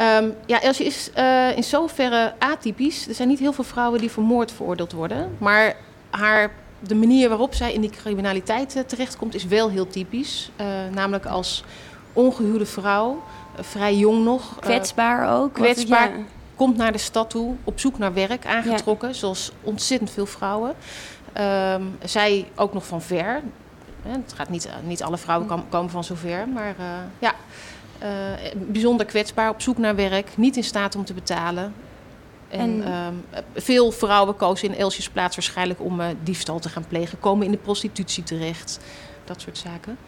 Um, 0.00 0.34
ja, 0.46 0.60
Elsje 0.62 0.84
is 0.84 1.10
in 1.56 1.64
zoverre 1.64 2.34
atypisch. 2.38 3.08
Er 3.08 3.14
zijn 3.14 3.28
niet 3.28 3.38
heel 3.38 3.52
veel 3.52 3.64
vrouwen 3.64 4.00
die 4.00 4.10
vermoord 4.10 4.52
veroordeeld 4.52 4.92
worden. 4.92 5.36
Maar 5.38 5.76
haar, 6.10 6.50
de 6.78 6.94
manier 6.94 7.28
waarop 7.28 7.54
zij 7.54 7.72
in 7.72 7.80
die 7.80 7.90
criminaliteit 7.90 8.84
terechtkomt 8.86 9.34
is 9.34 9.44
wel 9.44 9.70
heel 9.70 9.86
typisch. 9.86 10.50
namelijk 10.92 11.26
als 11.26 11.64
ongehuwde 12.12 12.66
vrouw, 12.66 13.22
vrij 13.60 13.96
jong 13.96 14.24
nog. 14.24 14.58
Kwetsbaar 14.60 15.40
ook. 15.40 15.52
Kwetsbaar. 15.52 16.10
Komt 16.54 16.76
naar 16.76 16.92
de 16.92 16.98
stad 16.98 17.30
toe, 17.30 17.54
op 17.64 17.80
zoek 17.80 17.98
naar 17.98 18.14
werk, 18.14 18.46
aangetrokken, 18.46 19.14
zoals 19.14 19.52
ontzettend 19.62 20.10
veel 20.10 20.26
vrouwen. 20.26 20.74
Um, 21.40 21.98
zij 22.04 22.48
ook 22.54 22.72
nog 22.72 22.86
van 22.86 23.02
ver. 23.02 23.42
Het 24.02 24.32
gaat 24.32 24.48
niet, 24.48 24.68
niet 24.84 25.02
alle 25.02 25.18
vrouwen 25.18 25.66
komen 25.68 25.90
van 25.90 26.04
zover, 26.04 26.48
maar 26.48 26.74
uh, 26.80 26.86
ja, 27.18 27.34
uh, 28.02 28.08
bijzonder 28.54 29.06
kwetsbaar, 29.06 29.50
op 29.50 29.60
zoek 29.60 29.78
naar 29.78 29.96
werk, 29.96 30.36
niet 30.36 30.56
in 30.56 30.64
staat 30.64 30.96
om 30.96 31.04
te 31.04 31.14
betalen. 31.14 31.74
En, 32.48 32.84
en 32.84 32.92
um, 32.92 33.24
veel 33.54 33.90
vrouwen 33.90 34.36
kozen 34.36 34.68
in 34.68 34.78
Elsjes 34.78 35.08
plaats 35.08 35.36
waarschijnlijk 35.36 35.80
om 35.80 36.00
uh, 36.00 36.06
diefstal 36.22 36.58
te 36.58 36.68
gaan 36.68 36.86
plegen, 36.88 37.20
komen 37.20 37.46
in 37.46 37.52
de 37.52 37.58
prostitutie 37.58 38.22
terecht, 38.22 38.80
dat 39.24 39.40
soort 39.40 39.58
zaken. 39.58 39.98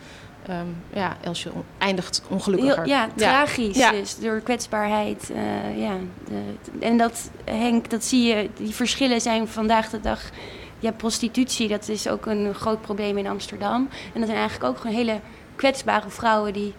Um, 0.51 0.77
ja, 0.93 1.17
Elsje 1.21 1.51
eindigt 1.79 2.23
ongelukkiger. 2.29 2.77
Heel, 2.77 2.87
ja, 2.87 3.09
tragisch 3.17 3.77
ja. 3.77 3.91
dus, 3.91 4.19
door 4.19 4.41
kwetsbaarheid. 4.41 5.33
ja, 5.77 5.97
de, 6.29 6.43
en 6.81 6.97
dat, 6.97 7.31
Henk, 7.45 7.91
dat 7.91 8.05
zie 8.05 8.23
je, 8.23 8.51
die 8.55 8.75
verschillen 8.75 9.21
zijn 9.21 9.49
vandaag 9.49 9.91
de 9.91 10.01
dag 10.01 10.31
ja, 10.79 10.93
prostitutie, 10.93 11.69
dat 11.69 11.89
is 11.89 12.09
ook 12.09 12.27
een 12.27 12.55
groot 12.55 12.81
probleem 12.81 13.19
in 13.19 13.27
Amsterdam. 13.27 13.89
En 14.13 14.21
dat 14.21 14.29
zijn 14.29 14.39
eigenlijk 14.39 14.71
ook 14.71 14.81
gewoon 14.81 14.97
hele 14.97 15.21
kwetsbare 15.57 16.11
vrouwen 16.11 16.53
die 16.53 16.75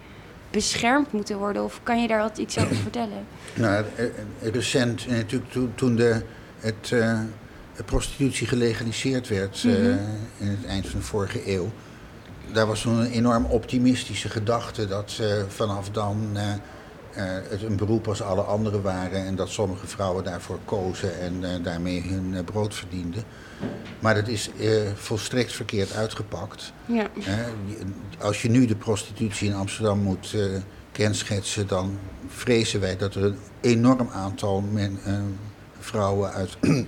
beschermd 0.50 1.12
moeten 1.12 1.38
worden. 1.38 1.64
Of 1.64 1.80
kan 1.82 2.00
je 2.00 2.08
daar 2.08 2.20
wat 2.20 2.38
iets 2.38 2.58
over 2.58 2.76
vertellen? 2.76 3.26
Nou, 3.54 3.84
eh, 3.96 4.04
eh, 4.04 4.12
recent, 4.40 5.06
eh, 5.06 5.12
natuurlijk 5.12 5.54
toen 5.74 5.96
de, 5.96 6.22
het, 6.58 6.90
uh, 6.92 7.20
prostitutie 7.84 8.46
gelegaliseerd 8.46 9.28
werd 9.28 9.62
uh, 9.62 9.88
in 10.36 10.46
het 10.46 10.64
eind 10.66 10.86
van 10.86 11.00
de 11.00 11.06
vorige 11.06 11.52
eeuw, 11.52 11.70
daar 12.52 12.66
was 12.66 12.80
toen 12.80 12.98
een 12.98 13.10
enorm 13.10 13.44
optimistische 13.44 14.28
gedachte 14.28 14.86
dat 14.86 15.18
uh, 15.20 15.26
vanaf 15.48 15.90
dan 15.90 16.36
het 17.48 17.62
een 17.62 17.76
beroep 17.76 18.08
als 18.08 18.22
alle 18.22 18.42
anderen 18.42 18.82
waren 18.82 19.26
en 19.26 19.36
dat 19.36 19.48
sommige 19.48 19.86
vrouwen 19.86 20.24
daarvoor 20.24 20.58
kozen 20.64 21.20
en 21.20 21.62
daarmee 21.62 22.02
hun 22.02 22.44
brood 22.44 22.74
verdienden. 22.74 23.22
Maar 24.00 24.14
dat 24.14 24.28
is 24.28 24.50
eh, 24.58 24.70
volstrekt 24.94 25.52
verkeerd 25.52 25.92
uitgepakt. 25.92 26.72
Ja. 26.86 27.08
als 28.20 28.42
je 28.42 28.50
nu 28.50 28.66
de 28.66 28.76
prostitutie 28.76 29.48
in 29.48 29.54
Amsterdam 29.54 29.98
moet 29.98 30.36
kenschetsen, 30.92 31.66
dan 31.66 31.98
vrezen 32.28 32.80
wij 32.80 32.96
dat 32.96 33.14
er 33.14 33.24
een 33.24 33.38
enorm 33.60 34.08
aantal 34.12 34.60
men, 34.60 34.98
vrouwen 35.78 36.32
uit 36.32 36.56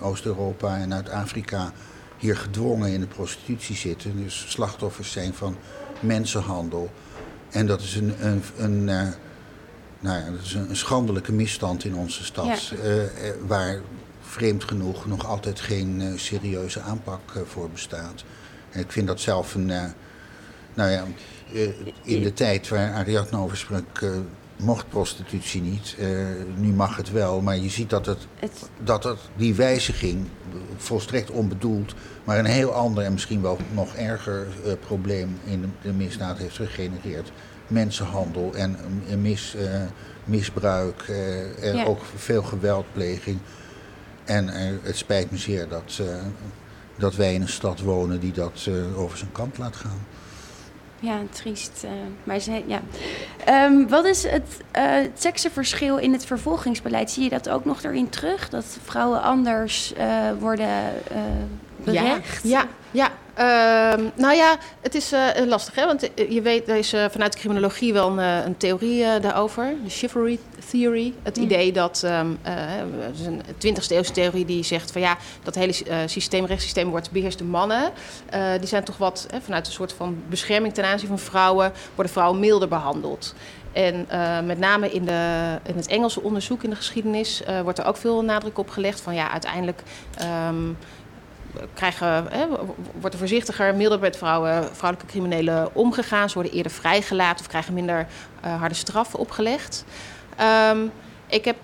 Oost-Europa 0.00 0.76
en 0.76 0.94
uit 0.94 1.10
Afrika 1.10 1.72
hier 2.20 2.36
gedwongen 2.36 2.92
in 2.92 3.00
de 3.00 3.06
prostitutie 3.06 3.76
zitten. 3.76 4.22
Dus 4.22 4.44
slachtoffers 4.48 5.12
zijn 5.12 5.34
van 5.34 5.56
mensenhandel. 6.00 6.90
En 7.50 7.66
dat 7.66 7.80
is 7.80 7.94
een, 7.94 8.14
een, 8.26 8.42
een 8.56 8.84
nou 10.00 10.18
ja, 10.18 10.30
dat 10.30 10.40
is 10.42 10.54
een, 10.54 10.76
schandelijke 10.76 11.32
misstand 11.32 11.84
in 11.84 11.94
onze 11.94 12.24
stad. 12.24 12.68
Ja. 12.68 13.04
waar 13.46 13.80
vreemd 14.20 14.64
genoeg 14.64 15.06
nog 15.06 15.26
altijd 15.26 15.60
geen 15.60 16.00
uh, 16.00 16.18
serieuze 16.18 16.80
aanpak 16.80 17.20
voor 17.46 17.70
bestaat. 17.70 18.24
En 18.70 18.80
ik 18.80 18.92
vind 18.92 19.06
dat 19.06 19.20
zelf 19.20 19.54
een. 19.54 19.72
Nou 20.74 20.90
ja, 20.90 21.04
in 22.02 22.22
de 22.22 22.32
tijd 22.32 22.68
waar 22.68 22.92
Ariadne 22.92 23.38
over 23.38 23.56
sprak, 23.56 24.02
mocht 24.60 24.88
prostitutie 24.88 25.62
niet. 25.62 25.96
nu 26.56 26.72
mag 26.72 26.96
het 26.96 27.10
wel, 27.10 27.40
maar 27.40 27.56
je 27.56 27.68
ziet 27.68 27.90
dat, 27.90 28.06
het, 28.06 28.26
dat 28.82 29.04
het, 29.04 29.18
die 29.36 29.54
wijziging, 29.54 30.26
volstrekt 30.76 31.30
onbedoeld, 31.30 31.94
maar 32.24 32.38
een 32.38 32.44
heel 32.44 32.72
ander 32.72 33.04
en 33.04 33.12
misschien 33.12 33.42
wel 33.42 33.58
nog 33.72 33.94
erger 33.94 34.46
probleem 34.80 35.38
in 35.44 35.60
de, 35.60 35.68
de, 35.82 35.92
misdaad 35.92 36.38
heeft 36.38 36.56
gegenereerd. 36.56 37.32
Mensenhandel 37.66 38.54
en 38.54 38.76
mis, 39.20 39.56
misbruik 40.24 41.02
en 41.60 41.86
ook 41.86 42.00
veel 42.16 42.42
geweldpleging. 42.42 43.38
En 44.24 44.48
het 44.82 44.96
spijt 44.96 45.30
me 45.30 45.36
zeer 45.36 45.68
dat, 45.68 46.00
dat 46.96 47.14
wij 47.14 47.34
in 47.34 47.42
een 47.42 47.48
stad 47.48 47.80
wonen 47.80 48.20
die 48.20 48.32
dat 48.32 48.68
over 48.96 49.18
zijn 49.18 49.32
kant 49.32 49.58
laat 49.58 49.76
gaan. 49.76 50.06
Ja, 51.00 51.18
triest. 51.30 51.82
Uh, 51.84 51.90
maar 52.24 52.38
ze, 52.38 52.62
ja. 52.66 52.80
Um, 53.66 53.88
wat 53.88 54.04
is 54.04 54.22
het, 54.22 54.60
het 54.70 55.20
seksenverschil 55.20 55.98
in 55.98 56.12
het 56.12 56.24
vervolgingsbeleid? 56.24 57.10
Zie 57.10 57.22
je 57.22 57.28
dat 57.28 57.48
ook 57.48 57.64
nog 57.64 57.82
erin 57.82 58.08
terug? 58.08 58.48
Dat 58.48 58.78
vrouwen 58.84 59.22
anders 59.22 59.92
worden 60.38 60.92
berecht? 61.76 62.42
Ja, 62.42 62.64
ja, 62.90 63.10
Ehm, 63.40 64.04
nou 64.14 64.34
ja, 64.34 64.56
het 64.80 64.94
is 64.94 65.12
uh, 65.12 65.26
lastig, 65.46 65.74
hè? 65.74 65.86
want 65.86 66.14
eh, 66.14 66.30
je 66.30 66.42
weet, 66.42 66.68
er 66.68 66.76
is 66.76 66.94
uh, 66.94 67.04
vanuit 67.10 67.32
de 67.32 67.38
criminologie 67.38 67.92
wel 67.92 68.08
een, 68.08 68.46
een 68.46 68.56
theorie 68.56 69.20
daarover, 69.20 69.74
de 69.84 69.90
chivalry 69.90 70.38
theory. 70.70 71.12
Het 71.22 71.36
idee 71.36 71.72
dat, 71.72 72.02
um, 72.04 72.38
is 73.12 73.26
een 73.26 73.42
20e 73.42 73.86
eeuwse 73.88 74.12
theorie 74.12 74.44
die 74.44 74.64
zegt 74.64 74.92
van 74.92 75.00
ja, 75.00 75.16
dat 75.42 75.54
hele 75.54 75.74
systeem, 76.06 76.44
rechtssysteem 76.44 76.90
wordt 76.90 77.10
beheerst 77.10 77.38
door 77.38 77.48
mannen. 77.48 77.92
die 78.58 78.68
zijn 78.68 78.84
toch 78.84 78.96
wat, 78.96 79.26
vanuit 79.42 79.66
een 79.66 79.72
soort 79.72 79.92
van 79.92 80.22
bescherming 80.28 80.74
ten 80.74 80.84
aanzien 80.84 81.08
van 81.08 81.18
vrouwen, 81.18 81.72
worden 81.94 82.12
vrouwen 82.12 82.40
milder 82.40 82.68
behandeld. 82.68 83.34
En 83.72 84.06
uh, 84.12 84.40
met 84.40 84.58
name 84.58 84.90
in, 84.90 85.04
de, 85.04 85.58
in 85.62 85.76
het 85.76 85.86
Engelse 85.86 86.20
onderzoek 86.22 86.62
in 86.62 86.70
de 86.70 86.76
geschiedenis 86.76 87.42
uh, 87.48 87.60
wordt 87.60 87.78
er 87.78 87.84
ook 87.84 87.96
veel 87.96 88.22
nadruk 88.24 88.58
op 88.58 88.70
gelegd 88.70 89.00
van 89.00 89.14
ja, 89.14 89.30
uiteindelijk 89.30 89.82
um, 90.48 90.76
krijgen, 91.74 92.26
hè, 92.30 92.46
wordt 93.00 93.14
er 93.14 93.18
voorzichtiger, 93.18 93.74
milder 93.74 93.98
met 94.00 94.16
vrouwen, 94.16 94.76
vrouwelijke 94.76 95.12
criminelen 95.12 95.74
omgegaan. 95.74 96.28
Ze 96.28 96.34
worden 96.34 96.52
eerder 96.52 96.72
vrijgelaten 96.72 97.40
of 97.40 97.46
krijgen 97.46 97.74
minder 97.74 98.06
uh, 98.44 98.58
harde 98.58 98.74
straffen 98.74 99.18
opgelegd. 99.18 99.84
Um, 100.70 100.92
ik 101.26 101.44
heb 101.44 101.56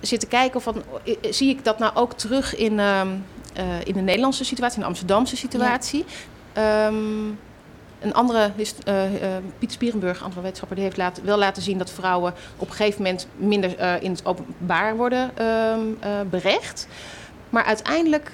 zitten 0.00 0.28
kijken 0.28 0.60
van, 0.60 0.82
zie 1.30 1.48
ik 1.48 1.64
dat 1.64 1.78
nou 1.78 1.96
ook 1.96 2.12
terug 2.12 2.56
in, 2.56 2.78
um, 2.78 3.24
uh, 3.58 3.64
in 3.84 3.94
de 3.94 4.00
Nederlandse 4.00 4.44
situatie, 4.44 4.76
in 4.76 4.82
de 4.82 4.88
Amsterdamse 4.88 5.36
situatie. 5.36 6.04
Ja. 6.54 6.86
Um, 6.86 7.38
een 8.00 8.14
andere, 8.14 8.52
Piet 9.58 9.72
Spierenburg, 9.72 10.22
andere 10.22 10.40
wetenschapper, 10.40 10.76
die 10.76 10.84
heeft 10.84 10.96
laten, 10.96 11.24
wel 11.24 11.38
laten 11.38 11.62
zien 11.62 11.78
dat 11.78 11.90
vrouwen 11.90 12.34
op 12.56 12.68
een 12.68 12.74
gegeven 12.74 13.02
moment 13.02 13.26
minder 13.36 14.02
in 14.02 14.10
het 14.10 14.24
openbaar 14.24 14.96
worden 14.96 15.30
ehm, 15.36 15.80
berecht. 16.30 16.86
Maar 17.50 17.64
uiteindelijk 17.64 18.32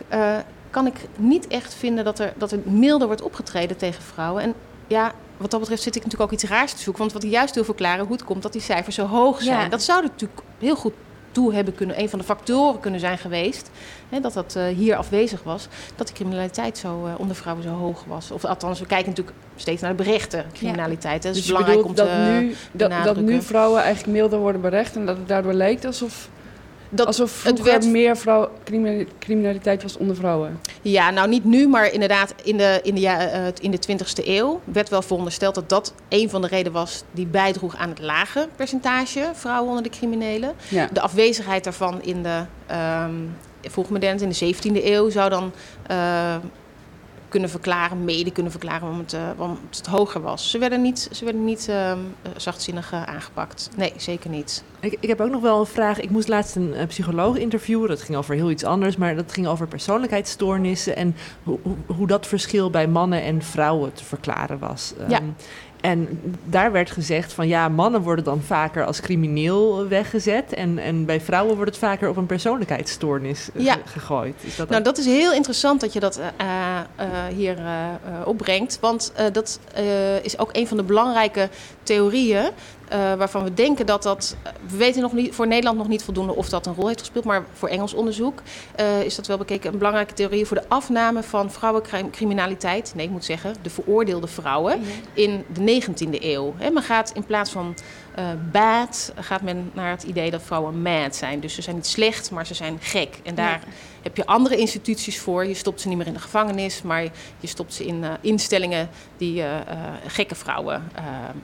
kan 0.70 0.86
ik 0.86 0.94
niet 1.16 1.46
echt 1.46 1.74
vinden 1.74 2.04
dat 2.04 2.18
er, 2.18 2.32
dat 2.36 2.52
er 2.52 2.58
milder 2.64 3.06
wordt 3.06 3.22
opgetreden 3.22 3.76
tegen 3.76 4.02
vrouwen. 4.02 4.42
En 4.42 4.54
ja, 4.86 5.12
wat 5.36 5.50
dat 5.50 5.60
betreft 5.60 5.82
zit 5.82 5.96
ik 5.96 6.04
natuurlijk 6.04 6.32
ook 6.32 6.38
iets 6.38 6.50
raars 6.50 6.72
te 6.72 6.82
zoeken. 6.82 7.02
Want 7.02 7.12
wat 7.12 7.24
ik 7.24 7.30
juist 7.30 7.54
wil 7.54 7.64
verklaren, 7.64 8.04
hoe 8.04 8.16
het 8.16 8.24
komt 8.24 8.42
dat 8.42 8.52
die 8.52 8.62
cijfers 8.62 8.94
zo 8.94 9.06
hoog 9.06 9.42
zijn. 9.42 9.70
Dat 9.70 9.82
zou 9.82 10.02
er 10.02 10.08
natuurlijk 10.10 10.40
heel 10.58 10.76
goed 10.76 10.92
toe 11.30 11.54
hebben 11.54 11.74
kunnen, 11.74 12.00
een 12.00 12.08
van 12.08 12.18
de 12.18 12.24
factoren 12.24 12.80
kunnen 12.80 13.00
zijn 13.00 13.18
geweest. 13.18 13.70
Hè, 14.08 14.20
dat 14.20 14.32
dat 14.32 14.54
uh, 14.56 14.66
hier 14.66 14.96
afwezig 14.96 15.42
was. 15.42 15.68
Dat 15.96 16.06
de 16.06 16.12
criminaliteit 16.12 16.78
zo, 16.78 17.06
uh, 17.06 17.12
onder 17.18 17.36
vrouwen 17.36 17.64
zo 17.64 17.70
hoog 17.70 18.04
was. 18.04 18.30
Of 18.30 18.44
althans, 18.44 18.80
we 18.80 18.86
kijken 18.86 19.08
natuurlijk 19.08 19.36
steeds 19.56 19.82
naar 19.82 19.96
de 19.96 20.02
berechte 20.02 20.44
criminaliteit. 20.52 21.22
Ja. 21.22 21.30
Is 21.30 21.36
dus 21.36 21.46
belangrijk 21.46 21.84
om 21.84 21.94
dat 21.94 22.08
te 22.08 22.14
nu, 22.14 22.54
dat, 22.72 22.92
dat 23.04 23.16
nu 23.16 23.42
vrouwen 23.42 23.82
eigenlijk 23.82 24.12
milder 24.12 24.38
worden 24.38 24.60
berecht 24.60 24.96
en 24.96 25.06
dat 25.06 25.16
het 25.16 25.28
daardoor 25.28 25.52
lijkt 25.52 25.84
alsof 25.84 26.28
dat 26.97 27.07
Alsof 27.07 27.30
vroeger 27.30 27.64
het 27.64 27.72
werd... 27.72 27.92
meer 27.92 28.16
vrouw, 28.16 28.51
criminaliteit 29.18 29.82
was 29.82 29.97
onder 29.97 30.16
vrouwen. 30.16 30.61
Ja, 30.82 31.11
nou 31.11 31.28
niet 31.28 31.44
nu, 31.44 31.68
maar 31.68 31.92
inderdaad 31.92 32.34
in 32.42 32.57
de, 32.57 32.80
in 32.82 32.94
de, 32.94 33.01
ja, 33.01 33.34
uh, 33.34 33.47
in 33.61 33.70
de 33.70 33.78
20e 33.88 34.26
eeuw 34.26 34.61
werd 34.64 34.88
wel 34.88 35.03
verondersteld 35.03 35.55
dat 35.55 35.68
dat 35.68 35.94
een 36.09 36.30
van 36.30 36.40
de 36.40 36.49
redenen 36.49 36.72
was 36.72 37.03
die 37.11 37.26
bijdroeg 37.26 37.76
aan 37.76 37.88
het 37.88 38.01
lage 38.01 38.49
percentage 38.57 39.30
vrouwen 39.34 39.68
onder 39.68 39.82
de 39.82 39.90
criminelen. 39.90 40.55
Ja. 40.68 40.88
De 40.92 41.01
afwezigheid 41.01 41.64
daarvan 41.64 42.03
in 42.03 42.22
de 42.22 42.42
um, 43.05 43.36
vroegmoderne, 43.62 44.20
in 44.20 44.28
de 44.28 44.55
17e 44.55 44.84
eeuw, 44.84 45.11
zou 45.11 45.30
dan 45.30 45.53
uh, 45.90 46.36
kunnen 47.29 47.51
verklaren, 47.51 48.05
mede 48.05 48.31
kunnen 48.31 48.53
verklaren 48.53 48.81
waarom 48.81 48.99
het, 48.99 49.12
uh, 49.12 49.20
waarom 49.37 49.59
het 49.70 49.87
hoger 49.87 50.20
was. 50.20 50.51
Ze 50.51 50.59
werden 50.59 50.83
niet, 50.83 51.09
ze 51.12 51.24
werden 51.24 51.45
niet 51.45 51.66
uh, 51.70 51.93
zachtzinnig 52.37 52.93
uh, 52.93 53.03
aangepakt. 53.03 53.70
Nee, 53.77 53.93
zeker 53.97 54.31
niet. 54.31 54.64
Ik, 54.81 54.97
ik 55.01 55.09
heb 55.09 55.20
ook 55.20 55.31
nog 55.31 55.43
wel 55.43 55.61
een 55.61 55.66
vraag. 55.66 56.01
Ik 56.01 56.11
moest 56.11 56.29
laatst 56.29 56.57
een 56.57 56.74
psycholoog 56.87 57.37
interviewen. 57.37 57.89
Dat 57.89 58.03
ging 58.03 58.18
over 58.18 58.35
heel 58.35 58.51
iets 58.51 58.64
anders, 58.64 58.97
maar 58.97 59.16
dat 59.16 59.33
ging 59.33 59.47
over 59.47 59.66
persoonlijkheidsstoornissen 59.66 60.97
en 60.97 61.16
hoe, 61.87 62.07
dat 62.07 62.27
verschil 62.27 62.70
bij 62.70 62.89
mannen 62.89 63.22
en 63.22 63.43
vrouwen 63.43 63.93
te 63.93 64.05
verklaren 64.05 64.59
was. 64.59 64.93
Ja. 65.09 65.20
En 65.87 66.20
daar 66.45 66.72
werd 66.72 66.91
gezegd 66.91 67.32
van 67.32 67.49
ja, 67.49 67.68
mannen 67.68 68.03
worden 68.03 68.24
dan 68.24 68.43
vaker 68.43 68.84
als 68.84 69.01
crimineel 69.01 69.89
weggezet. 69.89 70.53
En, 70.53 70.78
en 70.78 71.05
bij 71.05 71.20
vrouwen 71.20 71.55
wordt 71.57 71.70
het 71.70 71.78
vaker 71.78 72.09
op 72.09 72.16
een 72.16 72.26
persoonlijkheidsstoornis 72.26 73.49
eh, 73.55 73.74
gegooid. 73.84 74.34
Is 74.41 74.57
dat 74.57 74.68
nou, 74.68 74.82
dat 74.82 74.99
is 74.99 75.07
heel 75.07 75.32
interessant 75.32 75.80
dat 75.80 75.93
je 75.93 76.01
dat 76.01 76.18
uh, 76.18 76.24
uh, 77.01 77.07
hier 77.37 77.59
opbrengt. 78.24 78.78
Want 78.80 79.12
dat 79.32 79.61
is 80.22 80.39
ook 80.39 80.51
een 80.53 80.66
van 80.66 80.76
de 80.76 80.82
belangrijke 80.82 81.49
theorieën 81.87 82.51
uh, 82.93 83.14
waarvan 83.14 83.45
we 83.45 83.55
denken 83.55 83.87
dat 83.87 84.03
dat. 84.03 84.37
We 84.68 84.76
weten 84.76 85.03
nog 85.03 85.12
niet, 85.12 85.34
voor 85.34 85.47
Nederland 85.47 85.78
nog 85.78 85.89
niet 85.89 86.03
voldoende 86.03 86.34
of 86.34 86.49
dat 86.49 86.66
een 86.66 86.74
rol 86.74 86.87
heeft 86.87 87.01
gespeeld. 87.01 87.24
Maar 87.24 87.45
voor 87.53 87.68
Engels 87.68 87.95
onderzoek 87.95 88.43
uh, 88.80 89.03
is 89.03 89.14
dat 89.14 89.26
wel 89.26 89.37
bekeken. 89.37 89.72
Een 89.72 89.78
belangrijke 89.78 90.14
theorie 90.14 90.47
voor 90.47 90.57
de 90.57 90.68
afname 90.68 91.22
van 91.22 91.51
vrouwencriminaliteit. 91.51 92.93
Nee, 92.95 93.07
ik 93.07 93.12
moet 93.12 93.24
zeggen, 93.24 93.55
de 93.62 93.70
veroordeelde 93.70 94.26
vrouwen. 94.26 94.80
in 95.12 95.45
de 95.53 95.82
19e 95.82 96.22
eeuw. 96.22 96.55
He, 96.57 96.70
men 96.70 96.82
gaat 96.82 97.12
in 97.14 97.24
plaats 97.24 97.51
van 97.51 97.74
uh, 98.18 98.24
bad, 98.53 99.12
gaat 99.20 99.43
men 99.43 99.70
naar 99.74 99.91
het 99.91 100.03
idee 100.03 100.30
dat 100.30 100.43
vrouwen 100.43 100.82
mad 100.82 101.16
zijn. 101.16 101.41
Dus 101.41 101.55
ze 101.55 101.62
zijn 101.62 101.76
niet 101.76 101.87
slecht, 101.87 102.30
maar 102.30 102.47
ze 102.47 102.55
zijn 102.55 102.78
gek. 102.80 103.20
En 103.22 103.34
daar. 103.34 103.61
Ja 103.66 103.72
heb 104.07 104.16
je 104.16 104.26
andere 104.26 104.57
instituties 104.57 105.18
voor. 105.18 105.46
Je 105.46 105.54
stopt 105.54 105.80
ze 105.80 105.88
niet 105.88 105.96
meer 105.96 106.07
in 106.07 106.12
de 106.12 106.18
gevangenis, 106.18 106.82
maar 106.82 107.02
je 107.40 107.46
stopt 107.46 107.74
ze 107.74 107.86
in 107.86 108.02
uh, 108.02 108.11
instellingen 108.20 108.88
die 109.16 109.36
uh, 109.36 109.44
uh, 109.44 109.61
gekke 110.07 110.34
vrouwen 110.34 110.90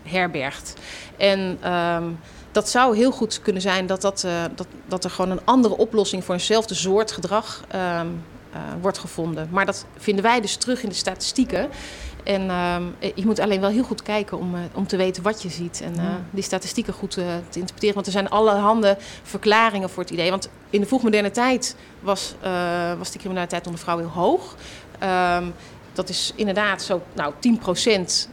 herbergt. 0.03 0.75
En 1.17 1.71
um, 1.73 2.19
dat 2.53 2.69
zou 2.69 2.97
heel 2.97 3.11
goed 3.11 3.41
kunnen 3.43 3.63
zijn 3.63 3.87
dat, 3.87 4.01
dat, 4.01 4.27
dat, 4.55 4.67
dat 4.87 5.05
er 5.05 5.11
gewoon 5.11 5.31
een 5.31 5.45
andere 5.45 5.77
oplossing 5.77 6.25
voor 6.25 6.35
eenzelfde 6.35 6.75
soort 6.75 7.13
gedrag 7.13 7.65
um, 7.75 8.25
wordt 8.81 8.99
gevonden. 8.99 9.49
Maar 9.51 9.67
dat 9.67 9.87
vinden 9.97 10.25
wij 10.25 10.41
dus 10.41 10.57
terug 10.57 10.83
in 10.83 10.89
de 10.89 10.95
statistieken. 10.95 11.69
En 12.23 12.51
um, 12.51 12.95
je 13.15 13.27
moet 13.27 13.39
alleen 13.39 13.61
wel 13.61 13.71
heel 13.71 13.83
goed 13.83 14.03
kijken 14.03 14.39
om, 14.39 14.55
uh, 14.55 14.61
om 14.75 14.87
te 14.87 14.97
weten 14.97 15.23
wat 15.23 15.43
je 15.43 15.49
ziet. 15.49 15.81
En 15.81 15.95
uh, 15.97 16.15
die 16.31 16.43
statistieken 16.43 16.93
goed 16.93 17.11
te 17.11 17.41
interpreteren. 17.53 17.95
Want 17.95 18.07
er 18.07 18.13
zijn 18.13 18.31
allerhande 18.31 18.97
verklaringen 19.23 19.91
voor 19.91 20.03
het 20.03 20.13
idee. 20.13 20.31
Want 20.31 20.49
in 20.71 20.81
de 20.81 20.87
vroegmoderne 20.87 21.31
tijd 21.31 21.77
was, 22.01 22.35
was 22.99 23.11
die 23.11 23.21
criminaliteit 23.21 23.67
onder 23.67 23.81
vrouwen 23.81 24.07
heel 24.07 24.23
hoog. 24.23 24.57
Um, 25.39 25.55
dat 25.93 26.09
is 26.09 26.33
inderdaad 26.37 26.83
zo 26.83 27.03
nou, 27.13 27.35
10 27.39 27.59
procent, 27.59 28.29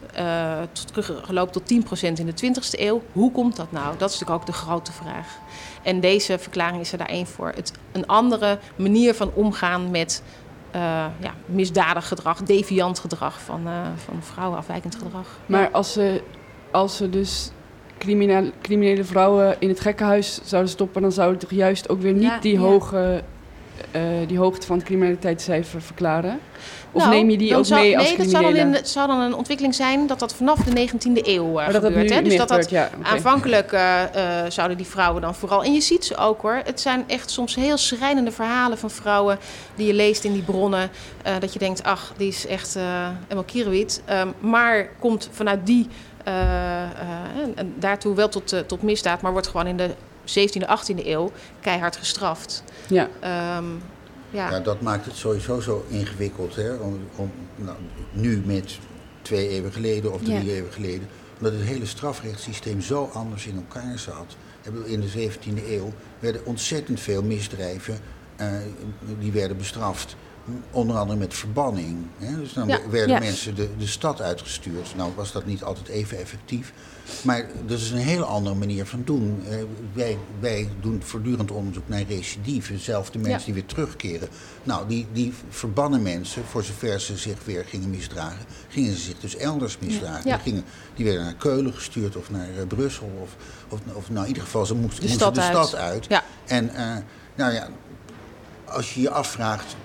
teruggelopen 0.94 1.54
tot 1.54 1.68
10 1.68 1.84
procent 1.84 2.20
in 2.20 2.26
de 2.26 2.54
20e 2.54 2.80
eeuw. 2.80 3.02
Hoe 3.12 3.32
komt 3.32 3.56
dat 3.56 3.72
nou? 3.72 3.98
Dat 3.98 4.10
is 4.10 4.20
natuurlijk 4.20 4.42
ook 4.42 4.46
de 4.46 4.62
grote 4.62 4.92
vraag. 4.92 5.28
En 5.84 6.00
deze 6.00 6.40
verklaring 6.40 6.82
is 6.82 6.92
er 6.92 6.98
daar 6.98 7.08
één 7.08 7.28
voor. 7.28 7.52
Het, 7.56 7.72
een 7.92 8.08
andere 8.08 8.60
manier 8.76 9.16
van 9.16 9.32
omgaan 9.34 9.92
met 9.92 10.24
uh, 10.76 10.82
ja, 11.20 11.34
misdadig 11.46 12.08
gedrag, 12.08 12.44
deviant 12.44 13.00
gedrag 13.00 13.42
van, 13.42 13.62
uh, 13.68 13.74
van 13.96 14.24
vrouwen, 14.24 14.58
afwijkend 14.58 14.96
gedrag. 14.96 15.38
Maar 15.46 15.70
als, 15.72 15.94
ze, 15.94 16.24
als 16.72 16.98
ze 16.98 17.10
dus 17.10 17.52
criminele, 17.98 18.52
criminele 18.62 19.04
vrouwen 19.04 19.56
in 19.60 19.70
het 19.70 19.80
gekkenhuis 19.80 20.40
zouden 20.44 20.72
stoppen, 20.72 21.02
dan 21.02 21.12
zou 21.12 21.32
het 21.32 21.40
toch 21.40 21.52
juist 21.52 21.90
ook 21.90 22.02
weer 22.02 22.14
niet 22.14 22.24
ja, 22.24 22.40
die, 22.40 22.54
ja. 22.54 22.60
hoge, 22.60 23.24
uh, 23.92 24.02
die 24.28 24.38
hoogte 24.38 24.68
van 24.68 24.78
het 24.78 24.86
criminaliteitscijfer 24.86 25.82
verklaren? 25.82 26.40
Of 26.92 27.02
nou, 27.02 27.16
neem 27.16 27.30
je 27.30 27.38
die 27.38 27.56
ook 27.56 27.70
mee 27.70 27.98
als 27.98 28.08
Nee, 28.08 28.18
dat 28.18 28.30
zou, 28.30 28.44
dan 28.44 28.56
in, 28.56 28.78
zou 28.84 29.08
dan 29.08 29.20
een 29.20 29.34
ontwikkeling 29.36 29.76
zijn 29.76 30.08
dat 30.08 30.20
dat 30.20 30.34
vanaf 30.34 30.60
de 30.60 30.88
19e 30.88 31.26
eeuw 31.26 31.60
uh, 31.60 31.72
dat 31.72 31.84
gebeurt. 31.84 32.10
Hè? 32.10 32.22
Dus 32.22 32.38
dat 32.38 32.48
dat 32.48 32.70
ja, 32.70 32.90
okay. 32.98 33.12
aanvankelijk 33.12 33.72
uh, 33.72 34.02
uh, 34.16 34.24
zouden 34.48 34.78
die 34.78 34.86
vrouwen 34.86 35.22
dan 35.22 35.36
vooral... 35.36 35.64
En 35.64 35.74
je 35.74 35.82
ziet 35.82 36.06
ze 36.06 36.18
ook 36.18 36.42
hoor. 36.42 36.62
Het 36.66 36.82
zijn 36.82 37.04
echt 37.08 37.32
soms 37.32 37.56
heel 37.56 37.78
schrijnende 37.78 38.32
verhalen 38.32 38.78
van 38.78 38.92
vrouwen... 38.92 39.40
die 39.76 39.88
je 39.88 39.94
leest 39.94 40.24
in 40.24 40.34
die 40.34 40.42
bronnen. 40.42 40.90
dat 41.40 41.54
je 41.54 41.60
denkt, 41.60 41.84
ach, 41.84 42.14
die 42.18 42.28
is 42.28 42.48
echt 42.48 42.78
helemaal 43.24 43.44
kierenwit. 43.44 44.02
Um, 44.10 44.34
maar 44.40 44.90
komt 45.00 45.30
vanuit 45.32 45.66
die... 45.66 45.88
en 47.56 47.74
daartoe 47.80 48.16
wel 48.16 48.30
tot, 48.30 48.64
tot 48.68 48.82
misdaad, 48.82 49.22
maar 49.22 49.32
wordt 49.32 49.48
gewoon 49.48 49.68
in 49.68 49.78
de 49.78 49.90
17e, 50.30 50.68
18e 50.68 51.06
eeuw 51.06 51.32
keihard 51.62 51.96
gestraft. 51.98 52.64
Ja. 52.88 53.10
Um, 53.58 53.82
ja. 54.30 54.52
ja. 54.52 54.60
dat 54.60 54.82
maakt 54.82 55.06
het 55.06 55.16
sowieso 55.16 55.60
zo 55.60 55.86
ingewikkeld. 55.88 56.56
Hè? 56.56 56.74
Om, 56.74 57.00
om 57.16 57.32
nou, 57.56 57.78
nu 58.12 58.42
met 58.46 58.80
twee 59.22 59.50
eeuwen 59.50 59.72
geleden 59.72 60.14
of 60.14 60.22
drie 60.22 60.46
ja. 60.46 60.52
eeuwen 60.52 60.74
geleden. 60.74 61.08
Omdat 61.38 61.54
het 61.54 61.64
hele 61.64 61.86
strafrechtssysteem 61.86 62.82
zo 62.82 63.10
anders 63.14 63.46
in 63.46 63.56
elkaar 63.56 64.00
zat. 64.00 64.36
In 64.86 65.00
de 65.00 65.30
17e 65.30 65.68
eeuw 65.68 65.94
werden 66.20 66.46
ontzettend 66.46 67.00
veel 67.00 67.24
misdrijven 67.24 68.00
uh, 68.42 68.48
die 69.20 69.32
werden 69.32 69.58
bestraft. 69.58 70.16
Onder 70.72 70.98
andere 70.98 71.20
met 71.20 71.34
verbanning. 71.34 71.98
Hè? 72.18 72.36
Dus 72.36 72.54
dan 72.54 72.68
ja, 72.68 72.80
werden 72.90 73.20
mensen 73.20 73.56
de, 73.56 73.70
de 73.78 73.88
stad 73.88 74.22
uitgestuurd. 74.22 74.94
Nou 74.96 75.12
was 75.16 75.32
dat 75.32 75.46
niet 75.46 75.64
altijd 75.64 75.88
even 75.88 76.18
effectief. 76.18 76.74
Maar 77.24 77.46
dat 77.66 77.80
is 77.80 77.92
een 77.92 77.98
hele 77.98 78.24
andere 78.24 78.56
manier 78.56 78.86
van 78.86 79.02
doen. 79.06 79.44
Uh, 79.50 79.56
wij, 79.94 80.18
wij 80.40 80.70
doen 80.82 81.02
voortdurend 81.04 81.52
onderzoek 81.52 81.84
naar 81.88 82.02
recidive. 82.02 82.74
Dezelfde 82.74 83.18
mensen 83.18 83.40
ja. 83.40 83.46
die 83.46 83.54
weer 83.54 83.66
terugkeren. 83.66 84.28
Nou, 84.64 84.88
die, 84.88 85.08
die 85.14 85.34
verbannen 85.50 86.02
mensen, 86.02 86.44
voor 86.46 86.64
zover 86.64 87.00
ze 87.02 87.18
zich 87.18 87.46
weer 87.46 87.66
gingen 87.66 87.90
misdragen, 87.90 88.46
gingen 88.68 88.94
ze 88.94 89.00
zich 89.00 89.20
dus 89.20 89.36
elders 89.36 89.78
misdragen. 89.80 90.24
Die, 90.24 90.40
gingen, 90.40 90.64
die 90.96 91.06
werden 91.06 91.24
naar 91.24 91.36
Keulen 91.36 91.74
gestuurd 91.74 92.16
of 92.16 92.30
naar 92.30 92.48
uh, 92.58 92.68
Brussel. 92.68 93.12
Of, 93.22 93.36
of, 93.70 93.80
of 93.94 94.10
nou, 94.10 94.22
in 94.22 94.28
ieder 94.28 94.44
geval, 94.44 94.66
ze 94.66 94.76
moesten 94.76 95.02
de, 95.02 95.08
moesten 95.08 95.34
stad, 95.34 95.36
de 95.36 95.42
uit. 95.42 95.68
stad 95.68 95.80
uit. 95.80 96.06
Ja. 96.10 96.24
En 96.46 96.72
uh, 96.76 96.96
nou 97.36 97.54
ja, 97.54 97.68
als 98.66 98.94
je 98.94 99.02
je 99.02 99.10
afvraagt 99.10 99.76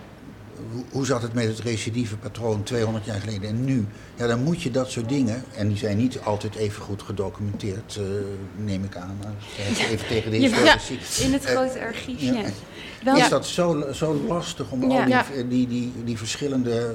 hoe 0.90 1.06
zat 1.06 1.22
het 1.22 1.32
met 1.32 1.46
het 1.46 1.58
recidieve 1.58 2.16
patroon 2.16 2.62
200 2.62 3.04
jaar 3.04 3.20
geleden 3.20 3.48
en 3.48 3.64
nu? 3.64 3.86
Ja, 4.14 4.26
dan 4.26 4.42
moet 4.42 4.62
je 4.62 4.70
dat 4.70 4.90
soort 4.90 5.08
dingen, 5.08 5.44
en 5.56 5.68
die 5.68 5.76
zijn 5.76 5.96
niet 5.96 6.20
altijd 6.20 6.54
even 6.54 6.82
goed 6.82 7.02
gedocumenteerd, 7.02 7.98
uh, 8.00 8.06
neem 8.64 8.84
ik 8.84 8.96
aan. 8.96 9.16
Maar 9.22 9.32
even 9.90 10.06
tegen 10.06 10.30
de 10.30 10.36
historici. 10.36 10.98
Ja, 11.18 11.24
in 11.26 11.32
het 11.32 11.44
grote 11.44 11.80
archief, 11.80 12.20
ja. 12.20 12.42
Wel, 13.04 13.16
is 13.16 13.28
dat 13.28 13.46
zo, 13.46 13.92
zo 13.92 14.14
lastig 14.28 14.70
om 14.70 14.90
al 14.90 15.04
die, 15.04 15.48
die, 15.48 15.66
die, 15.68 15.92
die 16.04 16.18
verschillende 16.18 16.94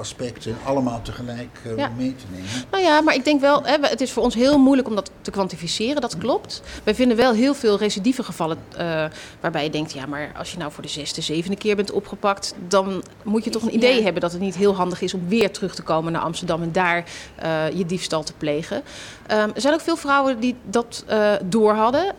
aspecten 0.00 0.56
allemaal 0.64 1.02
tegelijk 1.02 1.58
uh, 1.66 1.76
ja. 1.76 1.90
mee 1.96 2.14
te 2.16 2.24
nemen. 2.30 2.48
Nou 2.70 2.82
ja, 2.82 3.00
maar 3.00 3.14
ik 3.14 3.24
denk 3.24 3.40
wel, 3.40 3.62
hè, 3.62 3.76
het 3.80 4.00
is 4.00 4.12
voor 4.12 4.22
ons 4.22 4.34
heel 4.34 4.58
moeilijk 4.58 4.88
om 4.88 4.94
dat 4.94 5.10
te 5.20 5.30
kwantificeren, 5.30 6.00
dat 6.00 6.18
klopt. 6.18 6.62
Wij 6.84 6.94
vinden 6.94 7.16
wel 7.16 7.32
heel 7.32 7.54
veel 7.54 7.78
recidieve 7.78 8.22
gevallen 8.22 8.58
uh, 8.72 9.04
waarbij 9.40 9.64
je 9.64 9.70
denkt, 9.70 9.92
ja, 9.92 10.06
maar 10.06 10.32
als 10.36 10.52
je 10.52 10.58
nou 10.58 10.72
voor 10.72 10.82
de 10.82 10.88
zesde, 10.88 11.20
zevende 11.20 11.56
keer 11.56 11.76
bent 11.76 11.90
opgepakt, 11.90 12.54
dan 12.68 13.02
moet 13.22 13.44
je 13.44 13.50
toch 13.50 13.62
een 13.62 13.74
idee 13.74 13.96
ja. 13.96 14.02
hebben 14.02 14.22
dat 14.22 14.32
het 14.32 14.40
niet 14.40 14.56
heel 14.56 14.74
handig 14.74 15.00
is 15.00 15.14
om 15.14 15.28
weer 15.28 15.50
terug 15.50 15.74
te 15.74 15.82
komen 15.82 16.12
naar 16.12 16.22
Amsterdam 16.22 16.62
en 16.62 16.72
daar 16.72 17.04
uh, 17.42 17.70
je 17.70 17.86
diefstal 17.86 18.22
te 18.22 18.32
plegen. 18.32 18.76
Um, 18.76 19.50
er 19.54 19.60
zijn 19.60 19.74
ook 19.74 19.80
veel 19.80 19.96
vrouwen 19.96 20.40
die 20.40 20.56
dat 20.64 21.04
door 21.44 21.74
hadden. 21.74 22.14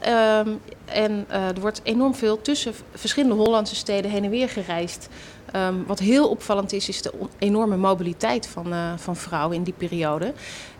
Um, 0.47 0.59
en 0.85 1.25
er 1.29 1.61
wordt 1.61 1.81
enorm 1.83 2.15
veel 2.15 2.41
tussen 2.41 2.73
verschillende 2.93 3.35
Hollandse 3.35 3.75
steden 3.75 4.11
heen 4.11 4.23
en 4.23 4.29
weer 4.29 4.49
gereisd. 4.49 5.09
Ehm, 5.51 5.75
wat 5.87 5.99
heel 5.99 6.29
opvallend 6.29 6.73
is, 6.73 6.89
is 6.89 7.01
de 7.01 7.13
enorme 7.37 7.77
mobiliteit 7.77 8.47
van, 8.47 8.73
uh, 8.73 8.93
van 8.97 9.15
vrouwen 9.15 9.57
in 9.57 9.63
die 9.63 9.73
periode. 9.77 10.33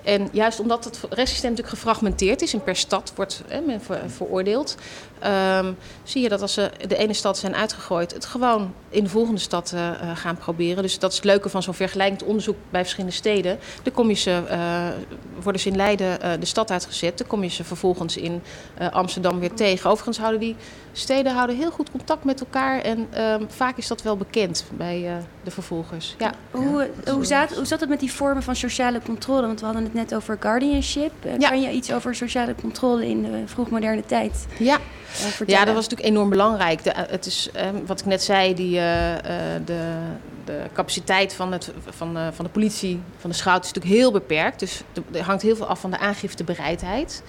En 0.04 0.30
juist 0.32 0.60
omdat 0.60 0.84
het 0.84 1.00
rechtssysteem 1.10 1.50
natuurlijk 1.50 1.78
gefragmenteerd 1.78 2.42
is 2.42 2.54
en 2.54 2.64
per 2.64 2.76
stad 2.76 3.12
wordt 3.16 3.44
men 3.66 3.82
veroordeeld, 4.08 4.78
um, 5.60 5.78
zie 6.04 6.22
je 6.22 6.30
dat 6.30 6.42
als 6.42 6.54
ze 6.54 6.72
de 6.88 6.98
ene 6.98 7.14
stad 7.14 7.38
zijn 7.38 7.56
uitgegooid, 7.56 8.14
het 8.14 8.26
gewoon 8.26 8.74
in 8.90 9.04
de 9.04 9.10
volgende 9.10 9.40
stad 9.40 9.72
uh, 9.76 9.92
gaan 10.14 10.38
proberen. 10.38 10.84
Dus 10.84 11.00
dat 11.00 11.10
is 11.12 11.16
het 11.16 11.26
leuke 11.26 11.50
van 11.50 11.64
zo'n 11.64 11.74
vergelijkend 11.74 12.24
onderzoek 12.24 12.56
bij 12.70 12.82
verschillende 12.82 13.16
steden. 13.16 13.60
Dan 13.84 13.94
kom 13.94 14.10
je 14.10 14.16
ze, 14.16 14.42
uh, 14.52 14.88
worden 15.42 15.62
ze 15.62 15.70
in 15.70 15.76
Leiden 15.76 16.18
uh, 16.24 16.32
de 16.40 16.46
stad 16.46 16.72
uitgezet, 16.72 17.18
dan 17.18 17.28
kom 17.28 17.44
je 17.44 17.50
ze 17.50 17.64
vervolgens 17.64 18.18
in 18.18 18.42
Amsterdam 18.92 19.40
weer 19.40 19.54
tegen. 19.54 19.90
Overigens 19.90 20.18
houden 20.18 20.40
die 20.40 20.56
steden 20.92 21.34
houden 21.34 21.56
heel 21.56 21.72
goed 21.72 21.92
contact 21.92 22.24
met 22.24 22.40
elkaar 22.40 22.82
en 22.82 23.22
um, 23.22 23.48
vaak 23.50 23.78
is 23.78 23.88
dat 23.88 24.02
wel 24.02 24.18
bekend 24.18 24.66
bij 24.72 25.24
de 25.44 25.52
vervolgers. 25.52 26.16
Ja. 26.18 26.34
Hoe, 26.52 26.90
hoe, 27.10 27.26
zat, 27.26 27.56
hoe 27.56 27.66
zat 27.66 27.80
het 27.80 27.90
met 27.90 28.00
die 28.00 28.12
vormen 28.12 28.44
van 28.44 28.56
sociale 28.56 29.02
controle? 29.06 29.48
Want 29.48 29.60
we 29.60 29.66
hadden 29.66 29.84
het 29.84 29.91
net 29.94 30.16
over 30.16 30.38
guardianship. 30.40 31.12
Ja. 31.40 31.50
Kan 31.50 31.62
je 31.62 31.72
iets 31.72 31.94
over 31.94 32.16
sociale 32.16 32.56
controle 32.56 33.08
in 33.08 33.24
de 33.24 33.44
vroegmoderne 33.46 34.06
tijd? 34.06 34.46
Ja. 34.60 34.78
Ja, 35.46 35.66
dat 35.66 35.76
was 35.76 35.84
natuurlijk 35.88 36.10
enorm 36.10 36.30
belangrijk. 36.30 36.84
De, 36.84 36.92
het 36.96 37.26
is, 37.26 37.50
ehm, 37.54 37.76
wat 37.86 38.00
ik 38.00 38.06
net 38.06 38.24
zei, 38.24 38.54
die, 38.54 38.74
de, 39.66 39.84
de 40.46 40.62
capaciteit 40.74 41.34
van, 41.34 41.52
het, 41.52 41.72
van, 41.90 42.18
uh, 42.18 42.28
van 42.32 42.46
de 42.46 42.52
politie, 42.52 43.02
van 43.18 43.30
de 43.30 43.36
schout, 43.36 43.64
is 43.64 43.72
natuurlijk 43.72 44.02
heel 44.02 44.12
beperkt. 44.12 44.60
Dus 44.60 44.82
er 45.12 45.24
hangt 45.24 45.42
heel 45.42 45.56
veel 45.56 45.66
af 45.66 45.80
van 45.80 45.92
de 45.92 45.98
aangiftebereidheid. 45.98 47.24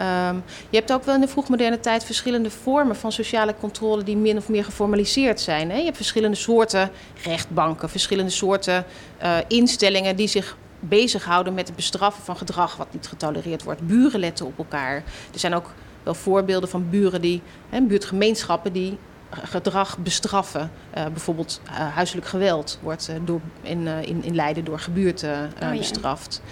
Um, 0.00 0.42
je 0.70 0.76
hebt 0.76 0.92
ook 0.92 1.04
wel 1.04 1.14
in 1.14 1.20
de 1.20 1.28
vroegmoderne 1.28 1.80
tijd 1.80 2.04
verschillende 2.04 2.50
vormen 2.50 2.96
van 2.96 3.12
sociale 3.12 3.54
controle 3.60 4.02
die 4.02 4.16
min 4.16 4.36
of 4.36 4.48
meer 4.48 4.64
geformaliseerd 4.64 5.40
zijn. 5.40 5.70
Hè? 5.70 5.76
Je 5.76 5.84
hebt 5.84 5.96
verschillende 5.96 6.36
soorten 6.36 6.90
rechtbanken, 7.22 7.88
verschillende 7.88 8.30
soorten 8.30 8.84
uh, 9.22 9.36
instellingen 9.48 10.16
die 10.16 10.28
zich 10.28 10.56
bezighouden 10.80 11.54
met 11.54 11.66
het 11.66 11.76
bestraffen 11.76 12.24
van 12.24 12.36
gedrag 12.36 12.76
wat 12.76 12.92
niet 12.92 13.06
getolereerd 13.06 13.62
wordt. 13.62 13.86
Buren 13.86 14.20
letten 14.20 14.46
op 14.46 14.58
elkaar. 14.58 14.94
Er 15.32 15.38
zijn 15.38 15.54
ook 15.54 15.70
wel 16.02 16.14
voorbeelden 16.14 16.68
van 16.68 16.90
buren 16.90 17.20
die, 17.20 17.42
hè, 17.68 17.80
buurtgemeenschappen 17.80 18.72
die 18.72 18.98
gedrag 19.30 19.98
bestraffen. 19.98 20.70
Uh, 20.96 21.04
bijvoorbeeld 21.06 21.60
uh, 21.64 21.70
huiselijk 21.94 22.26
geweld 22.26 22.78
wordt 22.82 23.08
uh, 23.10 23.16
door, 23.24 23.40
in, 23.62 23.86
in, 23.86 24.24
in 24.24 24.34
Leiden 24.34 24.64
door 24.64 24.78
gebuurten 24.78 25.52
oh, 25.62 25.70
bestraft. 25.70 26.42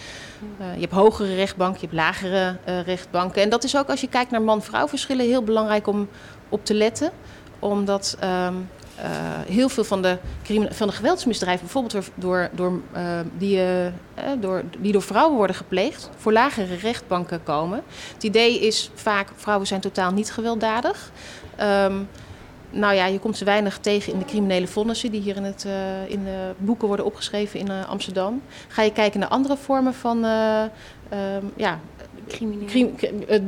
Je 0.75 0.81
hebt 0.81 0.93
hogere 0.93 1.35
rechtbanken, 1.35 1.81
je 1.81 1.87
hebt 1.87 1.99
lagere 1.99 2.57
rechtbanken. 2.85 3.43
En 3.43 3.49
dat 3.49 3.65
is 3.65 3.77
ook 3.77 3.89
als 3.89 4.01
je 4.01 4.09
kijkt 4.09 4.31
naar 4.31 4.43
man-vrouw 4.43 4.89
verschillen 4.89 5.27
heel 5.27 5.43
belangrijk 5.43 5.87
om 5.87 6.09
op 6.49 6.65
te 6.65 6.75
letten. 6.75 7.11
Omdat 7.59 8.19
um, 8.25 8.69
uh, 8.99 9.05
heel 9.47 9.69
veel 9.69 9.85
van 9.85 10.03
de, 10.03 10.19
van 10.71 10.87
de 10.87 10.93
geweldsmisdrijven, 10.93 11.61
bijvoorbeeld 11.65 12.11
door, 12.15 12.49
door, 12.53 12.81
uh, 12.97 13.03
die, 13.39 13.57
uh, 13.57 13.87
door, 14.41 14.63
die 14.79 14.93
door 14.93 15.03
vrouwen 15.03 15.37
worden 15.37 15.57
gepleegd, 15.57 16.11
voor 16.17 16.33
lagere 16.33 16.75
rechtbanken 16.75 17.43
komen. 17.43 17.83
Het 18.15 18.23
idee 18.23 18.61
is 18.61 18.91
vaak, 18.95 19.29
vrouwen 19.37 19.67
zijn 19.67 19.81
totaal 19.81 20.13
niet 20.13 20.33
gewelddadig. 20.33 21.11
Um, 21.61 22.09
nou 22.71 22.95
ja, 22.95 23.07
je 23.07 23.19
komt 23.19 23.37
ze 23.37 23.45
weinig 23.45 23.79
tegen 23.79 24.13
in 24.13 24.19
de 24.19 24.25
criminele 24.25 24.67
vonnissen 24.67 25.11
die 25.11 25.21
hier 25.21 25.37
in, 25.37 25.45
het, 25.45 25.67
in 26.09 26.25
de 26.25 26.53
boeken 26.59 26.87
worden 26.89 27.07
opgeschreven 27.07 27.61
in 27.61 27.71
Amsterdam. 27.71 28.43
Ga 28.69 28.83
je 28.83 28.93
kijken 28.93 29.21
naar 29.21 29.29
andere 29.29 29.57
vormen 29.57 29.95
van 29.95 30.25
um, 30.25 30.71
ja, 31.57 31.81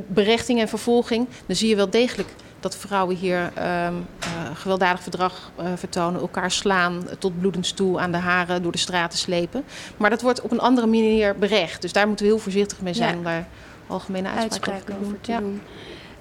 berechting 0.06 0.60
en 0.60 0.68
vervolging, 0.68 1.26
dan 1.46 1.56
zie 1.56 1.68
je 1.68 1.76
wel 1.76 1.90
degelijk 1.90 2.28
dat 2.70 2.76
vrouwen 2.76 3.16
hier 3.16 3.40
um, 3.40 3.52
uh, 3.54 4.06
gewelddadig 4.54 5.02
verdrag 5.02 5.50
uh, 5.60 5.66
vertonen, 5.76 6.20
elkaar 6.20 6.50
slaan 6.50 7.04
tot 7.18 7.40
bloedens 7.40 7.72
toe 7.72 7.98
aan 7.98 8.12
de 8.12 8.18
haren 8.18 8.62
door 8.62 8.72
de 8.72 8.78
straten 8.78 9.18
slepen. 9.18 9.64
Maar 9.96 10.10
dat 10.10 10.22
wordt 10.22 10.40
op 10.40 10.50
een 10.50 10.60
andere 10.60 10.86
manier 10.86 11.36
berecht. 11.36 11.82
Dus 11.82 11.92
daar 11.92 12.06
moeten 12.06 12.24
we 12.26 12.32
heel 12.32 12.40
voorzichtig 12.40 12.80
mee 12.80 12.94
zijn 12.94 13.10
ja. 13.10 13.16
om 13.16 13.24
daar 13.24 13.46
algemene 13.86 14.28
uitspraken 14.28 14.96
over 15.02 15.20
te 15.20 15.32
ja. 15.32 15.40
doen. 15.40 15.62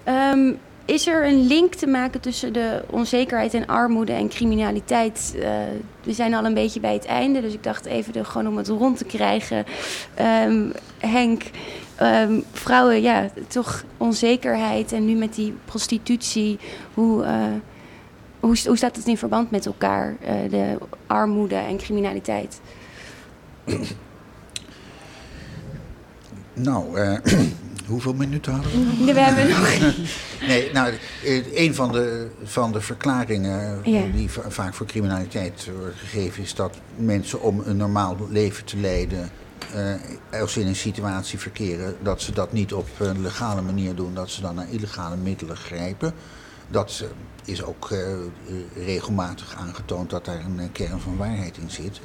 Um, 0.08 0.60
is 0.86 1.08
er 1.08 1.26
een 1.26 1.48
link 1.48 1.74
te 1.74 1.88
maken 1.88 2.22
tussen 2.22 2.54
de 2.54 2.84
onzekerheid 2.90 3.54
en 3.54 3.66
armoede 3.66 4.14
en 4.14 4.30
criminaliteit? 4.30 5.34
Uh, 5.36 5.44
we 6.04 6.14
zijn 6.14 6.34
al 6.34 6.46
een 6.46 6.54
beetje 6.54 6.80
bij 6.80 6.94
het 6.94 7.06
einde, 7.06 7.42
dus 7.42 7.54
ik 7.54 7.64
dacht 7.64 7.86
even 7.86 8.14
de, 8.14 8.24
gewoon 8.24 8.48
om 8.48 8.58
het 8.58 8.68
rond 8.68 8.98
te 8.98 9.06
krijgen. 9.06 9.66
Um, 10.48 10.72
Henk, 10.98 11.44
um, 12.02 12.44
vrouwen, 12.52 13.02
ja, 13.02 13.30
toch 13.48 13.84
onzekerheid 13.98 14.92
en 14.92 15.06
nu 15.06 15.16
met 15.16 15.36
die 15.36 15.54
prostitutie. 15.66 16.60
Hoe, 16.94 17.24
uh, 17.24 17.46
hoe, 18.40 18.58
hoe 18.66 18.78
staat 18.78 18.96
het 18.96 19.08
in 19.08 19.18
verband 19.18 19.52
met 19.52 19.66
elkaar, 19.66 20.16
uh, 20.22 20.50
de 20.50 20.78
armoede 21.08 21.56
en 21.56 21.78
criminaliteit? 21.78 22.60
Nou, 26.58 27.00
uh, 27.00 27.18
hoeveel 27.88 28.14
minuten 28.14 28.54
hadden 28.54 28.72
we? 28.72 29.14
We 29.14 29.20
hebben 29.20 29.50
nog. 29.50 29.78
nee, 30.50 30.72
nou, 30.74 30.94
een 31.54 31.76
van 31.76 31.92
de, 31.92 32.28
van 32.44 32.72
de 32.72 32.82
verklaringen 32.82 33.82
ja. 33.84 34.02
die 34.14 34.30
vaak 34.30 34.74
voor 34.74 34.86
criminaliteit 34.86 35.70
wordt 35.80 35.98
gegeven, 35.98 36.44
is 36.44 36.56
dat 36.56 36.78
mensen 36.96 37.42
om 37.42 37.62
een 37.66 37.78
normaal 37.78 38.18
leven 38.30 38.66
te 38.66 38.78
leiden 38.78 39.30
uh, 39.76 40.42
als 40.42 40.54
ze 40.54 40.60
in 40.60 40.68
een 40.68 40.76
situatie 40.76 41.40
verkeren 41.40 41.96
dat 42.02 42.22
ze 42.22 42.32
dat 42.32 42.52
niet 42.52 42.74
op 42.74 42.88
een 43.00 43.22
legale 43.22 43.62
manier 43.62 43.96
doen, 43.96 44.14
dat 44.14 44.30
ze 44.30 44.42
dan 44.42 44.56
naar 44.56 44.70
illegale 44.70 45.16
middelen 45.16 45.58
grijpen. 45.58 46.14
Dat 46.70 47.04
is 47.46 47.64
ook 47.64 47.90
uh, 47.90 48.00
regelmatig 48.76 49.56
aangetoond 49.56 50.10
dat 50.10 50.26
daar 50.26 50.46
een 50.46 50.72
kern 50.72 51.00
van 51.00 51.18
waarheid 51.18 51.58
in 51.58 51.70
zit. 51.70 52.00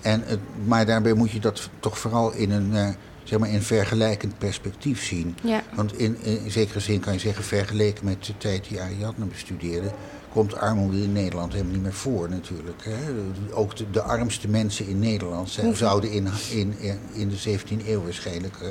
En, 0.00 0.24
maar 0.64 0.86
daarbij 0.86 1.12
moet 1.12 1.30
je 1.30 1.40
dat 1.40 1.68
toch 1.80 1.98
vooral 1.98 2.32
in 2.32 2.50
een 2.50 2.96
zeg 3.24 3.38
maar 3.38 3.48
in 3.48 3.62
vergelijkend 3.62 4.38
perspectief 4.38 5.04
zien. 5.04 5.36
Ja. 5.42 5.62
Want 5.74 5.98
in, 5.98 6.16
in, 6.22 6.50
zekere 6.50 6.80
zin 6.80 7.00
kan 7.00 7.12
je 7.12 7.18
zeggen, 7.18 7.44
vergeleken 7.44 8.04
met 8.04 8.24
de 8.24 8.36
tijd 8.36 8.68
die 8.68 8.80
Ariadne 8.80 9.24
bestudeerde, 9.24 9.90
komt 10.32 10.56
armoede 10.56 11.02
in 11.02 11.12
Nederland 11.12 11.52
helemaal 11.52 11.72
niet 11.72 11.82
meer 11.82 11.92
voor 11.92 12.28
natuurlijk. 12.30 12.84
Hè. 12.84 13.12
Ook 13.54 13.76
de, 13.76 13.90
de, 13.90 14.02
armste 14.02 14.48
mensen 14.48 14.86
in 14.86 14.98
Nederland 14.98 15.50
zijn, 15.50 15.76
zouden 15.76 16.10
in, 16.10 16.28
in, 16.50 16.74
in 17.12 17.28
de 17.28 17.58
17e 17.58 17.86
eeuw 17.86 18.02
waarschijnlijk 18.02 18.54
uh, 18.62 18.68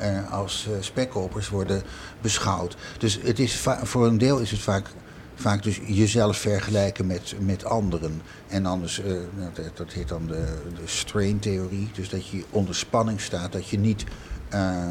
uh, 0.00 0.32
als 0.32 0.66
uh, 0.70 0.76
spekkopers 0.80 1.48
worden 1.48 1.82
beschouwd. 2.20 2.76
Dus 2.98 3.18
het 3.22 3.38
is 3.38 3.66
voor 3.82 4.06
een 4.06 4.18
deel 4.18 4.38
is 4.38 4.50
het 4.50 4.60
vaak, 4.60 4.86
vaak 5.34 5.62
dus 5.62 5.80
jezelf 5.86 6.36
vergelijken 6.36 7.06
met, 7.06 7.34
met 7.38 7.64
anderen. 7.64 8.22
En 8.48 8.66
anders, 8.66 9.02
dat, 9.54 9.76
dat, 9.76 9.92
heet 9.92 10.08
dan 10.08 10.26
de, 10.26 10.44
de 10.74 10.86
strain-theorie, 10.86 11.90
dus 11.94 12.08
dat 12.08 12.26
je 12.28 12.44
onder 12.50 12.74
spanning 12.74 13.20
staat, 13.20 13.52
dat 13.52 13.68
je 13.68 13.78
niet 13.78 14.04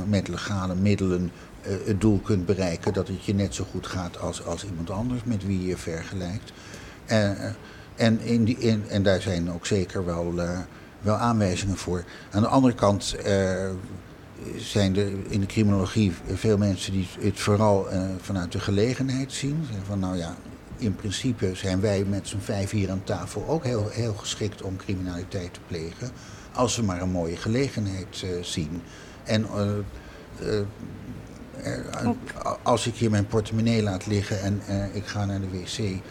met 0.07 0.27
legale 0.27 0.75
middelen 0.75 1.21
uh, 1.23 1.29
het 1.63 2.01
doel 2.01 2.19
kunt 2.19 2.45
bereiken 2.45 2.93
dat 2.93 3.07
het 3.07 3.25
je 3.25 3.33
net 3.33 3.55
zo 3.55 3.65
goed 3.71 3.87
gaat 3.87 4.19
als, 4.19 4.45
als 4.45 4.65
iemand 4.65 4.89
anders 4.89 5.23
met 5.23 5.45
wie 5.45 5.65
je 5.65 5.77
vergelijkt. 5.77 6.53
Uh, 7.11 7.29
en, 7.95 8.19
in 8.19 8.43
die, 8.43 8.57
in, 8.57 8.83
en 8.89 9.03
daar 9.03 9.21
zijn 9.21 9.51
ook 9.51 9.65
zeker 9.65 10.05
wel, 10.05 10.33
uh, 10.35 10.59
wel 11.01 11.15
aanwijzingen 11.15 11.77
voor. 11.77 12.03
Aan 12.31 12.41
de 12.41 12.47
andere 12.47 12.73
kant 12.73 13.15
zijn 14.57 14.95
er 14.95 15.11
in 15.27 15.39
de 15.39 15.45
criminologie 15.45 16.11
veel 16.33 16.57
mensen 16.57 16.91
die 16.91 17.07
het 17.19 17.39
vooral 17.39 17.87
vanuit 18.21 18.51
de 18.51 18.59
gelegenheid 18.59 19.31
zien. 19.31 19.65
Van 19.83 19.99
nou 19.99 20.17
ja, 20.17 20.35
in 20.77 20.95
principe 20.95 21.55
zijn 21.55 21.81
wij 21.81 22.03
met 22.03 22.27
z'n 22.27 22.39
vijf 22.39 22.69
hier 22.69 22.91
aan 22.91 23.03
tafel 23.03 23.47
ook 23.47 23.63
heel, 23.63 23.89
heel 23.89 24.13
geschikt 24.13 24.61
om 24.61 24.77
criminaliteit 24.77 25.53
te 25.53 25.59
plegen. 25.67 26.09
Als 26.53 26.75
we 26.75 26.83
maar 26.83 27.01
een 27.01 27.11
mooie 27.11 27.37
gelegenheid 27.37 28.25
zien. 28.41 28.81
En 29.23 29.45
als 32.61 32.87
ik 32.87 32.95
hier 32.95 33.09
mijn 33.09 33.27
portemonnee 33.27 33.83
laat 33.83 34.05
liggen 34.05 34.41
en 34.41 34.61
uh, 34.69 34.95
ik 34.95 35.05
ga 35.05 35.25
naar 35.25 35.39
de 35.39 35.47
wc. 35.47 36.01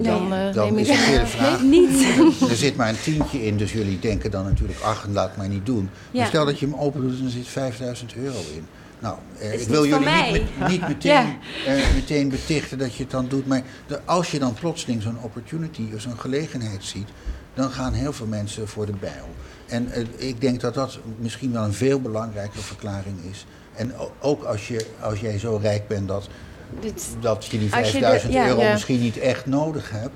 Dan, 0.00 0.28
nee, 0.28 0.52
dan 0.52 0.78
is 0.78 0.88
het 0.88 1.08
weer 1.08 1.18
de 1.24 1.26
vraag. 1.26 1.62
Nee, 1.62 1.88
niet. 1.88 2.50
Er 2.50 2.56
zit 2.56 2.76
maar 2.76 2.88
een 2.88 3.00
tientje 3.02 3.44
in, 3.46 3.56
dus 3.56 3.72
jullie 3.72 3.98
denken 3.98 4.30
dan 4.30 4.44
natuurlijk, 4.44 4.80
ach, 4.80 5.06
laat 5.12 5.36
mij 5.36 5.48
niet 5.48 5.66
doen. 5.66 5.90
Ja. 6.10 6.18
Maar 6.18 6.28
stel 6.28 6.44
dat 6.44 6.58
je 6.58 6.66
hem 6.66 6.74
open 6.74 7.00
doet 7.00 7.18
en 7.18 7.24
er 7.24 7.30
zit 7.30 7.48
5000 7.48 8.14
euro 8.14 8.38
in. 8.54 8.66
Nou, 8.98 9.16
eh, 9.38 9.60
ik 9.60 9.68
wil 9.68 9.86
jullie 9.86 10.08
niet, 10.08 10.58
met, 10.58 10.68
niet 10.68 10.88
meteen, 10.92 11.12
ja. 11.12 11.36
eh, 11.66 11.94
meteen 11.94 12.28
betichten 12.28 12.78
dat 12.78 12.94
je 12.94 13.02
het 13.02 13.12
dan 13.12 13.28
doet. 13.28 13.46
Maar 13.46 13.62
de, 13.86 14.00
als 14.04 14.30
je 14.30 14.38
dan 14.38 14.54
plotseling 14.54 15.02
zo'n 15.02 15.18
opportunity 15.22 15.88
of 15.94 16.00
zo'n 16.00 16.18
gelegenheid 16.18 16.84
ziet, 16.84 17.08
dan 17.54 17.70
gaan 17.70 17.92
heel 17.92 18.12
veel 18.12 18.26
mensen 18.26 18.68
voor 18.68 18.86
de 18.86 18.96
bijl. 19.00 19.28
En 19.66 19.92
eh, 19.92 20.02
ik 20.16 20.40
denk 20.40 20.60
dat 20.60 20.74
dat 20.74 20.98
misschien 21.18 21.52
wel 21.52 21.64
een 21.64 21.72
veel 21.72 22.00
belangrijkere 22.00 22.62
verklaring 22.62 23.16
is 23.30 23.46
en 23.74 23.92
ook 24.20 24.44
als, 24.44 24.68
je, 24.68 24.86
als 25.00 25.20
jij 25.20 25.38
zo 25.38 25.58
rijk 25.62 25.88
bent 25.88 26.08
dat, 26.08 26.28
Dit, 26.80 27.06
dat 27.20 27.46
je 27.46 27.58
die 27.58 27.68
5000 27.68 28.32
je 28.32 28.38
ja, 28.38 28.46
euro 28.46 28.60
ja. 28.60 28.72
misschien 28.72 29.00
niet 29.00 29.18
echt 29.18 29.46
nodig 29.46 29.90
hebt. 29.90 30.14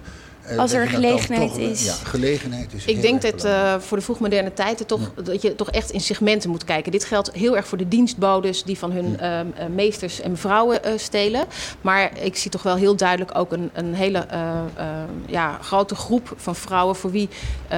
Uh, 0.51 0.59
Als 0.59 0.73
er 0.73 0.89
gelegenheid 0.89 1.57
is. 1.57 1.85
Ja, 1.85 1.93
gelegenheid 1.93 2.73
is. 2.73 2.85
Ik 2.85 3.03
denk 3.03 3.23
dat 3.23 3.45
uh, 3.45 3.79
voor 3.79 3.97
de 3.97 4.03
vroegmoderne 4.03 4.53
tijd 4.53 4.89
toch, 4.89 5.13
dat 5.25 5.43
je 5.43 5.55
toch 5.55 5.71
echt 5.71 5.91
in 5.91 6.01
segmenten 6.01 6.51
moet 6.51 6.65
kijken. 6.65 6.93
Dit 6.93 7.05
geldt 7.05 7.33
heel 7.33 7.57
erg 7.57 7.67
voor 7.67 7.79
de 7.79 7.89
dienstbodes 7.89 8.63
die 8.63 8.79
van 8.79 8.93
hun 8.93 9.17
uh, 9.23 9.41
meesters 9.75 10.21
en 10.21 10.37
vrouwen 10.37 10.81
stelen. 10.97 11.45
Maar 11.81 12.11
ik 12.23 12.37
zie 12.37 12.51
toch 12.51 12.63
wel 12.63 12.77
heel 12.77 12.97
duidelijk 12.97 13.39
ook 13.39 13.53
een, 13.53 13.71
een 13.73 13.95
hele 13.95 14.27
ja, 15.27 15.59
grote 15.61 15.95
groep 15.95 16.33
van 16.37 16.57
vrouwen 16.57 16.97
voor 16.97 17.11
wie 17.11 17.29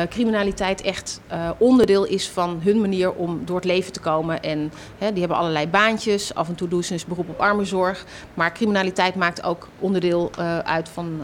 criminaliteit 0.08 0.80
echt 0.80 1.20
onderdeel 1.58 2.04
is 2.04 2.28
van 2.28 2.60
hun 2.62 2.80
manier 2.80 3.12
om 3.12 3.42
door 3.44 3.56
het 3.56 3.64
leven 3.64 3.92
te 3.92 4.00
komen. 4.00 4.42
En 4.42 4.72
die 4.98 5.18
hebben 5.18 5.36
allerlei 5.36 5.68
baantjes. 5.68 6.34
Af 6.34 6.48
en 6.48 6.54
toe 6.54 6.68
doen 6.68 6.84
ze 6.84 6.92
dus 6.92 7.04
beroep 7.04 7.28
op 7.28 7.40
armenzorg. 7.40 8.04
Maar 8.34 8.52
criminaliteit 8.52 9.14
maakt 9.14 9.42
ook 9.42 9.68
onderdeel 9.78 10.30
uit 10.64 10.88
van 10.88 11.20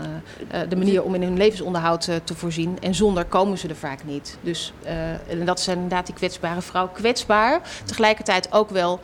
de 0.69 0.77
manier 0.77 1.03
om 1.03 1.15
in 1.15 1.23
hun 1.23 1.36
levensonderhoud 1.37 2.03
te 2.25 2.35
voorzien. 2.35 2.79
En 2.81 2.95
zonder 2.95 3.25
komen 3.25 3.59
ze 3.59 3.69
er 3.69 3.77
vaak 3.77 4.05
niet. 4.05 4.39
Dus 4.41 4.73
en 5.29 5.45
dat 5.45 5.61
zijn 5.61 5.77
inderdaad 5.77 6.07
die 6.07 6.15
kwetsbare 6.15 6.63
vrouw. 6.63 6.89
Kwetsbaar, 6.89 7.61
tegelijkertijd 7.85 8.53
ook 8.53 8.71
wel. 8.71 9.01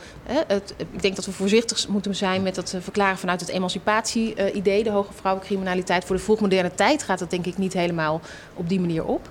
het, 0.47 0.75
ik 0.79 1.03
denk 1.03 1.17
dat 1.17 1.25
we 1.25 1.33
voorzichtig 1.33 1.89
moeten 1.89 2.15
zijn 2.15 2.43
met 2.43 2.57
het 2.57 2.77
verklaren 2.81 3.19
vanuit 3.19 3.41
het 3.41 3.51
emancipatie-idee. 3.51 4.83
de 4.83 4.91
hoge 4.91 5.13
vrouwencriminaliteit. 5.13 6.05
Voor 6.05 6.17
de 6.17 6.23
vroegmoderne 6.23 6.75
tijd 6.75 7.03
gaat 7.03 7.19
dat 7.19 7.31
denk 7.31 7.47
ik 7.47 7.59
niet 7.59 7.73
helemaal 7.73 8.21
op 8.55 8.69
die 8.69 8.81
manier 8.81 9.05
op. 9.05 9.29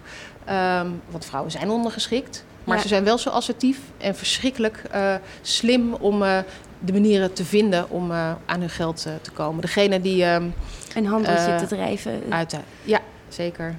Um, 0.49 1.02
want 1.10 1.26
vrouwen 1.26 1.52
zijn 1.52 1.70
ondergeschikt. 1.70 2.45
Maar 2.64 2.80
ze 2.80 2.88
zijn 2.88 3.04
wel 3.04 3.18
zo 3.18 3.30
assertief 3.30 3.80
en 3.97 4.16
verschrikkelijk 4.16 4.84
uh, 4.95 5.16
slim 5.41 5.93
om 5.93 6.22
uh, 6.22 6.38
de 6.86 6.92
manieren 6.92 7.34
te 7.34 7.46
vinden 7.46 7.90
om 7.90 8.12
uh, 8.12 8.32
aan 8.46 8.60
hun 8.60 8.70
geld 8.70 9.02
te 9.22 9.32
komen. 9.34 9.62
Degene 9.62 10.02
die. 10.02 10.26
Um, 10.26 10.54
een 10.96 11.06
handeltje 11.06 11.56
te 11.56 11.68
drijven. 11.68 12.22
Uit, 12.30 12.58
ja, 12.84 13.00
zeker. 13.28 13.76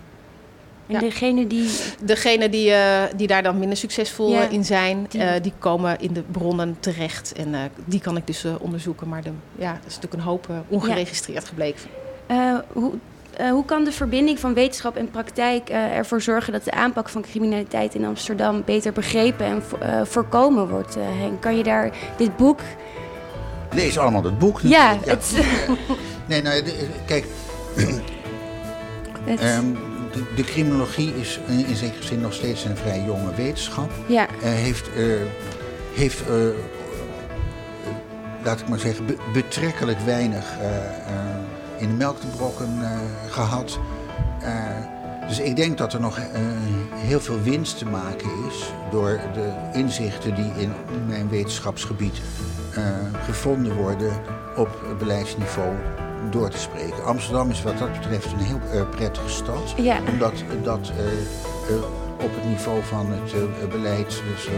En 0.86 0.98
degene 0.98 1.46
die... 1.46 1.70
Degene 2.02 2.48
die, 2.48 2.72
die 3.16 3.26
daar 3.26 3.42
dan 3.42 3.58
minder 3.58 3.76
succesvol 3.76 4.40
in 4.50 4.64
zijn, 4.64 5.06
die... 5.08 5.40
die... 5.40 5.52
komen 5.58 6.00
in 6.00 6.12
de 6.12 6.22
bronnen 6.22 6.76
terecht. 6.80 7.32
En 7.32 7.54
die 7.84 8.00
kan 8.00 8.16
ik 8.16 8.26
dus 8.26 8.44
onderzoeken. 8.58 9.08
Maar 9.08 9.22
de, 9.22 9.30
ja, 9.58 9.72
dat 9.72 9.86
is 9.86 9.94
natuurlijk 9.94 10.22
een 10.22 10.28
hoop 10.28 10.48
ongeregistreerd 10.68 11.44
gebleken. 11.44 11.82
hoe, 12.72 12.92
uh, 13.40 13.50
hoe 13.50 13.64
kan 13.64 13.84
de 13.84 13.92
verbinding 13.92 14.38
van 14.38 14.54
wetenschap 14.54 14.96
en 14.96 15.10
praktijk 15.10 15.70
uh, 15.70 15.76
ervoor 15.76 16.20
zorgen 16.20 16.52
dat 16.52 16.64
de 16.64 16.70
aanpak 16.70 17.08
van 17.08 17.22
criminaliteit 17.22 17.94
in 17.94 18.04
Amsterdam 18.04 18.62
beter 18.64 18.92
begrepen 18.92 19.46
en 19.46 19.62
uh, 19.82 20.00
voorkomen 20.04 20.68
wordt, 20.68 20.94
Henk? 20.98 21.40
Kan 21.40 21.56
je 21.56 21.62
daar 21.62 21.90
dit 22.16 22.36
boek. 22.36 22.60
Lees 23.70 23.98
allemaal 23.98 24.22
het 24.22 24.38
boek. 24.38 24.60
Ja, 24.60 24.92
ja. 24.92 24.98
Het... 25.04 25.32
nee, 26.28 26.42
nou, 26.42 26.62
de, 26.62 26.88
kijk. 27.06 27.24
het... 29.24 29.44
um, 29.44 29.78
de, 30.12 30.24
de, 30.36 30.44
criminologie 30.44 31.14
is 31.20 31.40
in, 31.46 31.66
in 31.66 31.76
zekere 31.76 32.04
zin 32.04 32.20
nog 32.20 32.32
steeds 32.32 32.64
een 32.64 32.76
vrij 32.76 33.02
jonge 33.06 33.34
wetenschap. 33.34 33.90
Ja. 34.06 34.26
heeft, 34.40 34.88
heeft 35.94 36.22
laat 38.44 38.60
ik 38.60 38.68
maar 38.68 38.78
zeggen, 38.78 39.06
be 39.06 39.16
betrekkelijk 39.32 39.98
weinig 39.98 40.44
in 41.82 41.88
de 41.88 41.94
melk 41.94 42.20
te 42.20 42.26
brokken 42.26 42.78
uh, 42.80 42.90
gehad. 43.28 43.78
Uh, 44.42 44.48
dus 45.28 45.38
ik 45.38 45.56
denk 45.56 45.78
dat 45.78 45.92
er 45.92 46.00
nog 46.00 46.18
uh, 46.18 46.24
heel 46.94 47.20
veel 47.20 47.40
winst 47.40 47.78
te 47.78 47.86
maken 47.86 48.28
is 48.48 48.72
door 48.90 49.20
de 49.34 49.52
inzichten 49.72 50.34
die 50.34 50.52
in 50.56 50.72
mijn 51.06 51.28
wetenschapsgebied 51.28 52.20
gevonden 53.24 53.76
worden 53.76 54.12
op 54.56 54.68
beleidsniveau 54.98 55.70
door 56.30 56.48
te 56.48 56.58
spreken. 56.58 57.04
Amsterdam 57.04 57.50
is 57.50 57.62
wat 57.62 57.78
dat 57.78 57.92
betreft 57.92 58.32
een 58.32 58.38
heel 58.38 58.86
prettige 58.86 59.28
stad. 59.28 59.74
Ja. 59.76 59.98
Omdat 60.12 60.32
dat 60.62 60.92
op 62.20 62.34
het 62.34 62.44
niveau 62.44 62.82
van 62.82 63.06
het 63.10 63.70
beleid, 63.70 64.22
dus 64.34 64.48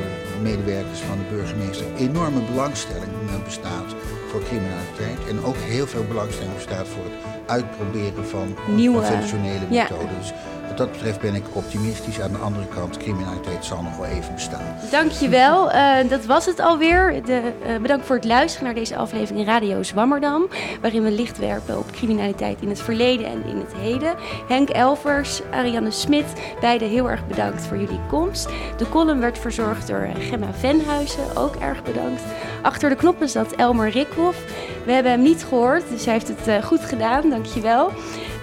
medewerkers 0.42 1.00
van 1.00 1.18
de 1.18 1.36
burgemeester, 1.36 1.86
enorme 1.96 2.40
belangstelling 2.40 3.12
bestaat 3.44 3.94
voor 4.34 4.42
criminaliteit. 4.42 5.18
En 5.28 5.44
ook 5.44 5.56
heel 5.56 5.86
veel 5.86 6.04
belangstelling 6.04 6.54
bestaat 6.54 6.88
voor 6.88 7.04
het 7.04 7.50
uitproberen 7.50 8.26
van 8.26 8.56
Nieuwe, 8.74 8.96
conventionele 8.96 9.66
methodes. 9.70 10.32
Wat 10.74 10.86
dat 10.86 10.96
betreft 10.96 11.20
ben 11.20 11.34
ik 11.34 11.44
optimistisch. 11.52 12.20
Aan 12.20 12.32
de 12.32 12.38
andere 12.38 12.66
kant, 12.66 12.96
criminaliteit 12.96 13.64
zal 13.64 13.82
nog 13.82 13.96
wel 13.96 14.06
even 14.06 14.34
bestaan. 14.34 14.76
Dankjewel. 14.90 15.72
Uh, 15.72 15.96
dat 16.08 16.24
was 16.24 16.46
het 16.46 16.60
alweer. 16.60 17.22
De, 17.24 17.52
uh, 17.66 17.76
bedankt 17.76 18.06
voor 18.06 18.16
het 18.16 18.24
luisteren 18.24 18.64
naar 18.64 18.74
deze 18.74 18.96
aflevering 18.96 19.46
Radio 19.46 19.82
Zwammerdam. 19.82 20.48
Waarin 20.80 21.02
we 21.02 21.10
licht 21.10 21.38
werpen 21.38 21.78
op 21.78 21.90
criminaliteit 21.90 22.60
in 22.60 22.68
het 22.68 22.80
verleden 22.80 23.26
en 23.26 23.44
in 23.44 23.56
het 23.56 23.74
heden. 23.76 24.14
Henk 24.48 24.68
Elvers, 24.68 25.40
Ariane 25.52 25.90
Smit, 25.90 26.32
beide 26.60 26.84
heel 26.84 27.10
erg 27.10 27.26
bedankt 27.26 27.62
voor 27.62 27.76
jullie 27.76 28.00
komst. 28.08 28.48
De 28.76 28.88
column 28.88 29.20
werd 29.20 29.38
verzorgd 29.38 29.86
door 29.86 30.08
Gemma 30.18 30.52
Venhuizen, 30.52 31.36
ook 31.36 31.56
erg 31.56 31.82
bedankt. 31.82 32.22
Achter 32.62 32.88
de 32.88 32.96
knoppen 32.96 33.28
zat 33.28 33.52
Elmer 33.52 33.88
Rikhoff. 33.88 34.38
We 34.84 34.92
hebben 34.92 35.12
hem 35.12 35.22
niet 35.22 35.44
gehoord, 35.44 35.88
dus 35.88 36.04
hij 36.04 36.14
heeft 36.14 36.28
het 36.28 36.48
uh, 36.48 36.62
goed 36.62 36.80
gedaan. 36.80 37.30
Dankjewel. 37.30 37.92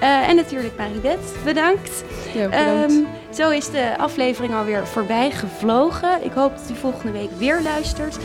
Uh, 0.02 0.30
en 0.30 0.36
natuurlijk 0.36 0.78
Maribeth, 0.78 1.44
bedankt. 1.44 2.04
Ja, 2.34 2.48
bedankt. 2.48 2.92
Um, 2.92 3.08
zo 3.34 3.50
is 3.50 3.70
de 3.70 3.94
aflevering 3.98 4.54
alweer 4.54 4.88
voorbij 4.88 5.32
gevlogen. 5.32 6.24
Ik 6.24 6.32
hoop 6.32 6.58
dat 6.58 6.70
u 6.72 6.80
volgende 6.80 7.12
week 7.12 7.30
weer 7.38 7.62
luistert. 7.62 8.18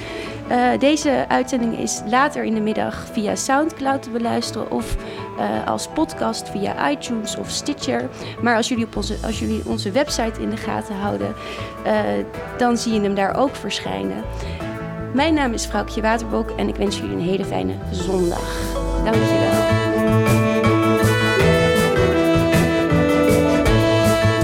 Uh, 0.51 0.79
deze 0.79 1.25
uitzending 1.29 1.79
is 1.79 2.03
later 2.11 2.45
in 2.45 2.55
de 2.55 2.61
middag 2.61 3.07
via 3.13 3.35
Soundcloud 3.35 4.03
te 4.03 4.11
beluisteren 4.11 4.71
of 4.71 4.97
uh, 5.39 5.69
als 5.69 5.89
podcast 5.89 6.49
via 6.49 6.91
iTunes 6.91 7.37
of 7.37 7.51
Stitcher. 7.51 8.09
Maar 8.43 8.57
als 8.57 8.69
jullie, 8.69 8.85
op 8.85 8.97
onze, 8.97 9.17
als 9.25 9.39
jullie 9.39 9.63
onze 9.67 9.91
website 9.91 10.43
in 10.43 10.51
de 10.51 10.57
gaten 10.57 10.95
houden, 10.95 11.35
uh, 11.87 11.93
dan 12.59 12.77
zie 12.77 12.93
je 12.93 13.01
hem 13.01 13.15
daar 13.15 13.37
ook 13.37 13.57
verschijnen. 13.57 14.25
Mijn 15.13 15.35
naam 15.35 15.53
is 15.53 15.67
Vrouwtje 15.67 16.03
Waterbok 16.03 16.51
en 16.51 16.69
ik 16.69 16.77
wens 16.77 16.99
jullie 16.99 17.17
een 17.17 17.23
hele 17.23 17.45
fijne 17.45 17.75
zondag. 17.91 18.75
Dankjewel. 19.05 19.86